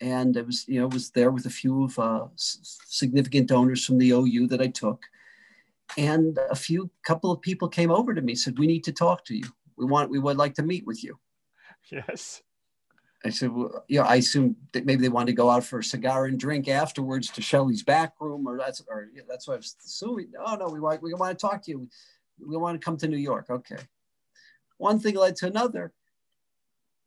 and 0.00 0.36
I 0.36 0.42
was 0.42 0.66
you 0.68 0.80
know 0.80 0.88
was 0.88 1.10
there 1.10 1.30
with 1.30 1.46
a 1.46 1.50
few 1.50 1.84
of 1.84 1.98
uh, 1.98 2.26
significant 2.36 3.48
donors 3.48 3.84
from 3.84 3.98
the 3.98 4.10
OU 4.10 4.48
that 4.48 4.60
I 4.60 4.68
took, 4.68 5.04
and 5.96 6.38
a 6.50 6.56
few 6.56 6.90
couple 7.04 7.30
of 7.30 7.40
people 7.40 7.68
came 7.68 7.90
over 7.90 8.14
to 8.14 8.22
me 8.22 8.34
said 8.34 8.58
we 8.58 8.66
need 8.66 8.84
to 8.84 8.92
talk 8.92 9.24
to 9.26 9.36
you. 9.36 9.44
We 9.76 9.86
want 9.86 10.10
we 10.10 10.18
would 10.18 10.36
like 10.36 10.54
to 10.54 10.62
meet 10.62 10.86
with 10.86 11.02
you. 11.02 11.18
Yes. 11.90 12.42
I 13.24 13.30
said, 13.30 13.50
well, 13.50 13.84
you 13.88 13.98
know, 13.98 14.06
I 14.06 14.16
assumed 14.16 14.54
that 14.72 14.86
maybe 14.86 15.02
they 15.02 15.08
wanted 15.08 15.32
to 15.32 15.36
go 15.36 15.50
out 15.50 15.64
for 15.64 15.80
a 15.80 15.84
cigar 15.84 16.26
and 16.26 16.38
drink 16.38 16.68
afterwards 16.68 17.28
to 17.30 17.42
Shelley's 17.42 17.82
back 17.82 18.14
room, 18.20 18.46
or 18.46 18.56
that's 18.56 18.82
or 18.88 19.08
yeah, 19.14 19.22
that's 19.28 19.48
what 19.48 19.54
I 19.54 19.56
was 19.56 19.76
assuming. 19.84 20.32
Oh 20.44 20.54
no, 20.54 20.68
we 20.68 20.80
want 20.80 21.02
we 21.02 21.14
want 21.14 21.36
to 21.36 21.46
talk 21.46 21.62
to 21.62 21.70
you. 21.70 21.88
We 22.46 22.56
want 22.56 22.80
to 22.80 22.84
come 22.84 22.96
to 22.98 23.08
New 23.08 23.16
York. 23.16 23.46
Okay. 23.50 23.78
One 24.78 25.00
thing 25.00 25.16
led 25.16 25.36
to 25.36 25.46
another. 25.46 25.92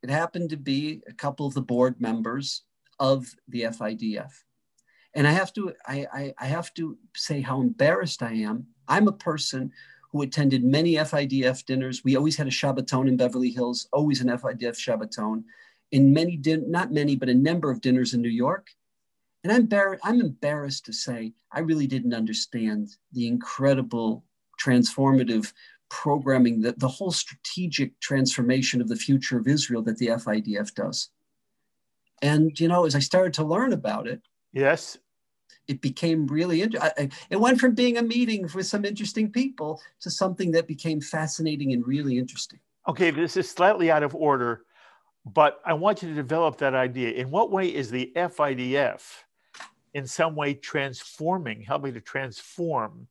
It 0.01 0.09
happened 0.09 0.49
to 0.49 0.57
be 0.57 1.01
a 1.07 1.13
couple 1.13 1.45
of 1.45 1.53
the 1.53 1.61
board 1.61 1.99
members 2.01 2.63
of 2.99 3.27
the 3.47 3.63
FIDF. 3.63 4.31
And 5.15 5.27
I 5.27 5.31
have 5.31 5.53
to 5.53 5.73
I, 5.87 6.07
I, 6.13 6.33
I 6.39 6.45
have 6.45 6.73
to 6.75 6.97
say 7.15 7.41
how 7.41 7.61
embarrassed 7.61 8.21
I 8.21 8.33
am. 8.33 8.67
I'm 8.87 9.07
a 9.07 9.13
person 9.13 9.71
who 10.11 10.21
attended 10.21 10.63
many 10.63 10.93
FIDF 10.93 11.65
dinners. 11.65 12.03
We 12.03 12.15
always 12.15 12.35
had 12.35 12.47
a 12.47 12.51
Shabbaton 12.51 13.07
in 13.07 13.17
Beverly 13.17 13.51
Hills, 13.51 13.87
always 13.93 14.21
an 14.21 14.27
FIDF 14.27 14.75
Shabbaton 14.75 15.43
in 15.91 16.13
many, 16.13 16.35
din- 16.37 16.69
not 16.69 16.91
many, 16.91 17.15
but 17.15 17.29
a 17.29 17.33
number 17.33 17.69
of 17.71 17.81
dinners 17.81 18.13
in 18.13 18.21
New 18.21 18.29
York. 18.29 18.67
And 19.43 19.53
I'm, 19.53 19.65
bar- 19.65 19.99
I'm 20.03 20.19
embarrassed 20.19 20.85
to 20.85 20.93
say 20.93 21.33
I 21.51 21.59
really 21.61 21.87
didn't 21.87 22.13
understand 22.13 22.89
the 23.13 23.27
incredible 23.27 24.25
transformative 24.61 25.53
programming, 25.89 26.61
the, 26.61 26.73
the 26.73 26.87
whole 26.87 27.11
strategic 27.11 27.99
transformation 27.99 28.81
of 28.81 28.87
the 28.87 28.95
future 28.95 29.37
of 29.37 29.47
Israel 29.47 29.81
that 29.83 29.97
the 29.97 30.07
FIDF 30.07 30.73
does. 30.75 31.09
And, 32.21 32.59
you 32.59 32.67
know, 32.67 32.85
as 32.85 32.95
I 32.95 32.99
started 32.99 33.33
to 33.35 33.43
learn 33.43 33.73
about 33.73 34.07
it, 34.07 34.21
Yes. 34.51 34.97
it 35.67 35.81
became 35.81 36.27
really 36.27 36.61
interesting. 36.61 37.11
It 37.29 37.39
went 37.39 37.59
from 37.59 37.75
being 37.75 37.97
a 37.97 38.01
meeting 38.01 38.47
with 38.53 38.65
some 38.65 38.85
interesting 38.85 39.31
people 39.31 39.81
to 40.01 40.09
something 40.09 40.51
that 40.51 40.67
became 40.67 41.01
fascinating 41.01 41.73
and 41.73 41.85
really 41.85 42.17
interesting. 42.17 42.59
Okay, 42.87 43.11
this 43.11 43.37
is 43.37 43.49
slightly 43.49 43.91
out 43.91 44.03
of 44.03 44.15
order, 44.15 44.65
but 45.25 45.59
I 45.65 45.73
want 45.73 46.01
you 46.01 46.09
to 46.09 46.15
develop 46.15 46.57
that 46.57 46.73
idea. 46.73 47.11
In 47.11 47.29
what 47.29 47.51
way 47.51 47.67
is 47.67 47.91
the 47.91 48.11
FIDF 48.15 49.01
in 49.93 50.07
some 50.07 50.35
way 50.35 50.53
transforming, 50.55 51.61
helping 51.61 51.93
to 51.93 52.01
transform 52.01 53.07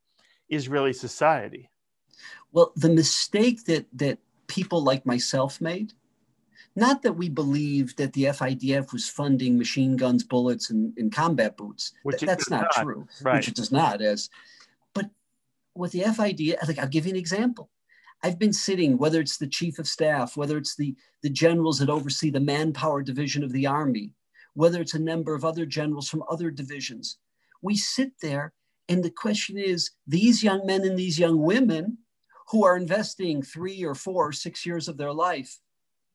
Israeli 0.49 0.93
society? 0.93 1.71
Well, 2.53 2.73
the 2.77 2.89
mistake 2.89 3.65
that 3.65 3.87
that 3.93 4.19
people 4.47 4.83
like 4.83 5.05
myself 5.05 5.61
made, 5.61 5.93
not 6.77 7.03
that 7.03 7.15
we 7.15 7.29
believed 7.29 7.99
that 7.99 8.13
the 8.13 8.25
FIDF 8.25 8.93
was 8.93 9.09
funding 9.09 9.59
machine 9.59 9.97
guns, 9.97 10.25
bullets, 10.25 10.71
and, 10.71 10.97
and 10.97 11.13
combat 11.13 11.57
boots. 11.57 11.93
Th- 12.09 12.21
that's 12.21 12.51
not, 12.51 12.69
not, 12.77 12.85
true. 12.85 13.07
right. 13.23 13.37
Which 13.37 13.49
it 13.49 13.55
does 13.57 13.73
not. 13.73 14.01
As, 14.01 14.31
but 14.95 15.11
with 15.75 15.93
the 15.93 16.01
FIDF, 16.01 16.67
like 16.67 16.79
I'll 16.79 16.89
give 16.89 17.07
you 17.07 17.13
an 17.13 17.19
example. 17.19 17.71
I've 18.23 18.39
been 18.39 18.53
sitting, 18.53 18.99
whether 18.99 19.21
it's 19.21 19.39
the 19.39 19.47
chief 19.47 19.79
of 19.79 19.87
staff, 19.87 20.37
whether 20.37 20.57
it's 20.57 20.77
the 20.77 20.95
the 21.23 21.31
generals 21.31 21.79
that 21.79 21.91
oversee 21.91 22.31
the 22.31 22.41
manpower 22.41 23.03
division 23.03 23.43
of 23.43 23.53
the 23.53 23.67
army, 23.67 24.15
whether 24.55 24.81
it's 24.81 24.95
a 24.95 24.99
number 24.99 25.35
of 25.35 25.45
other 25.45 25.67
generals 25.67 26.09
from 26.09 26.25
other 26.29 26.51
divisions. 26.51 27.19
We 27.63 27.77
sit 27.77 28.13
there, 28.23 28.53
and 28.89 29.05
the 29.05 29.11
question 29.11 29.59
is: 29.59 29.93
these 30.07 30.43
young 30.43 30.67
men 30.67 30.85
and 30.85 30.99
these 30.99 31.19
young 31.19 31.41
women 31.41 31.99
who 32.49 32.65
are 32.65 32.77
investing 32.77 33.43
three 33.43 33.85
or 33.85 33.95
four 33.95 34.29
or 34.29 34.33
six 34.33 34.65
years 34.65 34.89
of 34.89 34.97
their 34.97 35.13
life 35.13 35.59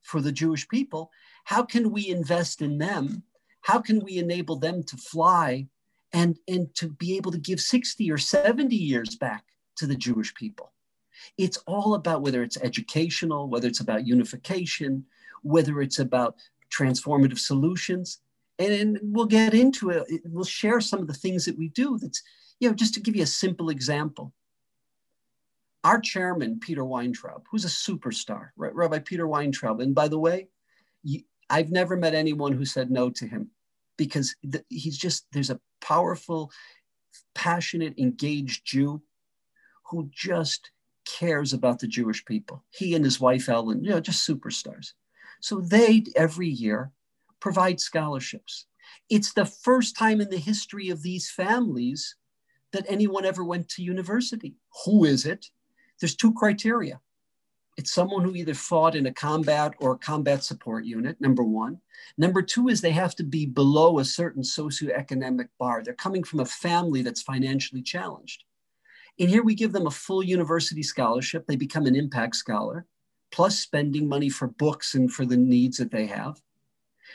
for 0.03 0.21
the 0.21 0.31
Jewish 0.31 0.67
people, 0.67 1.11
how 1.45 1.63
can 1.63 1.91
we 1.91 2.09
invest 2.09 2.61
in 2.61 2.77
them? 2.77 3.23
How 3.61 3.79
can 3.79 3.99
we 4.03 4.17
enable 4.17 4.57
them 4.57 4.83
to 4.83 4.97
fly 4.97 5.67
and, 6.13 6.37
and 6.47 6.73
to 6.75 6.89
be 6.89 7.15
able 7.17 7.31
to 7.31 7.37
give 7.37 7.59
60 7.59 8.11
or 8.11 8.17
70 8.17 8.75
years 8.75 9.15
back 9.15 9.45
to 9.77 9.87
the 9.87 9.95
Jewish 9.95 10.33
people? 10.35 10.71
It's 11.37 11.57
all 11.65 11.95
about 11.95 12.21
whether 12.21 12.43
it's 12.43 12.57
educational, 12.57 13.47
whether 13.47 13.67
it's 13.67 13.79
about 13.79 14.05
unification, 14.05 15.05
whether 15.41 15.81
it's 15.81 15.99
about 15.99 16.35
transformative 16.69 17.39
solutions. 17.39 18.19
And 18.59 18.73
and 18.73 18.99
we'll 19.01 19.25
get 19.25 19.53
into 19.53 19.89
it. 19.89 20.03
We'll 20.25 20.43
share 20.43 20.79
some 20.79 20.99
of 20.99 21.07
the 21.07 21.13
things 21.13 21.45
that 21.45 21.57
we 21.57 21.69
do. 21.69 21.97
That's, 21.97 22.21
you 22.59 22.69
know, 22.69 22.75
just 22.75 22.93
to 22.95 22.99
give 22.99 23.15
you 23.15 23.23
a 23.23 23.27
simple 23.27 23.69
example 23.69 24.33
our 25.83 25.99
chairman, 25.99 26.59
Peter 26.59 26.85
Weintraub, 26.85 27.43
who's 27.51 27.65
a 27.65 27.67
superstar, 27.67 28.49
right? 28.55 28.73
Rabbi 28.73 28.99
Peter 28.99 29.27
Weintraub. 29.27 29.81
And 29.81 29.93
by 29.93 30.07
the 30.07 30.19
way, 30.19 30.47
I've 31.49 31.71
never 31.71 31.97
met 31.97 32.13
anyone 32.13 32.53
who 32.53 32.65
said 32.65 32.89
no 32.89 33.09
to 33.11 33.27
him 33.27 33.49
because 33.97 34.35
he's 34.69 34.97
just, 34.97 35.25
there's 35.31 35.49
a 35.49 35.59
powerful, 35.81 36.51
passionate, 37.35 37.97
engaged 37.97 38.65
Jew 38.65 39.01
who 39.89 40.09
just 40.13 40.71
cares 41.05 41.51
about 41.51 41.79
the 41.79 41.87
Jewish 41.87 42.23
people. 42.23 42.63
He 42.69 42.95
and 42.95 43.03
his 43.03 43.19
wife, 43.19 43.49
Ellen, 43.49 43.83
you 43.83 43.89
know, 43.89 43.99
just 43.99 44.27
superstars. 44.27 44.93
So 45.41 45.59
they, 45.59 46.05
every 46.15 46.47
year, 46.47 46.91
provide 47.41 47.81
scholarships. 47.81 48.65
It's 49.09 49.33
the 49.33 49.45
first 49.45 49.97
time 49.97 50.21
in 50.21 50.29
the 50.29 50.37
history 50.37 50.89
of 50.89 51.03
these 51.03 51.29
families 51.29 52.15
that 52.71 52.85
anyone 52.87 53.25
ever 53.25 53.43
went 53.43 53.67
to 53.69 53.83
university. 53.83 54.55
Who 54.85 55.03
is 55.03 55.25
it? 55.25 55.47
There's 56.03 56.17
two 56.17 56.33
criteria. 56.33 56.99
It's 57.77 57.93
someone 57.93 58.25
who 58.25 58.35
either 58.35 58.53
fought 58.53 58.93
in 58.93 59.05
a 59.05 59.13
combat 59.13 59.73
or 59.79 59.93
a 59.93 59.97
combat 59.97 60.43
support 60.43 60.83
unit, 60.83 61.21
number 61.21 61.43
one. 61.43 61.79
Number 62.17 62.41
two 62.41 62.67
is 62.67 62.81
they 62.81 62.91
have 62.91 63.15
to 63.15 63.23
be 63.23 63.45
below 63.45 63.99
a 63.99 64.03
certain 64.03 64.43
socioeconomic 64.43 65.47
bar. 65.57 65.81
They're 65.81 65.93
coming 65.93 66.25
from 66.25 66.41
a 66.41 66.45
family 66.45 67.03
that's 67.03 67.21
financially 67.21 67.81
challenged. 67.81 68.43
And 69.17 69.29
here 69.29 69.43
we 69.43 69.55
give 69.55 69.71
them 69.71 69.87
a 69.87 69.91
full 69.91 70.21
university 70.21 70.83
scholarship. 70.83 71.47
They 71.47 71.55
become 71.55 71.85
an 71.85 71.95
impact 71.95 72.35
scholar, 72.35 72.85
plus 73.31 73.57
spending 73.57 74.09
money 74.09 74.27
for 74.27 74.47
books 74.49 74.95
and 74.95 75.09
for 75.09 75.25
the 75.25 75.37
needs 75.37 75.77
that 75.77 75.91
they 75.91 76.07
have. 76.07 76.41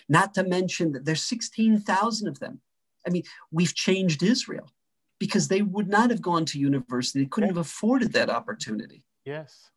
Not 0.08 0.32
to 0.32 0.44
mention 0.44 0.92
that 0.92 1.04
there's 1.04 1.24
16,000 1.24 2.26
of 2.26 2.38
them. 2.38 2.62
I 3.06 3.10
mean, 3.10 3.24
we've 3.52 3.74
changed 3.74 4.22
Israel 4.22 4.70
because 5.18 5.48
they 5.48 5.62
would 5.62 5.88
not 5.88 6.10
have 6.10 6.22
gone 6.22 6.44
to 6.46 6.58
university. 6.58 7.20
They 7.20 7.28
couldn't 7.28 7.50
have 7.50 7.56
afforded 7.56 8.12
that 8.12 8.30
opportunity. 8.30 9.02
Yes. 9.24 9.70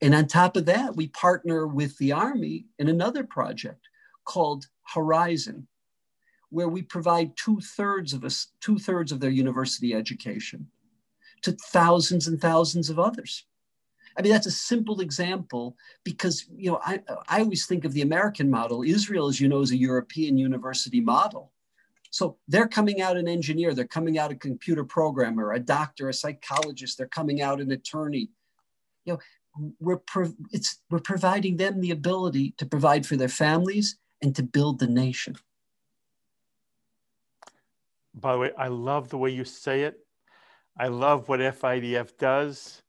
And 0.00 0.14
on 0.14 0.26
top 0.26 0.56
of 0.56 0.66
that, 0.66 0.96
we 0.96 1.08
partner 1.08 1.66
with 1.66 1.96
the 1.98 2.12
Army 2.12 2.66
in 2.78 2.88
another 2.88 3.24
project 3.24 3.88
called 4.24 4.66
Horizon, 4.82 5.66
where 6.50 6.68
we 6.68 6.82
provide 6.82 7.36
two 7.36 7.60
thirds 7.60 8.12
of 8.12 8.24
us, 8.24 8.48
two 8.60 8.78
thirds 8.78 9.12
of 9.12 9.20
their 9.20 9.30
university 9.30 9.94
education 9.94 10.68
to 11.42 11.52
thousands 11.52 12.26
and 12.26 12.40
thousands 12.40 12.90
of 12.90 12.98
others. 12.98 13.44
I 14.16 14.22
mean, 14.22 14.32
that's 14.32 14.46
a 14.46 14.50
simple 14.52 15.00
example 15.00 15.76
because, 16.04 16.46
you 16.54 16.70
know, 16.70 16.80
I, 16.84 17.00
I 17.28 17.40
always 17.40 17.66
think 17.66 17.84
of 17.84 17.92
the 17.92 18.02
American 18.02 18.48
model. 18.48 18.82
Israel, 18.82 19.28
as 19.28 19.40
you 19.40 19.48
know, 19.48 19.60
is 19.60 19.72
a 19.72 19.76
European 19.76 20.38
university 20.38 21.00
model. 21.00 21.52
So 22.14 22.36
they're 22.46 22.68
coming 22.68 23.00
out 23.02 23.16
an 23.16 23.26
engineer, 23.26 23.74
they're 23.74 23.88
coming 23.88 24.18
out 24.20 24.30
a 24.30 24.36
computer 24.36 24.84
programmer, 24.84 25.52
a 25.52 25.58
doctor, 25.58 26.08
a 26.08 26.14
psychologist, 26.14 26.96
they're 26.96 27.08
coming 27.08 27.42
out 27.42 27.60
an 27.60 27.72
attorney. 27.72 28.30
You 29.04 29.14
know, 29.14 29.72
we're, 29.80 29.98
it's, 30.52 30.78
we're 30.92 31.00
providing 31.00 31.56
them 31.56 31.80
the 31.80 31.90
ability 31.90 32.54
to 32.58 32.66
provide 32.66 33.04
for 33.04 33.16
their 33.16 33.26
families 33.26 33.98
and 34.22 34.32
to 34.36 34.44
build 34.44 34.78
the 34.78 34.86
nation. 34.86 35.34
By 38.14 38.34
the 38.34 38.38
way, 38.38 38.50
I 38.56 38.68
love 38.68 39.08
the 39.08 39.18
way 39.18 39.30
you 39.30 39.44
say 39.44 39.82
it. 39.82 39.98
I 40.78 40.86
love 40.86 41.28
what 41.28 41.40
FIDF 41.40 42.16
does. 42.16 42.80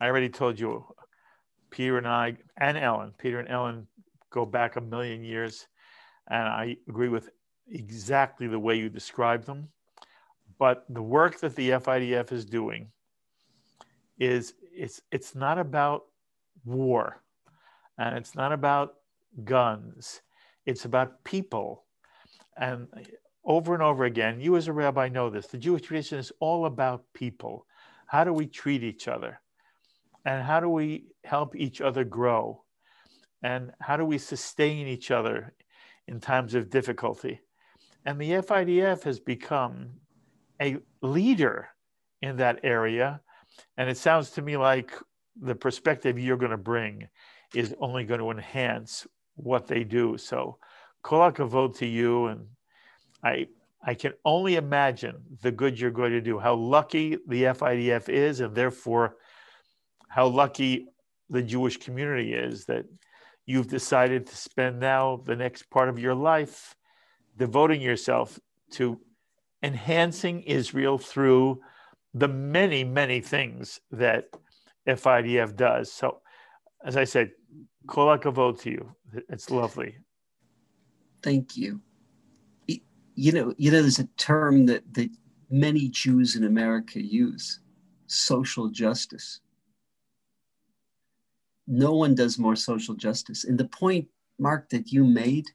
I 0.00 0.08
already 0.08 0.30
told 0.30 0.58
you, 0.58 0.84
Peter 1.70 1.96
and 1.96 2.08
I, 2.08 2.38
and 2.56 2.76
Ellen, 2.76 3.14
Peter 3.18 3.38
and 3.38 3.48
Ellen 3.48 3.86
go 4.30 4.44
back 4.44 4.74
a 4.74 4.80
million 4.80 5.22
years. 5.22 5.68
And 6.28 6.48
I 6.48 6.76
agree 6.88 7.08
with 7.08 7.28
exactly 7.70 8.46
the 8.46 8.58
way 8.58 8.76
you 8.76 8.88
describe 8.88 9.44
them. 9.44 9.68
But 10.58 10.84
the 10.88 11.02
work 11.02 11.40
that 11.40 11.56
the 11.56 11.70
FIDF 11.70 12.32
is 12.32 12.44
doing 12.44 12.88
is 14.18 14.54
it's, 14.72 15.00
it's 15.10 15.34
not 15.34 15.58
about 15.58 16.04
war 16.64 17.22
and 17.98 18.16
it's 18.16 18.34
not 18.34 18.52
about 18.52 18.94
guns. 19.44 20.22
It's 20.66 20.84
about 20.84 21.22
people. 21.24 21.84
And 22.56 22.88
over 23.44 23.74
and 23.74 23.82
over 23.82 24.04
again, 24.04 24.40
you 24.40 24.56
as 24.56 24.68
a 24.68 24.72
rabbi 24.72 25.08
know 25.08 25.28
this. 25.28 25.46
The 25.46 25.58
Jewish 25.58 25.82
tradition 25.82 26.18
is 26.18 26.32
all 26.40 26.66
about 26.66 27.04
people. 27.12 27.66
How 28.06 28.24
do 28.24 28.32
we 28.32 28.46
treat 28.46 28.82
each 28.82 29.08
other? 29.08 29.40
And 30.24 30.42
how 30.42 30.60
do 30.60 30.68
we 30.68 31.06
help 31.24 31.54
each 31.56 31.80
other 31.80 32.04
grow? 32.04 32.62
And 33.42 33.72
how 33.80 33.96
do 33.96 34.04
we 34.04 34.18
sustain 34.18 34.86
each 34.86 35.10
other 35.10 35.52
in 36.06 36.20
times 36.20 36.54
of 36.54 36.70
difficulty? 36.70 37.40
And 38.04 38.20
the 38.20 38.30
FIDF 38.30 39.02
has 39.04 39.18
become 39.18 39.88
a 40.60 40.76
leader 41.00 41.68
in 42.20 42.36
that 42.36 42.60
area. 42.62 43.20
And 43.76 43.88
it 43.88 43.96
sounds 43.96 44.30
to 44.30 44.42
me 44.42 44.56
like 44.56 44.92
the 45.40 45.54
perspective 45.54 46.18
you're 46.18 46.36
going 46.36 46.50
to 46.50 46.56
bring 46.56 47.08
is 47.54 47.74
only 47.80 48.04
going 48.04 48.20
to 48.20 48.30
enhance 48.30 49.06
what 49.36 49.66
they 49.66 49.84
do. 49.84 50.16
So, 50.18 50.58
kol 51.02 51.30
hakavod 51.30 51.76
to 51.78 51.86
you, 51.86 52.26
and 52.26 52.46
I 53.22 53.48
I 53.86 53.94
can 53.94 54.12
only 54.24 54.56
imagine 54.56 55.16
the 55.42 55.52
good 55.52 55.78
you're 55.78 55.90
going 55.90 56.12
to 56.12 56.20
do. 56.20 56.38
How 56.38 56.54
lucky 56.54 57.18
the 57.26 57.44
FIDF 57.44 58.08
is, 58.08 58.40
and 58.40 58.54
therefore, 58.54 59.16
how 60.08 60.26
lucky 60.26 60.86
the 61.28 61.42
Jewish 61.42 61.76
community 61.76 62.32
is 62.32 62.64
that 62.66 62.86
you've 63.46 63.68
decided 63.68 64.26
to 64.26 64.36
spend 64.36 64.80
now 64.80 65.20
the 65.24 65.36
next 65.36 65.68
part 65.70 65.88
of 65.88 65.98
your 65.98 66.14
life 66.14 66.74
devoting 67.36 67.80
yourself 67.80 68.38
to 68.72 69.00
enhancing 69.62 70.42
Israel 70.42 70.98
through 70.98 71.60
the 72.12 72.28
many, 72.28 72.84
many 72.84 73.20
things 73.20 73.80
that 73.90 74.28
FIDF 74.86 75.56
does. 75.56 75.90
So, 75.90 76.20
as 76.84 76.96
I 76.96 77.04
said, 77.04 77.30
kol 77.86 78.06
hakavod 78.06 78.60
to 78.62 78.70
you. 78.70 78.94
It's 79.28 79.50
lovely. 79.50 79.96
Thank 81.22 81.56
you. 81.56 81.80
You 82.66 83.32
know, 83.32 83.54
you 83.56 83.70
know, 83.70 83.80
there's 83.80 84.00
a 84.00 84.08
term 84.16 84.66
that, 84.66 84.82
that 84.94 85.08
many 85.50 85.88
Jews 85.88 86.36
in 86.36 86.44
America 86.44 87.00
use 87.00 87.60
social 88.06 88.68
justice. 88.68 89.40
No 91.66 91.94
one 91.94 92.14
does 92.14 92.38
more 92.38 92.56
social 92.56 92.94
justice. 92.94 93.44
And 93.44 93.56
the 93.56 93.66
point, 93.66 94.08
Mark, 94.38 94.68
that 94.70 94.92
you 94.92 95.04
made, 95.04 95.46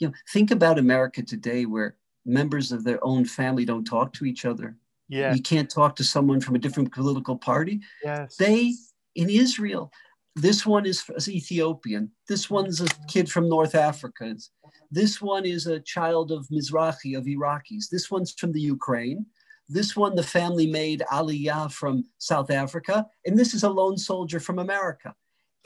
you 0.00 0.08
know, 0.08 0.14
think 0.32 0.50
about 0.50 0.78
America 0.78 1.22
today 1.22 1.66
where 1.66 1.96
members 2.26 2.72
of 2.72 2.84
their 2.84 3.02
own 3.04 3.24
family 3.24 3.64
don't 3.64 3.84
talk 3.84 4.12
to 4.14 4.24
each 4.24 4.44
other. 4.44 4.76
Yeah. 5.08 5.34
You 5.34 5.42
can't 5.42 5.70
talk 5.70 5.96
to 5.96 6.04
someone 6.04 6.40
from 6.40 6.54
a 6.54 6.58
different 6.58 6.92
political 6.92 7.36
party. 7.36 7.80
Yes. 8.02 8.36
They, 8.36 8.74
in 9.14 9.28
Israel, 9.28 9.92
this 10.36 10.64
one 10.64 10.86
is, 10.86 11.04
is 11.16 11.28
Ethiopian. 11.28 12.12
This 12.28 12.48
one's 12.48 12.80
a 12.80 12.86
kid 13.08 13.30
from 13.30 13.48
North 13.48 13.74
Africa. 13.74 14.36
This 14.90 15.20
one 15.20 15.44
is 15.44 15.66
a 15.66 15.80
child 15.80 16.32
of 16.32 16.46
Mizrahi, 16.48 17.16
of 17.16 17.24
Iraqis. 17.24 17.88
This 17.90 18.10
one's 18.10 18.32
from 18.32 18.52
the 18.52 18.60
Ukraine. 18.60 19.26
This 19.68 19.96
one, 19.96 20.14
the 20.14 20.22
family 20.22 20.66
made 20.66 21.02
Aliyah 21.12 21.72
from 21.72 22.04
South 22.18 22.50
Africa. 22.50 23.06
And 23.26 23.38
this 23.38 23.54
is 23.54 23.64
a 23.64 23.70
lone 23.70 23.98
soldier 23.98 24.40
from 24.40 24.58
America. 24.58 25.14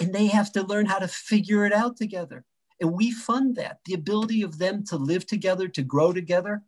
And 0.01 0.13
they 0.13 0.27
have 0.27 0.51
to 0.53 0.63
learn 0.63 0.87
how 0.87 0.99
to 0.99 1.09
figure 1.09 1.65
it 1.67 1.73
out 1.73 1.97
together. 1.97 2.45
And 2.85 2.93
we 2.93 3.13
fund 3.13 3.57
that, 3.57 3.79
the 3.87 3.95
ability 3.95 4.43
of 4.43 4.59
them 4.59 4.85
to 4.89 4.99
live 4.99 5.25
together, 5.27 5.69
to 5.69 5.83
grow 5.83 6.13
together. 6.13 6.63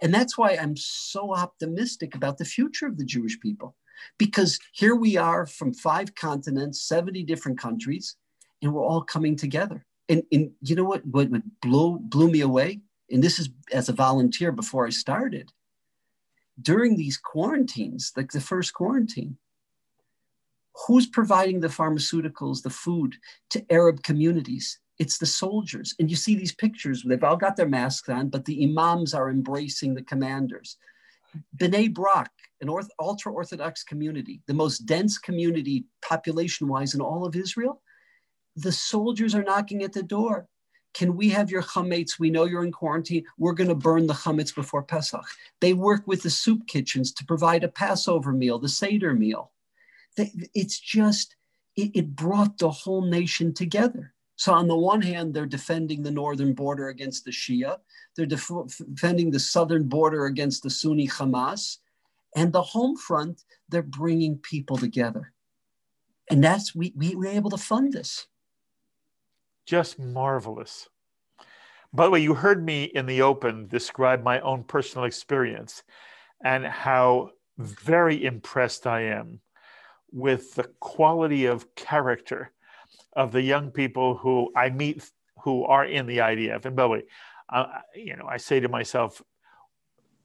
And 0.00 0.14
that's 0.14 0.38
why 0.38 0.52
I'm 0.52 0.78
so 0.78 1.34
optimistic 1.34 2.14
about 2.14 2.38
the 2.38 2.46
future 2.46 2.86
of 2.86 2.96
the 2.96 3.04
Jewish 3.04 3.38
people. 3.38 3.76
Because 4.16 4.58
here 4.72 4.96
we 4.96 5.18
are 5.18 5.44
from 5.44 5.74
five 5.74 6.14
continents, 6.14 6.80
70 6.88 7.22
different 7.24 7.58
countries, 7.58 8.16
and 8.62 8.72
we're 8.72 8.82
all 8.82 9.02
coming 9.02 9.36
together. 9.36 9.84
And, 10.08 10.22
and 10.32 10.52
you 10.62 10.74
know 10.74 10.84
what, 10.84 11.04
what, 11.04 11.28
what 11.28 11.42
blew, 11.60 11.98
blew 11.98 12.30
me 12.30 12.40
away? 12.40 12.80
And 13.10 13.22
this 13.22 13.38
is 13.38 13.50
as 13.70 13.90
a 13.90 13.92
volunteer 13.92 14.52
before 14.52 14.86
I 14.86 14.90
started. 14.90 15.52
During 16.62 16.96
these 16.96 17.18
quarantines, 17.18 18.12
like 18.16 18.32
the 18.32 18.40
first 18.40 18.72
quarantine, 18.72 19.36
who's 20.86 21.06
providing 21.06 21.60
the 21.60 21.68
pharmaceuticals, 21.68 22.62
the 22.62 22.70
food 22.70 23.16
to 23.50 23.66
Arab 23.70 24.02
communities? 24.02 24.78
It's 24.98 25.18
the 25.18 25.26
soldiers. 25.26 25.94
And 25.98 26.10
you 26.10 26.16
see 26.16 26.34
these 26.34 26.54
pictures, 26.54 27.02
they've 27.04 27.22
all 27.22 27.36
got 27.36 27.56
their 27.56 27.68
masks 27.68 28.08
on, 28.08 28.28
but 28.28 28.44
the 28.44 28.64
imams 28.64 29.14
are 29.14 29.30
embracing 29.30 29.94
the 29.94 30.02
commanders. 30.02 30.76
B'nai 31.56 31.92
Brak, 31.92 32.30
an 32.60 32.70
ultra 32.98 33.32
Orthodox 33.32 33.84
community, 33.84 34.40
the 34.46 34.54
most 34.54 34.86
dense 34.86 35.18
community 35.18 35.84
population 36.02 36.66
wise 36.68 36.94
in 36.94 37.00
all 37.00 37.24
of 37.24 37.36
Israel, 37.36 37.80
the 38.56 38.72
soldiers 38.72 39.34
are 39.34 39.44
knocking 39.44 39.84
at 39.84 39.92
the 39.92 40.02
door. 40.02 40.48
Can 40.94 41.16
we 41.16 41.28
have 41.28 41.50
your 41.50 41.62
chametz? 41.62 42.18
We 42.18 42.30
know 42.30 42.46
you're 42.46 42.64
in 42.64 42.72
quarantine. 42.72 43.24
We're 43.36 43.52
going 43.52 43.68
to 43.68 43.74
burn 43.74 44.06
the 44.06 44.14
chametz 44.14 44.52
before 44.52 44.82
Pesach. 44.82 45.24
They 45.60 45.74
work 45.74 46.02
with 46.06 46.22
the 46.22 46.30
soup 46.30 46.66
kitchens 46.66 47.12
to 47.12 47.24
provide 47.24 47.62
a 47.62 47.68
Passover 47.68 48.32
meal, 48.32 48.58
the 48.58 48.68
Seder 48.68 49.14
meal. 49.14 49.52
It's 50.16 50.80
just, 50.80 51.36
it, 51.76 51.92
it 51.94 52.16
brought 52.16 52.58
the 52.58 52.70
whole 52.70 53.02
nation 53.02 53.54
together. 53.54 54.14
So, 54.38 54.54
on 54.54 54.68
the 54.68 54.76
one 54.76 55.02
hand, 55.02 55.34
they're 55.34 55.46
defending 55.46 56.02
the 56.02 56.10
northern 56.10 56.54
border 56.54 56.88
against 56.88 57.24
the 57.24 57.30
Shia, 57.30 57.78
they're 58.16 58.26
def- 58.26 58.50
defending 58.94 59.30
the 59.30 59.40
southern 59.40 59.88
border 59.88 60.26
against 60.26 60.62
the 60.62 60.70
Sunni 60.70 61.08
Hamas, 61.08 61.78
and 62.34 62.52
the 62.52 62.62
home 62.62 62.96
front, 62.96 63.44
they're 63.68 63.82
bringing 63.82 64.38
people 64.38 64.76
together. 64.76 65.32
And 66.30 66.42
that's, 66.42 66.74
we, 66.74 66.92
we 66.96 67.14
were 67.14 67.26
able 67.26 67.50
to 67.50 67.58
fund 67.58 67.92
this 67.92 68.26
just 69.68 69.98
marvelous. 69.98 70.88
By 71.92 72.06
the 72.06 72.10
way, 72.10 72.20
you 72.20 72.32
heard 72.32 72.64
me 72.64 72.84
in 72.84 73.04
the 73.04 73.20
open 73.20 73.66
describe 73.66 74.22
my 74.22 74.40
own 74.40 74.64
personal 74.64 75.04
experience 75.04 75.82
and 76.42 76.64
how 76.64 77.32
very 77.58 78.24
impressed 78.24 78.86
I 78.86 79.02
am 79.02 79.40
with 80.10 80.54
the 80.54 80.70
quality 80.80 81.44
of 81.44 81.74
character 81.74 82.50
of 83.14 83.32
the 83.32 83.42
young 83.42 83.70
people 83.70 84.16
who 84.16 84.52
I 84.56 84.70
meet 84.70 85.10
who 85.42 85.64
are 85.64 85.84
in 85.84 86.06
the 86.06 86.18
IDF. 86.18 86.64
And 86.64 86.76
by 86.76 86.82
the 86.82 86.88
way, 86.88 87.02
uh, 87.48 87.66
you 87.94 88.16
know, 88.16 88.26
I 88.26 88.36
say 88.38 88.60
to 88.60 88.68
myself, 88.68 89.22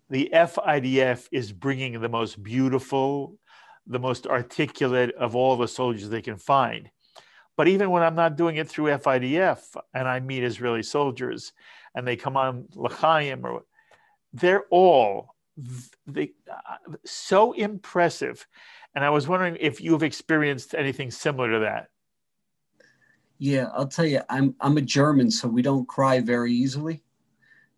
the 0.09 0.29
FIDF 0.33 1.27
is 1.31 1.51
bringing 1.51 1.99
the 2.01 2.09
most 2.09 2.43
beautiful, 2.43 3.37
the 3.87 3.99
most 3.99 4.27
articulate 4.27 5.13
of 5.15 5.35
all 5.35 5.55
the 5.55 5.67
soldiers 5.67 6.09
they 6.09 6.21
can 6.21 6.37
find 6.37 6.89
But 7.55 7.67
even 7.67 7.89
when 7.91 8.03
I'm 8.03 8.15
not 8.15 8.35
doing 8.35 8.57
it 8.57 8.67
through 8.67 8.87
FIDF 8.87 9.59
and 9.93 10.07
I 10.07 10.19
meet 10.19 10.43
Israeli 10.43 10.83
soldiers 10.83 11.53
and 11.95 12.07
they 12.07 12.15
come 12.15 12.37
on 12.37 12.67
L'chaim, 12.75 13.45
or 13.45 13.63
they're 14.33 14.65
all 14.71 15.35
they, 16.07 16.31
uh, 16.51 16.95
so 17.05 17.53
impressive. 17.53 18.47
And 18.95 19.05
I 19.05 19.11
was 19.11 19.27
wondering 19.27 19.57
if 19.59 19.81
you've 19.81 20.03
experienced 20.03 20.73
anything 20.73 21.11
similar 21.11 21.51
to 21.51 21.59
that. 21.59 21.87
Yeah, 23.43 23.67
I'll 23.73 23.89
tell 23.89 24.05
you, 24.05 24.21
I'm 24.29 24.55
I'm 24.61 24.77
a 24.77 24.81
German, 24.81 25.29
so 25.29 25.49
we 25.49 25.61
don't 25.61 25.85
cry 25.85 26.21
very 26.21 26.53
easily. 26.53 27.03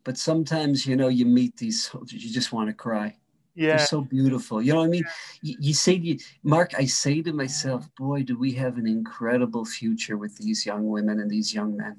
But 0.04 0.16
sometimes, 0.16 0.86
you 0.86 0.96
know, 0.96 1.08
you 1.08 1.26
meet 1.26 1.58
these 1.58 1.84
soldiers, 1.84 2.24
you 2.24 2.32
just 2.32 2.54
want 2.54 2.70
to 2.70 2.74
cry. 2.76 3.18
Yeah. 3.56 3.78
They're 3.78 3.88
so 3.88 4.02
beautiful. 4.02 4.62
You 4.62 4.74
know 4.74 4.82
what 4.82 4.86
I 4.86 4.90
mean? 4.90 5.06
You, 5.42 5.56
you 5.60 5.74
say 5.74 5.98
to 5.98 6.06
you, 6.06 6.20
Mark, 6.44 6.76
I 6.78 6.86
say 6.86 7.24
to 7.24 7.34
myself, 7.34 7.90
boy, 7.98 8.22
do 8.22 8.38
we 8.38 8.52
have 8.52 8.78
an 8.78 8.86
incredible 8.86 9.66
future 9.66 10.18
with 10.20 10.38
these 10.38 10.68
young 10.68 10.88
women 10.88 11.20
and 11.20 11.32
these 11.32 11.52
young 11.52 11.76
men. 11.76 11.98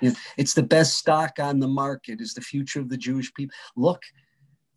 You 0.00 0.08
know, 0.08 0.16
it's 0.38 0.54
the 0.54 0.62
best 0.62 0.96
stock 0.96 1.32
on 1.38 1.60
the 1.60 1.68
market, 1.68 2.22
is 2.22 2.32
the 2.32 2.40
future 2.40 2.80
of 2.80 2.88
the 2.88 2.96
Jewish 2.96 3.30
people. 3.34 3.52
Look, 3.76 4.04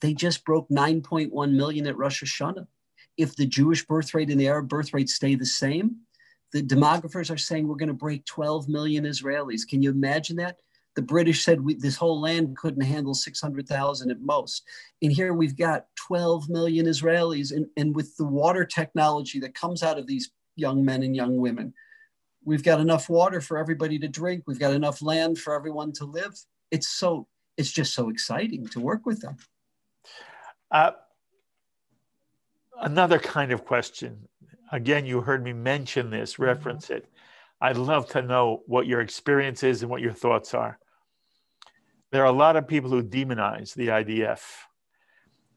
they 0.01 0.13
just 0.13 0.43
broke 0.43 0.67
9.1 0.67 1.31
million 1.53 1.87
at 1.87 1.95
Rosh 1.95 2.21
Hashanah. 2.21 2.67
If 3.15 3.37
the 3.37 3.45
Jewish 3.45 3.85
birth 3.85 4.13
rate 4.13 4.29
and 4.29 4.41
the 4.41 4.49
Arab 4.49 4.67
birth 4.67 4.93
rate 4.93 5.07
stay 5.07 5.35
the 5.35 5.45
same, 5.45 6.01
the 6.53 6.61
demographers 6.61 7.31
are 7.31 7.37
saying 7.37 7.67
we're 7.67 7.75
going 7.75 7.87
to 7.87 7.93
break 7.93 8.25
12 8.25 8.69
million 8.69 9.05
Israelis. 9.05 9.67
Can 9.67 9.81
you 9.81 9.89
imagine 9.89 10.37
that? 10.37 10.59
The 10.95 11.01
British 11.01 11.43
said 11.43 11.59
we, 11.59 11.73
this 11.73 11.95
whole 11.95 12.21
land 12.21 12.55
couldn't 12.55 12.83
handle 12.83 13.15
600,000 13.15 14.11
at 14.11 14.21
most. 14.21 14.63
And 15.01 15.11
here 15.11 15.33
we've 15.33 15.57
got 15.57 15.87
12 15.95 16.49
million 16.49 16.85
Israelis. 16.85 17.51
And, 17.51 17.65
and 17.75 17.95
with 17.95 18.15
the 18.17 18.25
water 18.25 18.63
technology 18.63 19.39
that 19.39 19.55
comes 19.55 19.81
out 19.81 19.97
of 19.97 20.05
these 20.05 20.29
young 20.55 20.85
men 20.85 21.01
and 21.01 21.15
young 21.15 21.37
women, 21.37 21.73
we've 22.45 22.63
got 22.63 22.79
enough 22.79 23.09
water 23.09 23.41
for 23.41 23.57
everybody 23.57 23.97
to 23.97 24.07
drink. 24.07 24.43
We've 24.45 24.59
got 24.59 24.73
enough 24.73 25.01
land 25.01 25.39
for 25.39 25.55
everyone 25.55 25.91
to 25.93 26.05
live. 26.05 26.37
It's 26.69 26.89
so, 26.89 27.27
it's 27.57 27.71
just 27.71 27.95
so 27.95 28.09
exciting 28.09 28.67
to 28.67 28.79
work 28.79 29.07
with 29.07 29.21
them. 29.21 29.37
Uh, 30.69 30.91
another 32.79 33.17
kind 33.17 33.51
of 33.51 33.65
question. 33.65 34.27
Again, 34.73 35.05
you 35.05 35.21
heard 35.21 35.43
me 35.43 35.53
mention 35.53 36.09
this, 36.09 36.33
mm-hmm. 36.33 36.43
reference 36.43 36.89
it. 36.89 37.07
I'd 37.61 37.77
love 37.77 38.09
to 38.09 38.21
know 38.21 38.63
what 38.65 38.87
your 38.87 38.99
experience 38.99 39.63
is 39.63 39.81
and 39.81 39.89
what 39.89 40.01
your 40.01 40.11
thoughts 40.11 40.53
are 40.53 40.77
there 42.13 42.21
are 42.21 42.27
a 42.27 42.31
lot 42.31 42.55
of 42.55 42.67
people 42.67 42.91
who 42.91 43.01
demonize 43.01 43.73
the 43.73 43.87
IDF. 43.87 44.39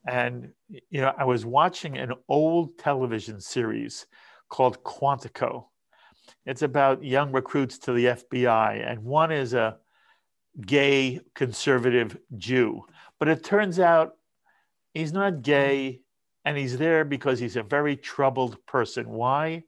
And, 0.08 0.52
you 0.70 1.02
know, 1.02 1.12
I 1.16 1.24
was 1.24 1.44
watching 1.44 1.98
an 1.98 2.14
old 2.30 2.78
television 2.78 3.42
series 3.42 4.06
called 4.48 4.82
Quantico. 4.82 5.66
It's 6.46 6.62
about 6.62 7.04
young 7.04 7.30
recruits 7.30 7.76
to 7.80 7.92
the 7.92 8.06
FBI, 8.06 8.90
and 8.90 9.04
one 9.04 9.32
is 9.32 9.52
a 9.52 9.76
gay 10.58 11.20
conservative 11.34 12.16
Jew. 12.38 12.86
But 13.18 13.28
it 13.28 13.44
turns 13.44 13.78
out 13.78 14.12
he's 14.94 15.12
not 15.12 15.42
gay, 15.42 16.00
and 16.46 16.56
he's 16.56 16.78
there 16.78 17.04
because 17.04 17.40
he's 17.40 17.56
a 17.56 17.62
very 17.62 17.96
troubled 17.96 18.64
person. 18.66 19.08
Why? 19.08 19.64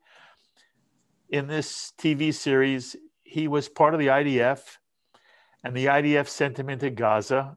In 1.29 1.49
this 1.49 1.93
TV 1.99 2.33
series, 2.33 2.95
he 3.25 3.49
was 3.49 3.69
part 3.69 3.93
of 3.93 4.01
the 4.01 4.07
IDF 4.07 4.61
and 5.65 5.77
the 5.77 5.87
IDF 5.87 6.29
sent 6.29 6.57
him 6.57 6.71
into 6.71 6.89
Gaza. 6.89 7.57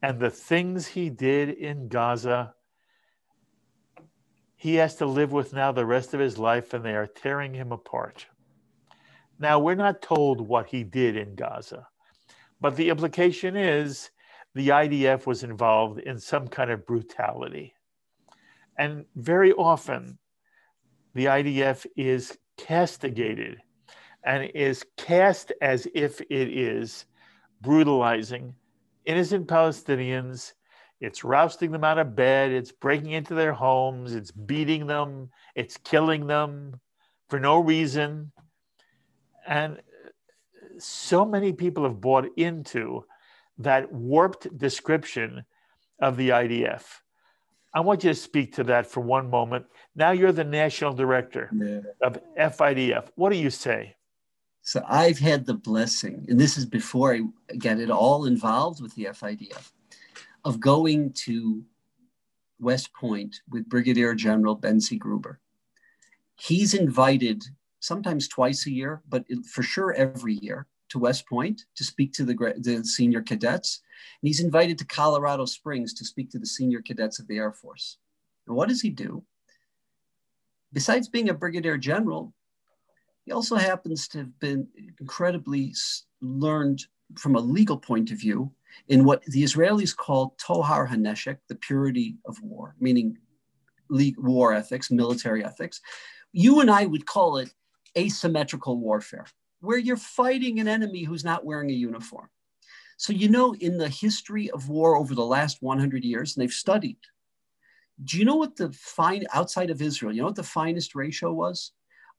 And 0.00 0.20
the 0.20 0.30
things 0.30 0.86
he 0.86 1.10
did 1.10 1.50
in 1.50 1.88
Gaza, 1.88 2.54
he 4.54 4.76
has 4.76 4.94
to 4.96 5.06
live 5.06 5.32
with 5.32 5.52
now 5.52 5.72
the 5.72 5.84
rest 5.84 6.14
of 6.14 6.20
his 6.20 6.38
life, 6.38 6.72
and 6.72 6.84
they 6.84 6.94
are 6.94 7.06
tearing 7.06 7.52
him 7.52 7.72
apart. 7.72 8.26
Now, 9.40 9.58
we're 9.58 9.74
not 9.74 10.02
told 10.02 10.40
what 10.40 10.66
he 10.66 10.84
did 10.84 11.16
in 11.16 11.34
Gaza, 11.34 11.88
but 12.60 12.76
the 12.76 12.90
implication 12.90 13.56
is 13.56 14.10
the 14.54 14.68
IDF 14.68 15.26
was 15.26 15.42
involved 15.42 15.98
in 15.98 16.20
some 16.20 16.46
kind 16.46 16.70
of 16.70 16.86
brutality. 16.86 17.74
And 18.76 19.04
very 19.14 19.52
often, 19.52 20.18
the 21.14 21.26
IDF 21.26 21.86
is 21.96 22.36
castigated 22.56 23.58
and 24.24 24.50
is 24.54 24.84
cast 24.96 25.52
as 25.60 25.86
if 25.94 26.20
it 26.20 26.48
is 26.48 27.06
brutalizing 27.60 28.54
innocent 29.04 29.46
Palestinians. 29.46 30.52
It's 31.00 31.24
rousting 31.24 31.70
them 31.70 31.84
out 31.84 31.98
of 31.98 32.16
bed, 32.16 32.52
it's 32.52 32.72
breaking 32.72 33.10
into 33.10 33.34
their 33.34 33.52
homes, 33.52 34.14
it's 34.14 34.30
beating 34.30 34.86
them, 34.86 35.30
it's 35.54 35.76
killing 35.76 36.26
them 36.26 36.80
for 37.28 37.38
no 37.38 37.60
reason. 37.60 38.32
And 39.46 39.80
so 40.78 41.24
many 41.24 41.52
people 41.52 41.84
have 41.84 42.00
bought 42.00 42.26
into 42.36 43.04
that 43.58 43.92
warped 43.92 44.56
description 44.56 45.44
of 46.00 46.16
the 46.16 46.30
IDF. 46.30 46.82
I 47.74 47.80
want 47.80 48.04
you 48.04 48.10
to 48.10 48.14
speak 48.14 48.54
to 48.54 48.64
that 48.64 48.86
for 48.86 49.00
one 49.00 49.28
moment. 49.28 49.66
Now 49.96 50.12
you're 50.12 50.32
the 50.32 50.44
national 50.44 50.92
director 50.92 51.50
yeah. 51.52 51.80
of 52.00 52.18
FIDF. 52.38 53.08
What 53.16 53.30
do 53.30 53.36
you 53.36 53.50
say? 53.50 53.96
So 54.62 54.82
I've 54.88 55.18
had 55.18 55.44
the 55.44 55.54
blessing, 55.54 56.24
and 56.28 56.40
this 56.40 56.56
is 56.56 56.64
before 56.64 57.14
I 57.14 57.20
get 57.58 57.80
it 57.80 57.90
all 57.90 58.24
involved 58.24 58.80
with 58.80 58.94
the 58.94 59.04
FIDF, 59.04 59.72
of 60.44 60.60
going 60.60 61.12
to 61.24 61.62
West 62.60 62.94
Point 62.94 63.36
with 63.50 63.68
Brigadier 63.68 64.14
General 64.14 64.56
Benzi 64.56 64.98
Gruber. 64.98 65.40
He's 66.36 66.74
invited 66.74 67.44
sometimes 67.80 68.28
twice 68.28 68.66
a 68.66 68.70
year, 68.70 69.02
but 69.08 69.24
for 69.44 69.62
sure 69.62 69.92
every 69.92 70.34
year 70.34 70.66
to 70.94 71.00
West 71.00 71.28
Point 71.28 71.64
to 71.74 71.84
speak 71.84 72.12
to 72.12 72.24
the, 72.24 72.54
the 72.56 72.84
senior 72.84 73.20
cadets. 73.20 73.82
And 74.22 74.28
he's 74.28 74.40
invited 74.40 74.78
to 74.78 74.86
Colorado 74.86 75.44
Springs 75.44 75.92
to 75.94 76.04
speak 76.04 76.30
to 76.30 76.38
the 76.38 76.46
senior 76.46 76.80
cadets 76.80 77.18
of 77.18 77.26
the 77.26 77.36
Air 77.36 77.52
Force. 77.52 77.98
And 78.46 78.54
what 78.54 78.68
does 78.68 78.80
he 78.80 78.90
do? 78.90 79.24
Besides 80.72 81.08
being 81.08 81.30
a 81.30 81.34
brigadier 81.34 81.76
general, 81.78 82.32
he 83.24 83.32
also 83.32 83.56
happens 83.56 84.06
to 84.08 84.18
have 84.18 84.38
been 84.38 84.68
incredibly 85.00 85.74
learned 86.20 86.84
from 87.18 87.34
a 87.34 87.40
legal 87.40 87.76
point 87.76 88.12
of 88.12 88.18
view 88.18 88.52
in 88.86 89.04
what 89.04 89.24
the 89.24 89.42
Israelis 89.42 89.96
call 89.96 90.36
tohar 90.38 90.88
haneshek, 90.88 91.38
the 91.48 91.56
purity 91.56 92.18
of 92.24 92.40
war, 92.40 92.76
meaning 92.78 93.18
war 93.90 94.52
ethics, 94.54 94.92
military 94.92 95.44
ethics. 95.44 95.80
You 96.32 96.60
and 96.60 96.70
I 96.70 96.86
would 96.86 97.06
call 97.06 97.38
it 97.38 97.52
asymmetrical 97.96 98.78
warfare, 98.78 99.26
where 99.64 99.78
you're 99.78 99.96
fighting 99.96 100.60
an 100.60 100.68
enemy 100.68 101.02
who's 101.02 101.24
not 101.24 101.44
wearing 101.44 101.70
a 101.70 101.74
uniform. 101.74 102.28
So, 102.96 103.12
you 103.12 103.28
know, 103.28 103.54
in 103.56 103.76
the 103.76 103.88
history 103.88 104.50
of 104.50 104.68
war 104.68 104.96
over 104.96 105.14
the 105.14 105.24
last 105.24 105.58
100 105.60 106.04
years, 106.04 106.36
and 106.36 106.42
they've 106.42 106.52
studied, 106.52 106.98
do 108.04 108.18
you 108.18 108.24
know 108.24 108.36
what 108.36 108.56
the 108.56 108.72
fine 108.72 109.24
outside 109.32 109.70
of 109.70 109.82
Israel, 109.82 110.12
you 110.12 110.20
know 110.20 110.26
what 110.26 110.36
the 110.36 110.42
finest 110.42 110.94
ratio 110.94 111.32
was? 111.32 111.72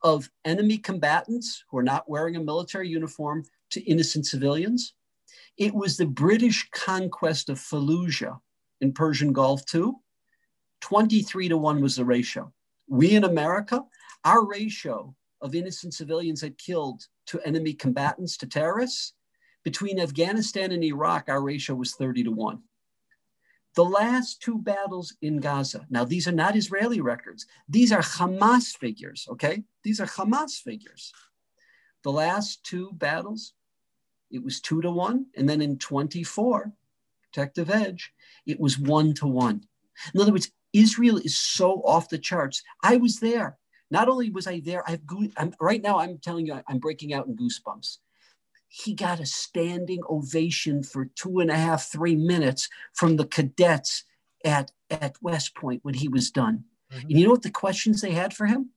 of 0.06 0.30
enemy 0.46 0.78
combatants 0.78 1.64
who 1.68 1.78
are 1.78 1.84
not 1.84 2.08
wearing 2.08 2.36
a 2.36 2.43
military 2.43 2.88
uniform 2.88 3.43
to 3.72 3.82
innocent 3.89 4.26
civilians. 4.26 4.93
It 5.58 5.74
was 5.74 5.98
the 5.98 6.06
British 6.06 6.70
conquest 6.70 7.50
of 7.50 7.58
Fallujah 7.58 8.39
in 8.82 8.93
Persian 8.93 9.34
Gulf 9.34 9.66
too. 9.66 9.96
23 10.82 11.50
to 11.50 11.58
1 11.58 11.82
was 11.82 11.96
the 11.96 12.06
ratio. 12.06 12.54
We 12.88 13.16
in 13.16 13.24
America, 13.24 13.82
our 14.24 14.46
ratio 14.46 15.16
of 15.41 15.56
innocent 15.56 15.96
civilians 15.96 16.41
that 16.41 16.60
killed 16.60 17.08
to 17.28 17.41
enemy 17.41 17.73
combatants 17.73 18.38
to 18.38 18.47
terrorists, 18.47 19.13
between 19.63 19.99
Afghanistan 19.99 20.71
and 20.71 20.84
Iraq, 20.84 21.28
our 21.28 21.41
ratio 21.41 21.76
was 21.76 21.95
30 21.95 22.26
to 22.26 22.32
1. 22.32 22.61
The 23.76 23.84
last 23.84 24.41
two 24.41 24.59
battles 24.59 25.15
in 25.21 25.39
Gaza, 25.39 25.86
now 25.89 26.05
these 26.05 26.28
are 26.28 26.32
not 26.32 26.55
Israeli 26.55 27.01
records, 27.01 27.45
these 27.67 27.91
are 27.91 28.01
Hamas 28.01 28.78
figures, 28.78 29.28
okay? 29.30 29.63
These 29.84 29.99
are 29.99 30.05
Hamas 30.05 30.61
figures. 30.61 31.11
The 32.03 32.11
last 32.11 32.63
two 32.63 32.91
battles, 32.93 33.53
it 34.32 34.43
was 34.43 34.61
two 34.61 34.82
to 34.82 34.91
one. 34.91 35.26
And 35.36 35.49
then 35.49 35.61
in 35.61 35.78
24, 35.78 36.71
Protective 37.34 37.69
Edge, 37.69 38.13
it 38.45 38.59
was 38.59 38.80
one 38.80 39.13
to 39.15 39.28
one. 39.28 39.65
In 40.13 40.21
other 40.21 40.32
words, 40.32 40.51
Israel 40.71 41.17
is 41.17 41.38
so 41.38 41.82
off 41.82 42.07
the 42.07 42.17
charts. 42.17 42.61
I 42.84 42.97
was 42.97 43.19
there. 43.19 43.57
Not 43.91 44.09
only 44.09 44.29
was 44.29 44.47
I 44.47 44.59
there, 44.61 44.83
I've 44.89 45.01
I'm, 45.38 45.53
right 45.59 45.81
now. 45.81 45.99
I'm 45.99 46.17
telling 46.17 46.47
you, 46.47 46.61
I'm 46.67 46.79
breaking 46.79 47.13
out 47.13 47.27
in 47.27 47.36
goosebumps 47.36 47.97
he 48.77 48.93
got 48.93 49.21
a 49.21 49.25
standing 49.25 50.01
ovation 50.09 50.83
for 50.83 51.05
two 51.15 51.39
and 51.39 51.49
a 51.49 51.55
half, 51.55 51.89
three 51.89 52.15
minutes 52.15 52.67
from 52.93 53.15
the 53.15 53.25
cadets 53.25 54.03
at, 54.43 54.71
at 54.91 55.15
West 55.21 55.55
Point 55.55 55.79
when 55.86 55.93
he 55.93 56.09
was 56.09 56.29
done. 56.29 56.65
Mm-hmm. 56.91 57.07
And 57.07 57.11
you 57.11 57.25
know 57.25 57.31
what 57.31 57.43
the 57.43 57.51
questions 57.51 58.01
they 58.01 58.11
had 58.11 58.33
for 58.33 58.45
him? 58.45 58.71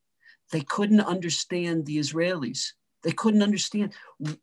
They 0.53 0.61
couldn't 0.61 1.01
understand 1.01 1.85
the 1.85 1.99
Israelis. 1.99 2.73
They 3.03 3.11
couldn't 3.11 3.43
understand 3.43 3.93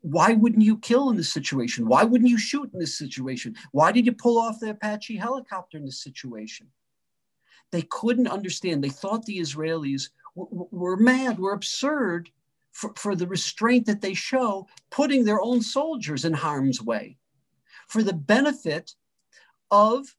why 0.02 0.34
wouldn't 0.34 0.62
you 0.62 0.76
kill 0.78 1.08
in 1.08 1.16
this 1.16 1.32
situation? 1.32 1.88
Why 1.88 2.04
wouldn't 2.04 2.30
you 2.30 2.38
shoot 2.38 2.70
in 2.74 2.78
this 2.78 2.98
situation? 2.98 3.54
Why 3.72 3.92
did 3.92 4.04
you 4.04 4.12
pull 4.12 4.38
off 4.38 4.60
the 4.60 4.70
Apache 4.70 5.16
helicopter 5.16 5.78
in 5.78 5.86
this 5.86 6.02
situation? 6.02 6.68
They 7.72 7.82
couldn't 7.82 8.28
understand. 8.28 8.84
They 8.84 8.90
thought 8.90 9.24
the 9.24 9.38
Israelis 9.38 10.10
we're 10.36 10.96
mad, 10.96 11.38
we're 11.38 11.54
absurd 11.54 12.30
for, 12.72 12.92
for 12.96 13.16
the 13.16 13.26
restraint 13.26 13.86
that 13.86 14.02
they 14.02 14.14
show, 14.14 14.66
putting 14.90 15.24
their 15.24 15.40
own 15.40 15.62
soldiers 15.62 16.24
in 16.24 16.34
harm's 16.34 16.82
way 16.82 17.16
for 17.88 18.02
the 18.02 18.12
benefit 18.12 18.94
of 19.70 20.14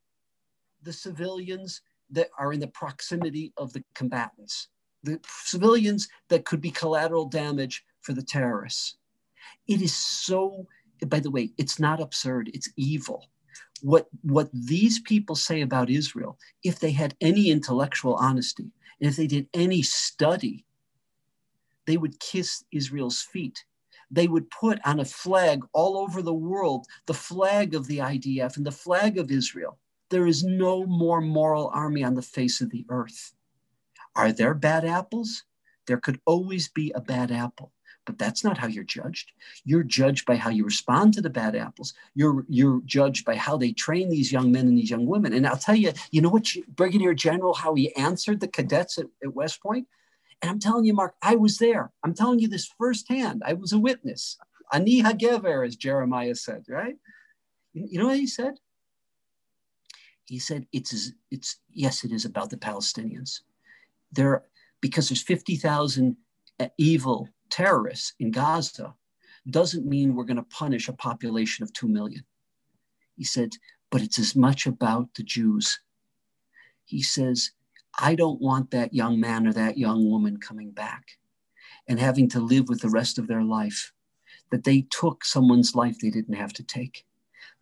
the 0.81 0.93
civilians 0.93 1.81
that 2.09 2.29
are 2.37 2.53
in 2.53 2.59
the 2.59 2.67
proximity 2.67 3.53
of 3.57 3.73
the 3.73 3.83
combatants, 3.93 4.69
the 5.03 5.19
civilians 5.25 6.07
that 6.29 6.45
could 6.45 6.61
be 6.61 6.71
collateral 6.71 7.25
damage 7.25 7.85
for 8.01 8.13
the 8.13 8.23
terrorists. 8.23 8.97
It 9.67 9.81
is 9.81 9.95
so, 9.95 10.65
by 11.07 11.19
the 11.19 11.31
way, 11.31 11.51
it's 11.57 11.79
not 11.79 12.01
absurd, 12.01 12.49
it's 12.53 12.69
evil. 12.75 13.29
What, 13.81 14.07
what 14.21 14.49
these 14.53 14.99
people 14.99 15.35
say 15.35 15.61
about 15.61 15.89
Israel, 15.89 16.37
if 16.63 16.79
they 16.79 16.91
had 16.91 17.15
any 17.21 17.49
intellectual 17.49 18.15
honesty, 18.15 18.71
and 18.99 19.09
if 19.09 19.15
they 19.15 19.27
did 19.27 19.47
any 19.53 19.81
study, 19.81 20.65
they 21.85 21.97
would 21.97 22.19
kiss 22.19 22.63
Israel's 22.71 23.21
feet. 23.21 23.63
They 24.11 24.27
would 24.27 24.49
put 24.49 24.79
on 24.85 24.99
a 24.99 25.05
flag 25.05 25.65
all 25.73 25.97
over 25.97 26.21
the 26.21 26.33
world 26.33 26.85
the 27.05 27.13
flag 27.13 27.75
of 27.75 27.87
the 27.87 27.97
IDF 27.97 28.57
and 28.57 28.65
the 28.65 28.71
flag 28.71 29.17
of 29.17 29.31
Israel. 29.31 29.77
There 30.09 30.27
is 30.27 30.43
no 30.43 30.85
more 30.85 31.21
moral 31.21 31.69
army 31.73 32.03
on 32.03 32.13
the 32.13 32.21
face 32.21 32.61
of 32.61 32.69
the 32.69 32.85
earth. 32.89 33.33
Are 34.15 34.31
there 34.31 34.53
bad 34.53 34.85
apples? 34.85 35.43
There 35.85 35.97
could 35.97 36.19
always 36.25 36.69
be 36.69 36.91
a 36.91 37.01
bad 37.01 37.31
apple, 37.31 37.71
but 38.07 38.17
that's 38.17 38.43
not 38.43 38.57
how 38.57 38.67
you're 38.67 38.85
judged. 38.85 39.33
You're 39.65 39.83
judged 39.83 40.25
by 40.25 40.37
how 40.37 40.49
you 40.49 40.63
respond 40.63 41.13
to 41.13 41.21
the 41.21 41.29
bad 41.29 41.55
apples. 41.55 41.93
You're, 42.15 42.45
you're 42.47 42.81
judged 42.85 43.25
by 43.25 43.35
how 43.35 43.57
they 43.57 43.73
train 43.73 44.09
these 44.09 44.31
young 44.31 44.49
men 44.49 44.65
and 44.65 44.77
these 44.77 44.89
young 44.89 45.05
women. 45.05 45.33
And 45.33 45.45
I'll 45.45 45.57
tell 45.57 45.75
you, 45.75 45.91
you 46.09 46.21
know 46.21 46.29
what, 46.29 46.47
Brigadier 46.69 47.13
General, 47.13 47.53
how 47.53 47.75
he 47.75 47.93
answered 47.95 48.39
the 48.39 48.47
cadets 48.47 48.97
at, 48.97 49.07
at 49.21 49.35
West 49.35 49.61
Point? 49.61 49.87
And 50.41 50.49
I'm 50.49 50.59
telling 50.59 50.85
you, 50.85 50.93
Mark, 50.93 51.15
I 51.21 51.35
was 51.35 51.57
there. 51.57 51.91
I'm 52.01 52.13
telling 52.13 52.39
you 52.39 52.47
this 52.47 52.71
firsthand. 52.79 53.43
I 53.45 53.53
was 53.53 53.73
a 53.73 53.77
witness. 53.77 54.37
Ani 54.71 55.03
hagever, 55.03 55.67
as 55.67 55.75
Jeremiah 55.75 56.35
said, 56.35 56.63
right? 56.69 56.95
You 57.73 57.99
know 57.99 58.07
what 58.07 58.17
he 58.17 58.27
said? 58.27 58.53
He 60.23 60.39
said, 60.39 60.65
it's, 60.71 61.11
it's 61.29 61.57
yes, 61.73 62.05
it 62.05 62.13
is 62.13 62.23
about 62.23 62.51
the 62.51 62.57
Palestinians. 62.57 63.41
There, 64.13 64.43
because 64.79 65.09
there's 65.09 65.21
50,000 65.21 66.15
uh, 66.59 66.67
evil 66.77 67.27
terrorists 67.49 68.13
in 68.19 68.31
Gaza, 68.31 68.93
doesn't 69.49 69.85
mean 69.85 70.15
we're 70.15 70.25
going 70.25 70.37
to 70.37 70.43
punish 70.43 70.87
a 70.87 70.93
population 70.93 71.63
of 71.63 71.73
2 71.73 71.87
million. 71.87 72.23
He 73.15 73.23
said, 73.23 73.51
but 73.89 74.01
it's 74.01 74.19
as 74.19 74.35
much 74.35 74.65
about 74.65 75.13
the 75.15 75.23
Jews. 75.23 75.79
He 76.85 77.01
says, 77.01 77.51
I 77.97 78.15
don't 78.15 78.41
want 78.41 78.71
that 78.71 78.93
young 78.93 79.19
man 79.19 79.47
or 79.47 79.53
that 79.53 79.77
young 79.77 80.09
woman 80.09 80.37
coming 80.37 80.71
back 80.71 81.17
and 81.87 81.99
having 81.99 82.29
to 82.29 82.39
live 82.39 82.67
with 82.67 82.81
the 82.81 82.89
rest 82.89 83.17
of 83.17 83.27
their 83.27 83.43
life 83.43 83.93
that 84.51 84.63
they 84.63 84.81
took 84.89 85.25
someone's 85.25 85.75
life 85.75 85.97
they 85.99 86.09
didn't 86.09 86.35
have 86.35 86.53
to 86.53 86.63
take. 86.63 87.05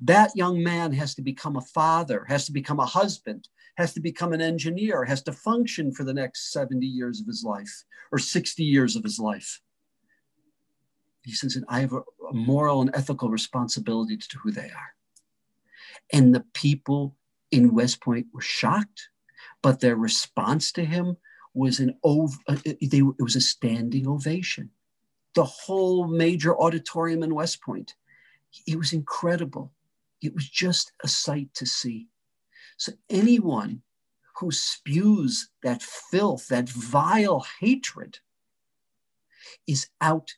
That 0.01 0.35
young 0.35 0.61
man 0.61 0.91
has 0.93 1.15
to 1.15 1.21
become 1.21 1.55
a 1.55 1.61
father, 1.61 2.25
has 2.27 2.45
to 2.47 2.51
become 2.51 2.79
a 2.79 2.85
husband, 2.85 3.47
has 3.77 3.93
to 3.93 3.99
become 3.99 4.33
an 4.33 4.41
engineer, 4.41 5.05
has 5.05 5.21
to 5.23 5.31
function 5.31 5.91
for 5.91 6.03
the 6.03 6.13
next 6.13 6.51
70 6.51 6.85
years 6.85 7.21
of 7.21 7.27
his 7.27 7.43
life 7.43 7.83
or 8.11 8.19
60 8.19 8.63
years 8.63 8.95
of 8.95 9.03
his 9.03 9.19
life. 9.19 9.61
He 11.25 11.33
says, 11.33 11.55
and 11.55 11.65
I 11.67 11.79
have 11.81 11.93
a, 11.93 12.01
moral 12.31 12.81
and 12.81 12.91
ethical 12.93 13.29
responsibility 13.29 14.17
to 14.17 14.37
who 14.39 14.51
they 14.51 14.69
are. 14.69 14.95
And 16.13 16.33
the 16.33 16.45
people 16.53 17.15
in 17.51 17.73
West 17.73 18.01
Point 18.01 18.27
were 18.33 18.41
shocked, 18.41 19.09
but 19.61 19.79
their 19.79 19.95
response 19.95 20.71
to 20.73 20.85
him 20.85 21.17
was 21.53 21.79
an 21.79 21.97
ov- 22.03 22.37
uh, 22.47 22.57
they, 22.65 22.99
it 22.99 23.21
was 23.21 23.35
a 23.35 23.41
standing 23.41 24.07
ovation. 24.07 24.69
The 25.33 25.45
whole 25.45 26.07
major 26.07 26.57
auditorium 26.59 27.23
in 27.23 27.33
West 27.33 27.61
Point, 27.61 27.95
it 28.67 28.77
was 28.77 28.93
incredible. 28.93 29.71
It 30.21 30.33
was 30.33 30.47
just 30.47 30.91
a 31.03 31.07
sight 31.07 31.53
to 31.55 31.65
see. 31.65 32.07
So 32.77 32.93
anyone 33.09 33.81
who 34.37 34.51
spews 34.51 35.49
that 35.63 35.81
filth, 35.81 36.47
that 36.49 36.69
vile 36.69 37.45
hatred, 37.59 38.19
is 39.67 39.87
out 40.01 40.33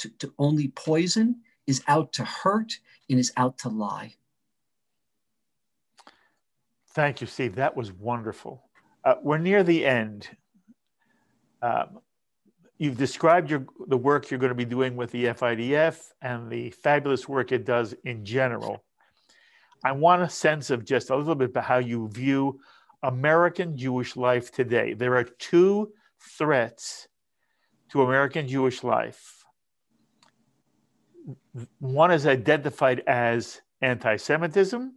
to, 0.00 0.08
to 0.18 0.32
only 0.38 0.68
poison, 0.68 1.40
is 1.66 1.82
out 1.86 2.12
to 2.14 2.24
hurt, 2.24 2.72
and 3.08 3.18
is 3.18 3.32
out 3.36 3.58
to 3.58 3.68
lie. 3.68 4.14
Thank 6.92 7.20
you, 7.20 7.26
Steve. 7.26 7.54
That 7.54 7.76
was 7.76 7.92
wonderful. 7.92 8.64
Uh, 9.04 9.14
we're 9.22 9.38
near 9.38 9.62
the 9.62 9.86
end. 9.86 10.28
Um, 11.62 12.00
you've 12.78 12.96
described 12.96 13.50
your, 13.50 13.66
the 13.86 13.96
work 13.96 14.30
you're 14.30 14.40
going 14.40 14.48
to 14.50 14.54
be 14.54 14.64
doing 14.64 14.96
with 14.96 15.10
the 15.12 15.26
FIDF 15.26 16.12
and 16.22 16.50
the 16.50 16.70
fabulous 16.70 17.28
work 17.28 17.52
it 17.52 17.64
does 17.64 17.94
in 18.04 18.24
general. 18.24 18.82
I 19.84 19.92
want 19.92 20.22
a 20.22 20.28
sense 20.28 20.70
of 20.70 20.84
just 20.84 21.10
a 21.10 21.16
little 21.16 21.34
bit 21.34 21.50
about 21.50 21.64
how 21.64 21.78
you 21.78 22.08
view 22.08 22.60
American 23.02 23.76
Jewish 23.76 24.16
life 24.16 24.50
today. 24.50 24.94
There 24.94 25.16
are 25.16 25.24
two 25.24 25.92
threats 26.20 27.08
to 27.90 28.02
American 28.02 28.46
Jewish 28.46 28.82
life. 28.82 29.39
One 31.78 32.10
is 32.10 32.26
identified 32.26 33.02
as 33.06 33.60
anti 33.82 34.16
Semitism, 34.16 34.92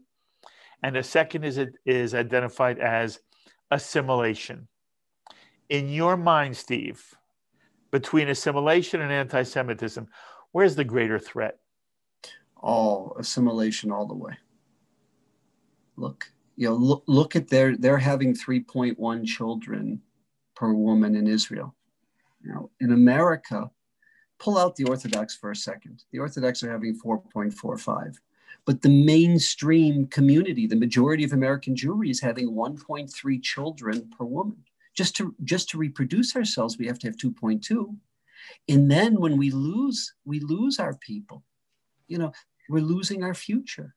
and 0.84 0.96
the 0.96 1.04
second 1.04 1.44
is, 1.44 1.60
is 1.86 2.14
identified 2.14 2.80
as 2.80 3.20
assimilation. 3.72 4.68
In 5.70 5.90
your 5.90 6.18
mind, 6.18 6.56
Steve, 6.56 7.04
between 7.92 8.30
assimilation 8.30 9.02
and 9.02 9.12
anti 9.12 9.44
Semitism, 9.44 10.08
where's 10.52 10.76
the 10.76 10.84
greater 10.84 11.20
threat? 11.20 11.60
All 12.58 13.16
assimilation 13.20 13.92
all 13.92 14.08
the 14.08 14.16
way 14.16 14.38
look 15.96 16.32
you 16.56 16.68
know 16.68 16.76
look, 16.76 17.04
look 17.08 17.36
at 17.36 17.48
their 17.48 17.76
they're 17.78 17.98
having 17.98 18.34
3.1 18.34 19.26
children 19.26 20.02
per 20.56 20.74
woman 20.74 21.16
in 21.16 21.28
israel 21.28 21.76
you 22.42 22.52
know 22.52 22.70
in 22.80 22.92
america 22.92 23.70
pull 24.44 24.58
out 24.58 24.76
the 24.76 24.84
orthodox 24.84 25.34
for 25.34 25.52
a 25.52 25.56
second. 25.56 26.04
The 26.12 26.20
orthodox 26.20 26.64
are 26.64 26.72
having 26.72 27.00
4.45 27.00 28.18
but 28.66 28.82
the 28.82 29.06
mainstream 29.06 30.08
community 30.08 30.68
the 30.68 30.76
majority 30.76 31.26
of 31.26 31.34
american 31.34 31.76
jewry 31.76 32.10
is 32.10 32.22
having 32.22 32.52
1.3 32.52 33.44
children 33.44 34.10
per 34.18 34.26
woman. 34.26 34.58
Just 34.94 35.16
to 35.18 35.36
just 35.44 35.70
to 35.70 35.78
reproduce 35.78 36.36
ourselves 36.36 36.78
we 36.78 36.88
have 36.88 37.00
to 37.00 37.08
have 37.08 37.18
2.2 37.18 37.96
and 38.70 38.92
then 38.92 39.20
when 39.20 39.38
we 39.38 39.50
lose 39.50 40.14
we 40.26 40.40
lose 40.40 40.80
our 40.80 40.96
people 40.96 41.44
you 42.08 42.18
know 42.18 42.32
we're 42.70 42.80
losing 42.96 43.24
our 43.24 43.34
future. 43.34 43.96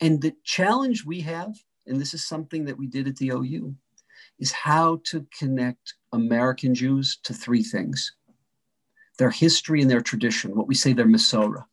And 0.00 0.20
the 0.20 0.34
challenge 0.42 1.04
we 1.04 1.20
have, 1.20 1.54
and 1.86 2.00
this 2.00 2.12
is 2.12 2.26
something 2.26 2.64
that 2.64 2.76
we 2.76 2.88
did 2.88 3.06
at 3.06 3.16
the 3.16 3.30
OU, 3.30 3.74
is 4.40 4.50
how 4.50 5.00
to 5.04 5.24
connect 5.38 5.94
American 6.12 6.74
Jews 6.74 7.18
to 7.22 7.32
three 7.32 7.62
things 7.62 8.12
their 9.22 9.30
history 9.30 9.80
and 9.80 9.88
their 9.88 10.00
tradition, 10.00 10.56
what 10.56 10.66
we 10.66 10.74
say 10.74 10.92
their 10.92 11.06
Masorah, 11.06 11.66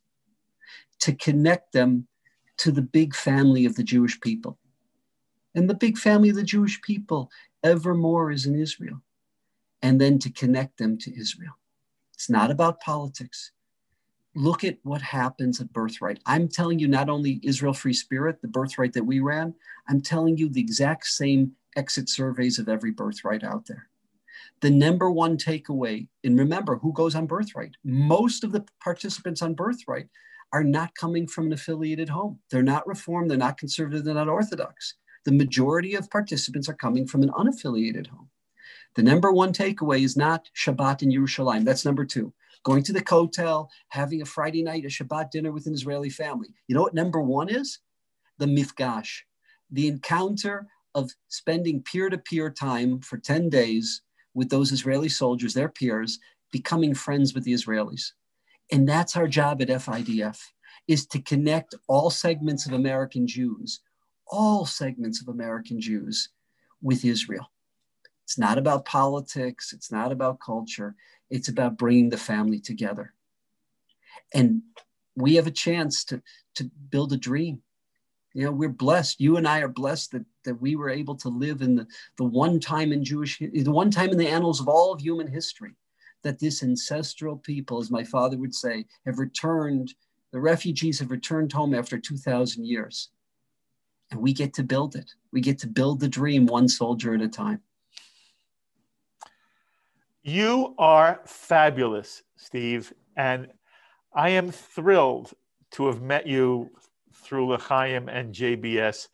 to 1.00 1.12
connect 1.16 1.72
them 1.72 2.06
to 2.58 2.70
the 2.70 2.80
big 2.80 3.12
family 3.12 3.64
of 3.64 3.74
the 3.74 3.82
Jewish 3.82 4.20
people. 4.20 4.56
And 5.56 5.68
the 5.68 5.74
big 5.74 5.98
family 5.98 6.28
of 6.28 6.36
the 6.36 6.44
Jewish 6.44 6.80
people 6.80 7.28
evermore 7.64 8.30
is 8.30 8.46
in 8.46 8.54
Israel. 8.54 9.02
And 9.82 10.00
then 10.00 10.20
to 10.20 10.30
connect 10.30 10.78
them 10.78 10.96
to 10.98 11.20
Israel. 11.20 11.54
It's 12.14 12.30
not 12.30 12.52
about 12.52 12.78
politics 12.78 13.50
look 14.36 14.62
at 14.62 14.78
what 14.84 15.02
happens 15.02 15.60
at 15.60 15.72
birthright. 15.72 16.20
I'm 16.24 16.46
telling 16.46 16.78
you, 16.78 16.86
not 16.86 17.08
only 17.08 17.40
Israel 17.42 17.72
Free 17.72 17.92
Spirit, 17.92 18.40
the 18.40 18.46
birthright 18.46 18.92
that 18.92 19.04
we 19.04 19.18
ran, 19.18 19.52
I'm 19.88 20.00
telling 20.00 20.36
you 20.36 20.48
the 20.48 20.60
exact 20.60 21.08
same 21.08 21.50
exit 21.74 22.08
surveys 22.08 22.60
of 22.60 22.68
every 22.68 22.92
birthright 22.92 23.42
out 23.42 23.66
there. 23.66 23.89
The 24.60 24.70
number 24.70 25.10
one 25.10 25.36
takeaway, 25.36 26.08
and 26.22 26.38
remember 26.38 26.76
who 26.76 26.92
goes 26.92 27.14
on 27.14 27.26
birthright, 27.26 27.72
most 27.84 28.44
of 28.44 28.52
the 28.52 28.64
participants 28.82 29.42
on 29.42 29.54
birthright 29.54 30.08
are 30.52 30.64
not 30.64 30.94
coming 30.94 31.26
from 31.26 31.46
an 31.46 31.52
affiliated 31.52 32.08
home. 32.08 32.38
They're 32.50 32.62
not 32.62 32.86
reformed, 32.86 33.30
they're 33.30 33.38
not 33.38 33.58
conservative, 33.58 34.04
they're 34.04 34.14
not 34.14 34.28
orthodox. 34.28 34.94
The 35.24 35.32
majority 35.32 35.94
of 35.94 36.10
participants 36.10 36.68
are 36.68 36.74
coming 36.74 37.06
from 37.06 37.22
an 37.22 37.30
unaffiliated 37.30 38.08
home. 38.08 38.28
The 38.96 39.02
number 39.02 39.32
one 39.32 39.52
takeaway 39.52 40.02
is 40.02 40.16
not 40.16 40.50
Shabbat 40.56 41.02
in 41.02 41.10
Yerushalayim. 41.10 41.64
That's 41.64 41.84
number 41.84 42.04
two 42.04 42.32
going 42.62 42.82
to 42.82 42.92
the 42.92 43.02
Kotel, 43.02 43.68
having 43.88 44.20
a 44.20 44.26
Friday 44.26 44.62
night, 44.62 44.84
a 44.84 44.88
Shabbat 44.88 45.30
dinner 45.30 45.52
with 45.52 45.66
an 45.66 45.74
Israeli 45.74 46.10
family. 46.10 46.48
You 46.68 46.74
know 46.74 46.82
what 46.82 46.94
number 46.94 47.20
one 47.20 47.48
is? 47.48 47.78
The 48.38 48.46
mifgash, 48.46 49.20
the 49.70 49.88
encounter 49.88 50.66
of 50.94 51.10
spending 51.28 51.82
peer 51.82 52.10
to 52.10 52.18
peer 52.18 52.50
time 52.50 53.00
for 53.00 53.16
10 53.16 53.48
days 53.48 54.02
with 54.34 54.50
those 54.50 54.72
Israeli 54.72 55.08
soldiers, 55.08 55.54
their 55.54 55.68
peers, 55.68 56.18
becoming 56.52 56.94
friends 56.94 57.34
with 57.34 57.44
the 57.44 57.52
Israelis. 57.52 58.12
And 58.72 58.88
that's 58.88 59.16
our 59.16 59.28
job 59.28 59.60
at 59.62 59.68
FIDF, 59.68 60.38
is 60.86 61.06
to 61.06 61.20
connect 61.20 61.74
all 61.88 62.10
segments 62.10 62.66
of 62.66 62.72
American 62.72 63.26
Jews, 63.26 63.80
all 64.26 64.66
segments 64.66 65.20
of 65.20 65.28
American 65.28 65.80
Jews 65.80 66.28
with 66.82 67.04
Israel. 67.04 67.50
It's 68.24 68.38
not 68.38 68.58
about 68.58 68.84
politics, 68.84 69.72
it's 69.72 69.90
not 69.90 70.12
about 70.12 70.40
culture, 70.40 70.94
it's 71.30 71.48
about 71.48 71.76
bringing 71.76 72.10
the 72.10 72.16
family 72.16 72.60
together. 72.60 73.12
And 74.32 74.62
we 75.16 75.34
have 75.34 75.48
a 75.48 75.52
chance 75.52 76.04
to, 76.04 76.22
to 76.54 76.70
build 76.90 77.12
a 77.12 77.16
dream. 77.16 77.62
You 78.32 78.44
know, 78.44 78.52
we're 78.52 78.68
blessed. 78.68 79.20
You 79.20 79.36
and 79.36 79.46
I 79.46 79.60
are 79.60 79.68
blessed 79.68 80.12
that, 80.12 80.24
that 80.44 80.60
we 80.60 80.76
were 80.76 80.90
able 80.90 81.16
to 81.16 81.28
live 81.28 81.62
in 81.62 81.74
the, 81.74 81.86
the 82.16 82.24
one 82.24 82.60
time 82.60 82.92
in 82.92 83.04
Jewish, 83.04 83.38
the 83.38 83.64
one 83.70 83.90
time 83.90 84.10
in 84.10 84.18
the 84.18 84.28
annals 84.28 84.60
of 84.60 84.68
all 84.68 84.92
of 84.92 85.00
human 85.00 85.26
history 85.26 85.74
that 86.22 86.38
this 86.38 86.62
ancestral 86.62 87.36
people, 87.36 87.78
as 87.78 87.90
my 87.90 88.04
father 88.04 88.36
would 88.36 88.54
say, 88.54 88.84
have 89.06 89.18
returned, 89.18 89.94
the 90.32 90.40
refugees 90.40 90.98
have 91.00 91.10
returned 91.10 91.52
home 91.52 91.74
after 91.74 91.98
2,000 91.98 92.64
years. 92.64 93.08
And 94.10 94.20
we 94.20 94.32
get 94.32 94.54
to 94.54 94.62
build 94.62 94.96
it. 94.96 95.10
We 95.32 95.40
get 95.40 95.58
to 95.60 95.66
build 95.68 96.00
the 96.00 96.08
dream 96.08 96.46
one 96.46 96.68
soldier 96.68 97.14
at 97.14 97.22
a 97.22 97.28
time. 97.28 97.62
You 100.22 100.74
are 100.78 101.20
fabulous, 101.24 102.22
Steve. 102.36 102.92
And 103.16 103.48
I 104.12 104.30
am 104.30 104.50
thrilled 104.50 105.32
to 105.72 105.86
have 105.86 106.02
met 106.02 106.26
you 106.26 106.70
through 107.30 107.54
L'chaim 107.54 108.08
and 108.08 108.34
JBS. 108.34 109.06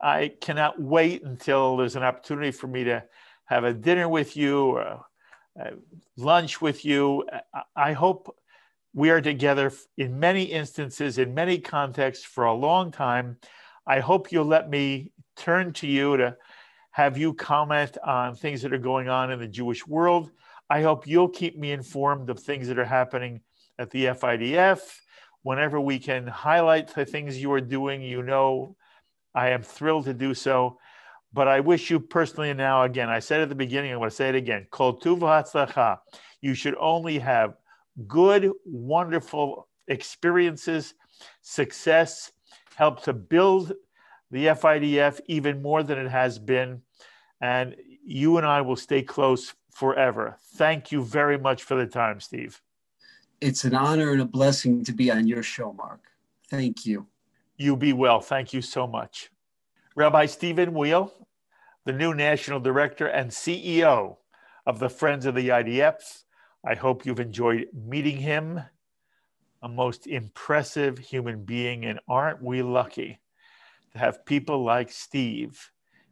I 0.00 0.32
cannot 0.40 0.80
wait 0.80 1.22
until 1.22 1.76
there's 1.76 1.96
an 1.96 2.02
opportunity 2.02 2.50
for 2.50 2.66
me 2.66 2.84
to 2.84 3.04
have 3.44 3.64
a 3.64 3.74
dinner 3.74 4.08
with 4.08 4.38
you 4.38 4.70
or 4.70 5.04
lunch 6.16 6.62
with 6.62 6.86
you. 6.86 7.28
I 7.76 7.92
hope 7.92 8.34
we 8.94 9.10
are 9.10 9.20
together 9.20 9.70
in 9.98 10.18
many 10.18 10.44
instances, 10.44 11.18
in 11.18 11.34
many 11.34 11.58
contexts 11.58 12.24
for 12.24 12.44
a 12.44 12.54
long 12.54 12.90
time. 12.90 13.36
I 13.86 14.00
hope 14.00 14.32
you'll 14.32 14.46
let 14.46 14.70
me 14.70 15.12
turn 15.36 15.74
to 15.74 15.86
you 15.86 16.16
to 16.16 16.38
have 16.92 17.18
you 17.18 17.34
comment 17.34 17.98
on 18.02 18.34
things 18.34 18.62
that 18.62 18.72
are 18.72 18.78
going 18.78 19.10
on 19.10 19.30
in 19.30 19.40
the 19.40 19.46
Jewish 19.46 19.86
world. 19.86 20.30
I 20.70 20.80
hope 20.80 21.06
you'll 21.06 21.28
keep 21.28 21.58
me 21.58 21.72
informed 21.72 22.30
of 22.30 22.40
things 22.40 22.68
that 22.68 22.78
are 22.78 22.84
happening 22.86 23.42
at 23.78 23.90
the 23.90 24.06
FIDF. 24.06 24.80
Whenever 25.48 25.80
we 25.80 25.98
can 25.98 26.26
highlight 26.26 26.94
the 26.94 27.06
things 27.06 27.40
you 27.40 27.50
are 27.50 27.58
doing, 27.58 28.02
you 28.02 28.22
know 28.22 28.76
I 29.34 29.48
am 29.48 29.62
thrilled 29.62 30.04
to 30.04 30.12
do 30.12 30.34
so. 30.34 30.78
But 31.32 31.48
I 31.48 31.60
wish 31.60 31.88
you 31.88 32.00
personally 32.00 32.52
now, 32.52 32.82
again, 32.82 33.08
I 33.08 33.20
said 33.20 33.40
at 33.40 33.48
the 33.48 33.54
beginning, 33.54 33.90
I'm 33.90 33.96
going 33.96 34.10
to 34.10 34.14
say 34.14 34.28
it 34.28 34.34
again. 34.34 34.66
Kol 34.70 35.00
You 36.42 36.52
should 36.52 36.74
only 36.78 37.18
have 37.20 37.54
good, 38.06 38.52
wonderful 38.66 39.68
experiences, 39.86 40.92
success, 41.40 42.30
help 42.74 43.02
to 43.04 43.14
build 43.14 43.72
the 44.30 44.48
FIDF 44.48 45.18
even 45.28 45.62
more 45.62 45.82
than 45.82 45.96
it 45.96 46.10
has 46.10 46.38
been. 46.38 46.82
And 47.40 47.74
you 48.04 48.36
and 48.36 48.46
I 48.46 48.60
will 48.60 48.76
stay 48.76 49.00
close 49.00 49.54
forever. 49.70 50.36
Thank 50.56 50.92
you 50.92 51.02
very 51.02 51.38
much 51.38 51.62
for 51.62 51.74
the 51.74 51.86
time, 51.86 52.20
Steve. 52.20 52.60
It's 53.40 53.64
an 53.64 53.74
honor 53.74 54.10
and 54.10 54.20
a 54.20 54.24
blessing 54.24 54.84
to 54.84 54.92
be 54.92 55.10
on 55.10 55.28
your 55.28 55.44
show, 55.44 55.72
Mark. 55.72 56.00
Thank 56.48 56.84
you. 56.84 57.06
You 57.56 57.76
be 57.76 57.92
well. 57.92 58.20
Thank 58.20 58.52
you 58.52 58.60
so 58.60 58.86
much. 58.86 59.30
Rabbi 59.94 60.26
Steven 60.26 60.74
Weil, 60.74 61.12
the 61.84 61.92
new 61.92 62.14
national 62.14 62.58
director 62.58 63.06
and 63.06 63.30
CEO 63.30 64.16
of 64.66 64.80
the 64.80 64.88
Friends 64.88 65.24
of 65.24 65.36
the 65.36 65.50
IDF. 65.50 66.24
I 66.66 66.74
hope 66.74 67.06
you've 67.06 67.20
enjoyed 67.20 67.68
meeting 67.72 68.16
him. 68.16 68.60
A 69.62 69.68
most 69.68 70.06
impressive 70.06 70.98
human 70.98 71.44
being, 71.44 71.84
and 71.84 72.00
aren't 72.08 72.42
we 72.42 72.62
lucky 72.62 73.20
to 73.92 73.98
have 73.98 74.24
people 74.24 74.64
like 74.64 74.90
Steve 74.90 75.70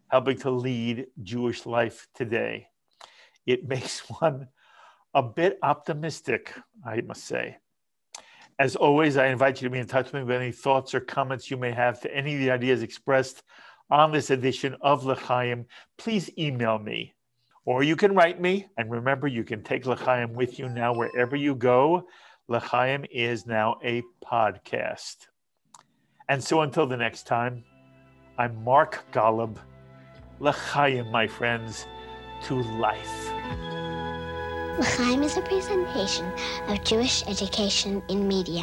helping 0.08 0.38
to 0.38 0.50
lead 0.50 1.06
Jewish 1.22 1.66
life 1.66 2.06
today? 2.14 2.68
it 3.46 3.66
makes 3.68 4.00
one 4.20 4.48
a 5.16 5.22
bit 5.22 5.58
optimistic, 5.62 6.52
I 6.86 7.00
must 7.00 7.24
say. 7.24 7.56
As 8.58 8.76
always, 8.76 9.16
I 9.16 9.28
invite 9.28 9.60
you 9.60 9.66
to 9.66 9.72
be 9.72 9.78
in 9.78 9.86
touch 9.86 10.12
with 10.12 10.14
me 10.14 10.22
with 10.24 10.36
any 10.36 10.52
thoughts 10.52 10.94
or 10.94 11.00
comments 11.00 11.50
you 11.50 11.56
may 11.56 11.72
have 11.72 12.00
to 12.02 12.14
any 12.14 12.34
of 12.34 12.40
the 12.40 12.50
ideas 12.50 12.82
expressed 12.82 13.42
on 13.90 14.12
this 14.12 14.28
edition 14.28 14.76
of 14.82 15.06
L'chaim. 15.06 15.64
Please 15.96 16.30
email 16.38 16.78
me, 16.78 17.14
or 17.64 17.82
you 17.82 17.96
can 17.96 18.14
write 18.14 18.42
me. 18.42 18.66
And 18.76 18.90
remember, 18.90 19.26
you 19.26 19.42
can 19.42 19.62
take 19.62 19.86
L'chaim 19.86 20.34
with 20.34 20.58
you 20.58 20.68
now 20.68 20.92
wherever 20.92 21.34
you 21.34 21.54
go. 21.54 22.06
L'chaim 22.48 23.06
is 23.10 23.46
now 23.46 23.76
a 23.82 24.02
podcast. 24.22 25.28
And 26.28 26.44
so 26.44 26.60
until 26.60 26.86
the 26.86 26.96
next 26.98 27.26
time, 27.26 27.64
I'm 28.36 28.62
Mark 28.62 29.02
Golub. 29.12 29.56
L'chaim, 30.40 31.10
my 31.10 31.26
friends, 31.26 31.86
to 32.42 32.60
life. 32.62 33.75
L'chaim 34.78 35.22
is 35.22 35.38
a 35.38 35.40
presentation 35.40 36.30
of 36.68 36.84
Jewish 36.84 37.26
education 37.26 38.02
in 38.10 38.28
media. 38.28 38.62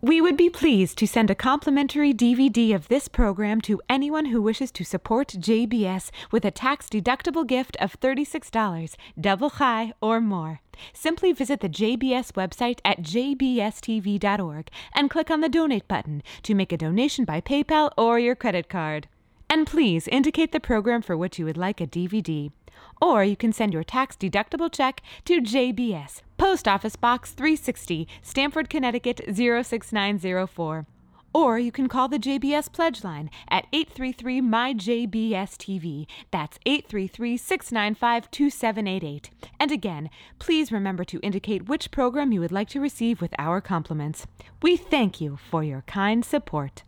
We 0.00 0.20
would 0.20 0.36
be 0.36 0.50
pleased 0.50 0.98
to 0.98 1.06
send 1.06 1.30
a 1.30 1.34
complimentary 1.34 2.14
DVD 2.14 2.74
of 2.76 2.86
this 2.86 3.08
program 3.08 3.60
to 3.62 3.80
anyone 3.88 4.26
who 4.26 4.40
wishes 4.40 4.70
to 4.72 4.84
support 4.84 5.28
JBS 5.28 6.10
with 6.30 6.44
a 6.44 6.52
tax 6.52 6.88
deductible 6.88 7.46
gift 7.46 7.76
of 7.80 7.98
$36, 8.00 8.94
double 9.20 9.50
chai, 9.50 9.92
or 10.00 10.20
more. 10.20 10.60
Simply 10.92 11.32
visit 11.32 11.60
the 11.60 11.68
JBS 11.68 12.32
website 12.32 12.78
at 12.84 13.02
jbstv.org 13.02 14.70
and 14.94 15.10
click 15.10 15.30
on 15.30 15.40
the 15.40 15.48
donate 15.48 15.88
button 15.88 16.22
to 16.44 16.54
make 16.54 16.72
a 16.72 16.76
donation 16.76 17.24
by 17.24 17.40
PayPal 17.40 17.90
or 17.96 18.20
your 18.20 18.36
credit 18.36 18.68
card. 18.68 19.08
And 19.52 19.66
please 19.66 20.08
indicate 20.08 20.50
the 20.50 20.60
program 20.60 21.02
for 21.02 21.14
which 21.14 21.38
you 21.38 21.44
would 21.44 21.58
like 21.58 21.78
a 21.82 21.86
DVD. 21.86 22.52
Or 23.02 23.22
you 23.22 23.36
can 23.36 23.52
send 23.52 23.74
your 23.74 23.84
tax 23.84 24.16
deductible 24.16 24.72
check 24.72 25.02
to 25.26 25.42
JBS, 25.42 26.22
Post 26.38 26.66
Office 26.66 26.96
Box 26.96 27.32
360, 27.32 28.08
Stamford, 28.22 28.70
Connecticut 28.70 29.20
06904. 29.26 30.86
Or 31.34 31.58
you 31.58 31.70
can 31.70 31.86
call 31.86 32.08
the 32.08 32.18
JBS 32.18 32.72
Pledge 32.72 33.04
Line 33.04 33.28
at 33.50 33.66
833 33.74 34.40
MyJBSTV. 34.40 36.06
That's 36.30 36.58
833 36.64 37.36
695 37.36 38.30
2788. 38.30 39.30
And 39.60 39.70
again, 39.70 40.08
please 40.38 40.72
remember 40.72 41.04
to 41.04 41.20
indicate 41.20 41.68
which 41.68 41.90
program 41.90 42.32
you 42.32 42.40
would 42.40 42.52
like 42.52 42.70
to 42.70 42.80
receive 42.80 43.20
with 43.20 43.34
our 43.38 43.60
compliments. 43.60 44.26
We 44.62 44.78
thank 44.78 45.20
you 45.20 45.36
for 45.50 45.62
your 45.62 45.82
kind 45.82 46.24
support. 46.24 46.84